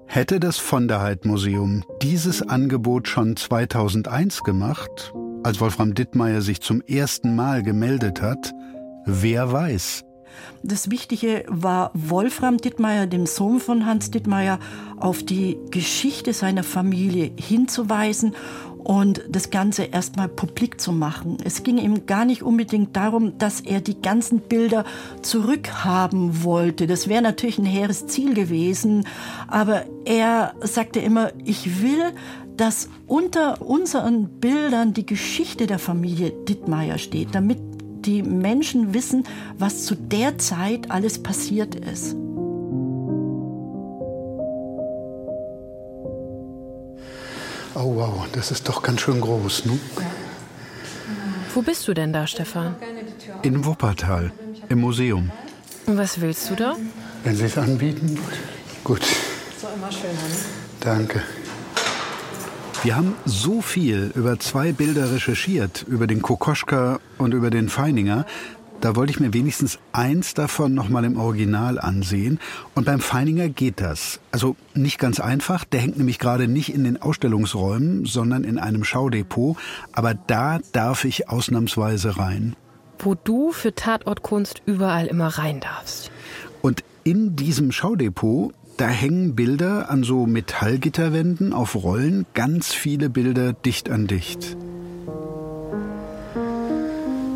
Hätte 0.06 0.40
das 0.40 0.58
von 0.58 0.88
der 0.88 1.02
Heid 1.02 1.26
Museum 1.26 1.84
dieses 2.02 2.42
Angebot 2.42 3.10
schon 3.10 3.36
2001 3.36 4.44
gemacht, 4.44 5.14
als 5.44 5.60
Wolfram 5.60 5.94
Dittmeier 5.94 6.42
sich 6.42 6.62
zum 6.62 6.82
ersten 6.82 7.36
Mal 7.36 7.64
gemeldet 7.64 8.22
hat, 8.22 8.54
wer 9.06 9.52
weiß. 9.52 10.06
Das 10.62 10.90
Wichtige 10.90 11.44
war, 11.48 11.92
Wolfram 11.94 12.58
Dittmeier, 12.58 13.08
dem 13.08 13.26
Sohn 13.26 13.60
von 13.60 13.86
Hans 13.86 14.12
Dittmeier, 14.12 14.60
auf 14.98 15.24
die 15.24 15.58
Geschichte 15.72 16.34
seiner 16.34 16.64
Familie 16.64 17.32
hinzuweisen 17.38 18.34
und 18.84 19.24
das 19.30 19.50
Ganze 19.50 19.84
erstmal 19.84 20.28
publik 20.28 20.80
zu 20.80 20.92
machen. 20.92 21.38
Es 21.44 21.64
ging 21.64 21.78
ihm 21.78 22.06
gar 22.06 22.26
nicht 22.26 22.44
unbedingt 22.44 22.96
darum, 22.96 23.38
dass 23.38 23.62
er 23.62 23.82
die 23.82 24.02
ganzen 24.02 24.40
Bilder 24.40 24.86
zurückhaben 25.22 26.44
wollte. 26.44 26.88
Das 26.88 27.08
wäre 27.08 27.22
natürlich 27.22 27.58
ein 27.58 27.66
hehres 27.66 28.08
Ziel 28.08 28.34
gewesen, 28.34 29.08
aber 29.48 29.86
er 30.06 30.54
sagte 30.62 31.00
immer, 31.00 31.32
ich 31.44 31.82
will, 31.82 32.14
dass 32.58 32.90
unter 33.08 33.62
unseren 33.62 34.40
Bildern 34.40 34.94
die 34.94 35.06
Geschichte 35.06 35.66
der 35.66 35.80
Familie 35.80 36.32
Dittmeier 36.32 36.98
steht, 36.98 37.34
damit 37.34 37.58
die 38.06 38.22
Menschen 38.22 38.94
wissen, 38.94 39.24
was 39.58 39.86
zu 39.86 39.96
der 39.96 40.38
Zeit 40.38 40.92
alles 40.92 41.24
passiert 41.24 41.76
ist. 41.76 42.16
Oh 47.76 47.96
wow, 47.96 48.28
das 48.32 48.52
ist 48.52 48.70
doch 48.70 48.84
ganz 48.84 49.02
schön 49.02 49.20
groß, 49.20 49.66
ne? 49.66 49.80
Wo 51.54 51.62
bist 51.62 51.88
du 51.88 51.94
denn 51.94 52.14
da, 52.14 52.28
Stefan? 52.28 52.76
In 53.42 53.66
Wuppertal, 53.66 54.32
im 54.70 54.80
Museum. 54.82 55.32
Und 55.86 55.98
was 55.98 56.22
willst 56.22 56.50
du 56.50 56.56
da? 56.56 56.76
Wenn 57.24 57.36
Sie 57.36 57.46
es 57.46 57.58
anbieten, 57.58 58.20
gut. 58.84 59.02
So 59.60 59.68
immer 59.76 59.92
schöner, 59.92 60.14
ne? 60.14 60.36
Danke. 60.80 61.24
Wir 62.84 62.96
haben 62.96 63.16
so 63.26 63.62
viel 63.62 64.12
über 64.14 64.40
zwei 64.40 64.72
Bilder 64.72 65.12
recherchiert, 65.12 65.86
über 65.88 66.06
den 66.06 66.22
Kokoschka 66.22 67.00
und 67.18 67.34
über 67.34 67.50
den 67.50 67.70
Feininger, 67.70 68.26
da 68.84 68.98
wollte 68.98 69.12
ich 69.12 69.20
mir 69.22 69.34
wenigstens 69.34 69.80
eins 69.94 70.34
davon 70.34 70.74
nochmal 70.74 71.06
im 71.06 71.18
Original 71.18 71.80
ansehen. 71.80 72.38
Und 72.76 72.86
beim 72.86 73.00
Feininger 73.00 73.48
geht 73.48 73.80
das. 73.80 74.20
Also 74.32 74.58
nicht 74.74 75.00
ganz 75.00 75.22
einfach. 75.22 75.64
Der 75.64 75.80
hängt 75.80 75.98
nämlich 75.98 76.20
gerade 76.20 76.50
nicht 76.50 76.74
in 76.74 76.84
den 76.84 77.02
Ausstellungsräumen, 77.02 78.06
sondern 78.06 78.44
in 78.44 78.60
einem 78.60 78.84
Schaudepot. 78.84 79.56
Aber 79.94 80.14
da 80.14 80.60
darf 80.74 81.06
ich 81.06 81.30
ausnahmsweise 81.30 82.18
rein. 82.18 82.58
Wo 83.00 83.16
du 83.16 83.54
für 83.54 83.74
Tatortkunst 83.74 84.62
überall 84.66 85.08
immer 85.08 85.28
rein 85.28 85.62
darfst. 85.62 86.12
Und 86.62 86.84
in 87.06 87.38
diesem 87.38 87.72
Schaudepot 87.72 88.54
da 88.76 88.88
hängen 88.88 89.36
Bilder 89.36 89.92
an 89.92 90.04
so 90.04 90.26
Metallgitterwänden 90.26 91.54
auf 91.54 91.76
Rollen, 91.76 92.26
ganz 92.34 92.74
viele 92.74 93.10
Bilder 93.10 93.54
dicht 93.54 93.90
an 93.90 94.08
dicht. 94.08 94.58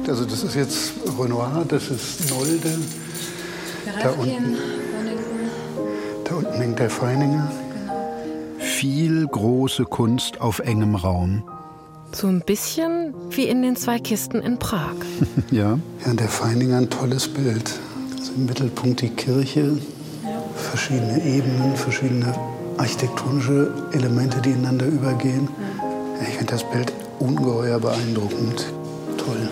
Also 0.08 0.24
das 0.24 0.43
ist 0.43 0.55
jetzt 0.55 0.93
Renoir, 1.20 1.66
das 1.68 1.89
ist 1.89 2.30
Nolde. 2.30 2.80
Da 4.01 4.10
unten, 4.12 4.58
da 6.24 6.36
unten 6.36 6.53
hängt 6.53 6.80
der 6.80 6.89
Feininger. 6.89 7.51
Viel 8.58 9.28
große 9.28 9.84
Kunst 9.84 10.39
auf 10.39 10.60
engem 10.60 10.95
Raum. 10.95 11.43
So 12.14 12.28
ein 12.28 12.41
bisschen 12.41 13.14
wie 13.32 13.49
in 13.49 13.62
den 13.62 13.76
zwei 13.76 13.99
Kisten 13.99 14.41
in 14.41 14.60
Prag. 14.60 14.95
ja. 15.51 15.78
Ja, 16.05 16.14
der 16.14 16.30
Feininger 16.30 16.78
ein 16.78 16.89
tolles 16.89 17.28
Bild. 17.28 17.74
Also 18.18 18.32
Im 18.34 18.45
Mittelpunkt 18.45 19.01
die 19.01 19.10
Kirche, 19.10 19.78
verschiedene 20.55 21.22
Ebenen, 21.22 21.76
verschiedene 21.76 22.34
architektonische 22.78 23.74
Elemente, 23.91 24.39
die 24.41 24.51
ineinander 24.51 24.86
übergehen. 24.86 25.49
Ich 26.22 26.38
finde 26.38 26.53
das 26.53 26.64
Bild 26.72 26.93
ungeheuer 27.20 27.80
beeindruckend. 27.80 28.66
Toll. 29.18 29.49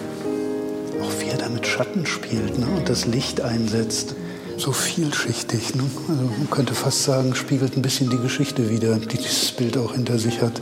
Schatten 1.76 2.06
spielt 2.06 2.58
ne? 2.58 2.68
und 2.68 2.88
das 2.88 3.06
Licht 3.06 3.42
einsetzt. 3.42 4.16
So 4.58 4.72
vielschichtig. 4.72 5.76
Ne? 5.76 5.84
Also 6.08 6.24
man 6.24 6.50
könnte 6.50 6.74
fast 6.74 7.04
sagen, 7.04 7.36
spiegelt 7.36 7.76
ein 7.76 7.82
bisschen 7.82 8.10
die 8.10 8.18
Geschichte 8.18 8.70
wider, 8.70 8.98
die 8.98 9.18
dieses 9.18 9.52
Bild 9.52 9.78
auch 9.78 9.94
hinter 9.94 10.18
sich 10.18 10.42
hat. 10.42 10.62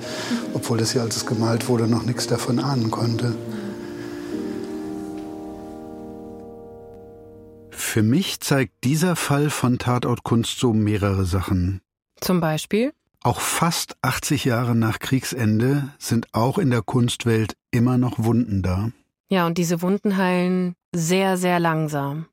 Obwohl 0.55 0.79
das 0.79 0.95
ja, 0.95 1.03
als 1.03 1.17
es 1.17 1.27
gemalt 1.27 1.67
wurde, 1.67 1.87
noch 1.87 2.01
nichts 2.01 2.25
davon 2.25 2.59
ahnen 2.59 2.89
konnte. 2.89 3.35
Für 7.69 8.01
mich 8.01 8.39
zeigt 8.39 8.83
dieser 8.83 9.15
Fall 9.15 9.51
von 9.51 9.77
Tatortkunst 9.77 10.59
so 10.59 10.73
mehrere 10.73 11.25
Sachen. 11.25 11.81
Zum 12.21 12.39
Beispiel? 12.39 12.91
Auch 13.21 13.39
fast 13.39 13.97
80 14.01 14.45
Jahre 14.45 14.73
nach 14.73 14.97
Kriegsende 14.97 15.89
sind 15.99 16.33
auch 16.33 16.57
in 16.57 16.71
der 16.71 16.81
Kunstwelt 16.81 17.53
immer 17.69 17.99
noch 17.99 18.17
Wunden 18.17 18.63
da. 18.63 18.89
Ja, 19.29 19.45
und 19.45 19.59
diese 19.59 19.83
Wunden 19.83 20.17
heilen 20.17 20.75
sehr, 20.93 21.37
sehr 21.37 21.59
langsam, 21.59 22.27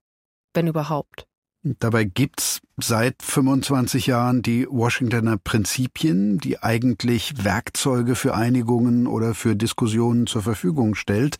wenn 0.54 0.66
überhaupt. 0.66 1.26
Dabei 1.62 2.04
gibt's 2.04 2.62
seit 2.80 3.22
25 3.22 4.06
Jahren 4.06 4.40
die 4.40 4.66
Washingtoner 4.70 5.36
Prinzipien, 5.36 6.38
die 6.38 6.62
eigentlich 6.62 7.44
Werkzeuge 7.44 8.14
für 8.14 8.34
Einigungen 8.34 9.06
oder 9.06 9.34
für 9.34 9.54
Diskussionen 9.56 10.26
zur 10.26 10.40
Verfügung 10.40 10.94
stellt. 10.94 11.36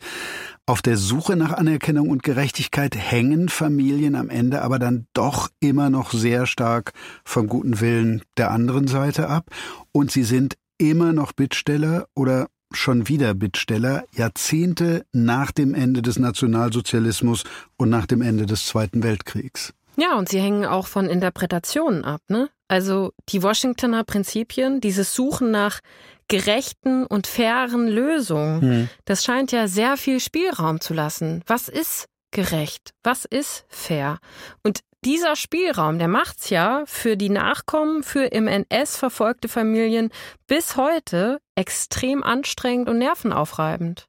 Auf 0.67 0.83
der 0.83 0.97
Suche 0.97 1.35
nach 1.35 1.53
Anerkennung 1.53 2.09
und 2.09 2.21
Gerechtigkeit 2.21 2.95
hängen 2.95 3.49
Familien 3.49 4.13
am 4.13 4.29
Ende 4.29 4.61
aber 4.61 4.77
dann 4.77 5.07
doch 5.13 5.49
immer 5.59 5.89
noch 5.89 6.11
sehr 6.11 6.45
stark 6.45 6.93
vom 7.25 7.47
guten 7.47 7.81
Willen 7.81 8.21
der 8.37 8.51
anderen 8.51 8.87
Seite 8.87 9.27
ab 9.27 9.49
und 9.91 10.11
sie 10.11 10.23
sind 10.23 10.55
immer 10.77 11.13
noch 11.13 11.31
Bittsteller 11.31 12.05
oder 12.13 12.47
schon 12.71 13.07
wieder 13.07 13.33
Bittsteller 13.33 14.05
Jahrzehnte 14.13 15.05
nach 15.11 15.51
dem 15.51 15.73
Ende 15.73 16.01
des 16.01 16.19
Nationalsozialismus 16.19 17.43
und 17.77 17.89
nach 17.89 18.05
dem 18.05 18.21
Ende 18.21 18.45
des 18.45 18.65
Zweiten 18.65 19.03
Weltkriegs. 19.03 19.73
Ja, 19.97 20.17
und 20.17 20.29
sie 20.29 20.39
hängen 20.39 20.65
auch 20.65 20.87
von 20.87 21.07
Interpretationen 21.07 22.03
ab, 22.03 22.21
ne? 22.29 22.49
Also 22.67 23.11
die 23.29 23.43
Washingtoner 23.43 24.05
Prinzipien, 24.05 24.79
dieses 24.79 25.13
Suchen 25.13 25.51
nach 25.51 25.81
gerechten 26.29 27.05
und 27.05 27.27
fairen 27.27 27.89
Lösungen, 27.89 28.61
hm. 28.61 28.89
das 29.03 29.25
scheint 29.25 29.51
ja 29.51 29.67
sehr 29.67 29.97
viel 29.97 30.21
Spielraum 30.21 30.79
zu 30.79 30.93
lassen. 30.93 31.43
Was 31.45 31.67
ist 31.67 32.07
gerecht? 32.31 32.93
Was 33.03 33.25
ist 33.25 33.65
fair? 33.67 34.19
Und 34.63 34.79
dieser 35.03 35.35
Spielraum, 35.35 35.97
der 35.97 36.07
macht's 36.07 36.49
ja 36.49 36.83
für 36.85 37.17
die 37.17 37.29
Nachkommen, 37.29 38.03
für 38.03 38.25
im 38.25 38.47
NS 38.47 38.97
verfolgte 38.97 39.47
Familien 39.47 40.09
bis 40.47 40.75
heute 40.75 41.39
extrem 41.55 42.23
anstrengend 42.23 42.89
und 42.89 42.99
nervenaufreibend. 42.99 44.07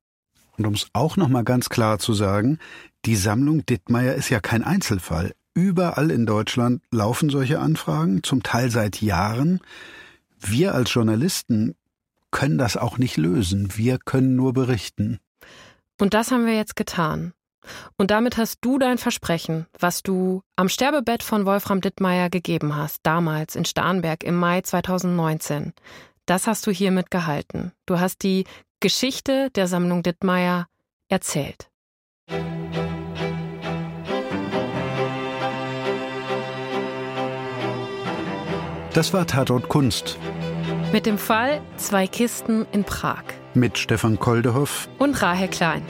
Und 0.58 0.66
um 0.66 0.74
es 0.74 0.88
auch 0.92 1.16
noch 1.16 1.28
mal 1.28 1.44
ganz 1.44 1.70
klar 1.70 1.98
zu 1.98 2.12
sagen, 2.12 2.58
die 3.04 3.16
Sammlung 3.16 3.64
Dittmeier 3.64 4.14
ist 4.14 4.28
ja 4.28 4.40
kein 4.40 4.62
Einzelfall. 4.62 5.32
Überall 5.54 6.10
in 6.10 6.26
Deutschland 6.26 6.82
laufen 6.90 7.30
solche 7.30 7.58
Anfragen, 7.58 8.22
zum 8.22 8.42
Teil 8.42 8.70
seit 8.70 9.02
Jahren. 9.02 9.60
Wir 10.38 10.74
als 10.74 10.92
Journalisten 10.92 11.74
können 12.30 12.58
das 12.58 12.76
auch 12.76 12.98
nicht 12.98 13.16
lösen. 13.16 13.76
Wir 13.76 13.98
können 13.98 14.36
nur 14.36 14.52
berichten. 14.52 15.18
Und 16.00 16.14
das 16.14 16.30
haben 16.30 16.46
wir 16.46 16.56
jetzt 16.56 16.76
getan. 16.76 17.32
Und 17.96 18.10
damit 18.10 18.36
hast 18.36 18.58
du 18.60 18.78
dein 18.78 18.98
Versprechen, 18.98 19.66
was 19.78 20.02
du 20.02 20.42
am 20.56 20.68
Sterbebett 20.68 21.22
von 21.22 21.46
Wolfram 21.46 21.80
Dittmeier 21.80 22.30
gegeben 22.30 22.76
hast, 22.76 23.00
damals 23.02 23.56
in 23.56 23.64
Starnberg 23.64 24.24
im 24.24 24.36
Mai 24.36 24.60
2019, 24.60 25.72
das 26.26 26.46
hast 26.46 26.66
du 26.66 26.70
hiermit 26.70 27.10
gehalten. 27.10 27.72
Du 27.86 28.00
hast 28.00 28.22
die 28.22 28.44
Geschichte 28.80 29.50
der 29.50 29.66
Sammlung 29.66 30.02
Dittmeier 30.02 30.66
erzählt. 31.08 31.68
Das 38.94 39.14
war 39.14 39.26
Tatort 39.26 39.68
Kunst. 39.68 40.18
Mit 40.92 41.06
dem 41.06 41.16
Fall 41.16 41.62
Zwei 41.76 42.06
Kisten 42.06 42.66
in 42.72 42.84
Prag. 42.84 43.22
Mit 43.54 43.78
Stefan 43.78 44.18
Koldehoff 44.18 44.88
und 44.98 45.22
Rahel 45.22 45.48
Klein. 45.48 45.82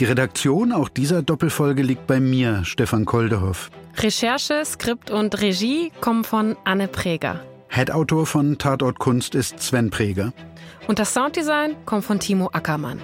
Die 0.00 0.06
Redaktion 0.06 0.72
auch 0.72 0.88
dieser 0.88 1.20
Doppelfolge 1.20 1.82
liegt 1.82 2.06
bei 2.06 2.20
mir, 2.20 2.64
Stefan 2.64 3.04
Koldehoff. 3.04 3.70
Recherche, 3.98 4.64
Skript 4.64 5.10
und 5.10 5.38
Regie 5.42 5.92
kommen 6.00 6.24
von 6.24 6.56
Anne 6.64 6.88
Preger. 6.88 7.40
Head-Autor 7.68 8.24
von 8.24 8.56
Tatort 8.56 8.98
Kunst 8.98 9.34
ist 9.34 9.60
Sven 9.60 9.90
Preger. 9.90 10.32
Und 10.88 10.98
das 10.98 11.12
Sounddesign 11.12 11.76
kommt 11.84 12.06
von 12.06 12.18
Timo 12.18 12.48
Ackermann. 12.50 12.98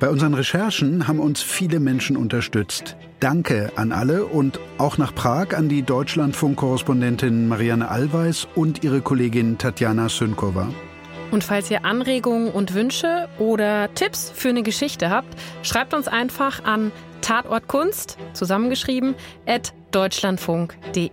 Bei 0.00 0.08
unseren 0.08 0.32
Recherchen 0.32 1.06
haben 1.06 1.20
uns 1.20 1.42
viele 1.42 1.80
Menschen 1.80 2.16
unterstützt. 2.16 2.96
Danke 3.20 3.70
an 3.76 3.92
alle 3.92 4.24
und 4.24 4.58
auch 4.78 4.96
nach 4.96 5.14
Prag 5.14 5.54
an 5.54 5.68
die 5.68 5.82
Deutschlandfunk-Korrespondentin 5.82 7.46
Marianne 7.46 7.90
Allweis 7.90 8.48
und 8.54 8.82
ihre 8.82 9.02
Kollegin 9.02 9.58
Tatjana 9.58 10.08
Synkova. 10.08 10.68
Und 11.32 11.42
falls 11.42 11.70
ihr 11.70 11.86
Anregungen 11.86 12.50
und 12.50 12.74
Wünsche 12.74 13.26
oder 13.38 13.92
Tipps 13.94 14.30
für 14.34 14.50
eine 14.50 14.62
Geschichte 14.62 15.08
habt, 15.08 15.34
schreibt 15.62 15.94
uns 15.94 16.06
einfach 16.06 16.62
an 16.62 16.92
tatortkunst, 17.22 18.18
zusammengeschrieben, 18.34 19.14
at 19.46 19.72
deutschlandfunk.de. 19.92 21.08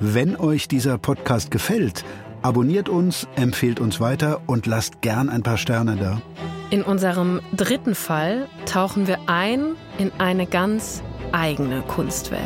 Wenn 0.00 0.36
euch 0.36 0.66
dieser 0.66 0.96
Podcast 0.96 1.50
gefällt, 1.50 2.06
abonniert 2.40 2.88
uns, 2.88 3.28
empfehlt 3.36 3.80
uns 3.80 4.00
weiter 4.00 4.40
und 4.46 4.64
lasst 4.64 5.02
gern 5.02 5.28
ein 5.28 5.42
paar 5.42 5.58
Sterne 5.58 5.96
da. 5.96 6.22
In 6.70 6.82
unserem 6.82 7.42
dritten 7.54 7.94
Fall 7.94 8.48
tauchen 8.64 9.06
wir 9.06 9.18
ein 9.26 9.76
in 9.98 10.10
eine 10.16 10.46
ganz 10.46 11.02
eigene 11.32 11.82
Kunstwelt. 11.82 12.40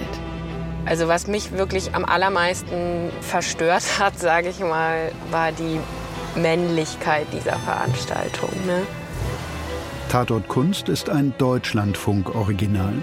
Also 0.84 1.06
was 1.06 1.28
mich 1.28 1.52
wirklich 1.52 1.94
am 1.94 2.04
allermeisten 2.04 3.10
verstört 3.20 4.00
hat, 4.00 4.18
sage 4.18 4.48
ich 4.48 4.58
mal, 4.58 5.12
war 5.30 5.52
die 5.52 5.78
Männlichkeit 6.36 7.26
dieser 7.32 7.58
Veranstaltung. 7.58 8.50
Ne? 8.66 8.82
Tatort 10.08 10.48
Kunst 10.48 10.88
ist 10.88 11.10
ein 11.10 11.34
Deutschlandfunk-Original. 11.38 12.94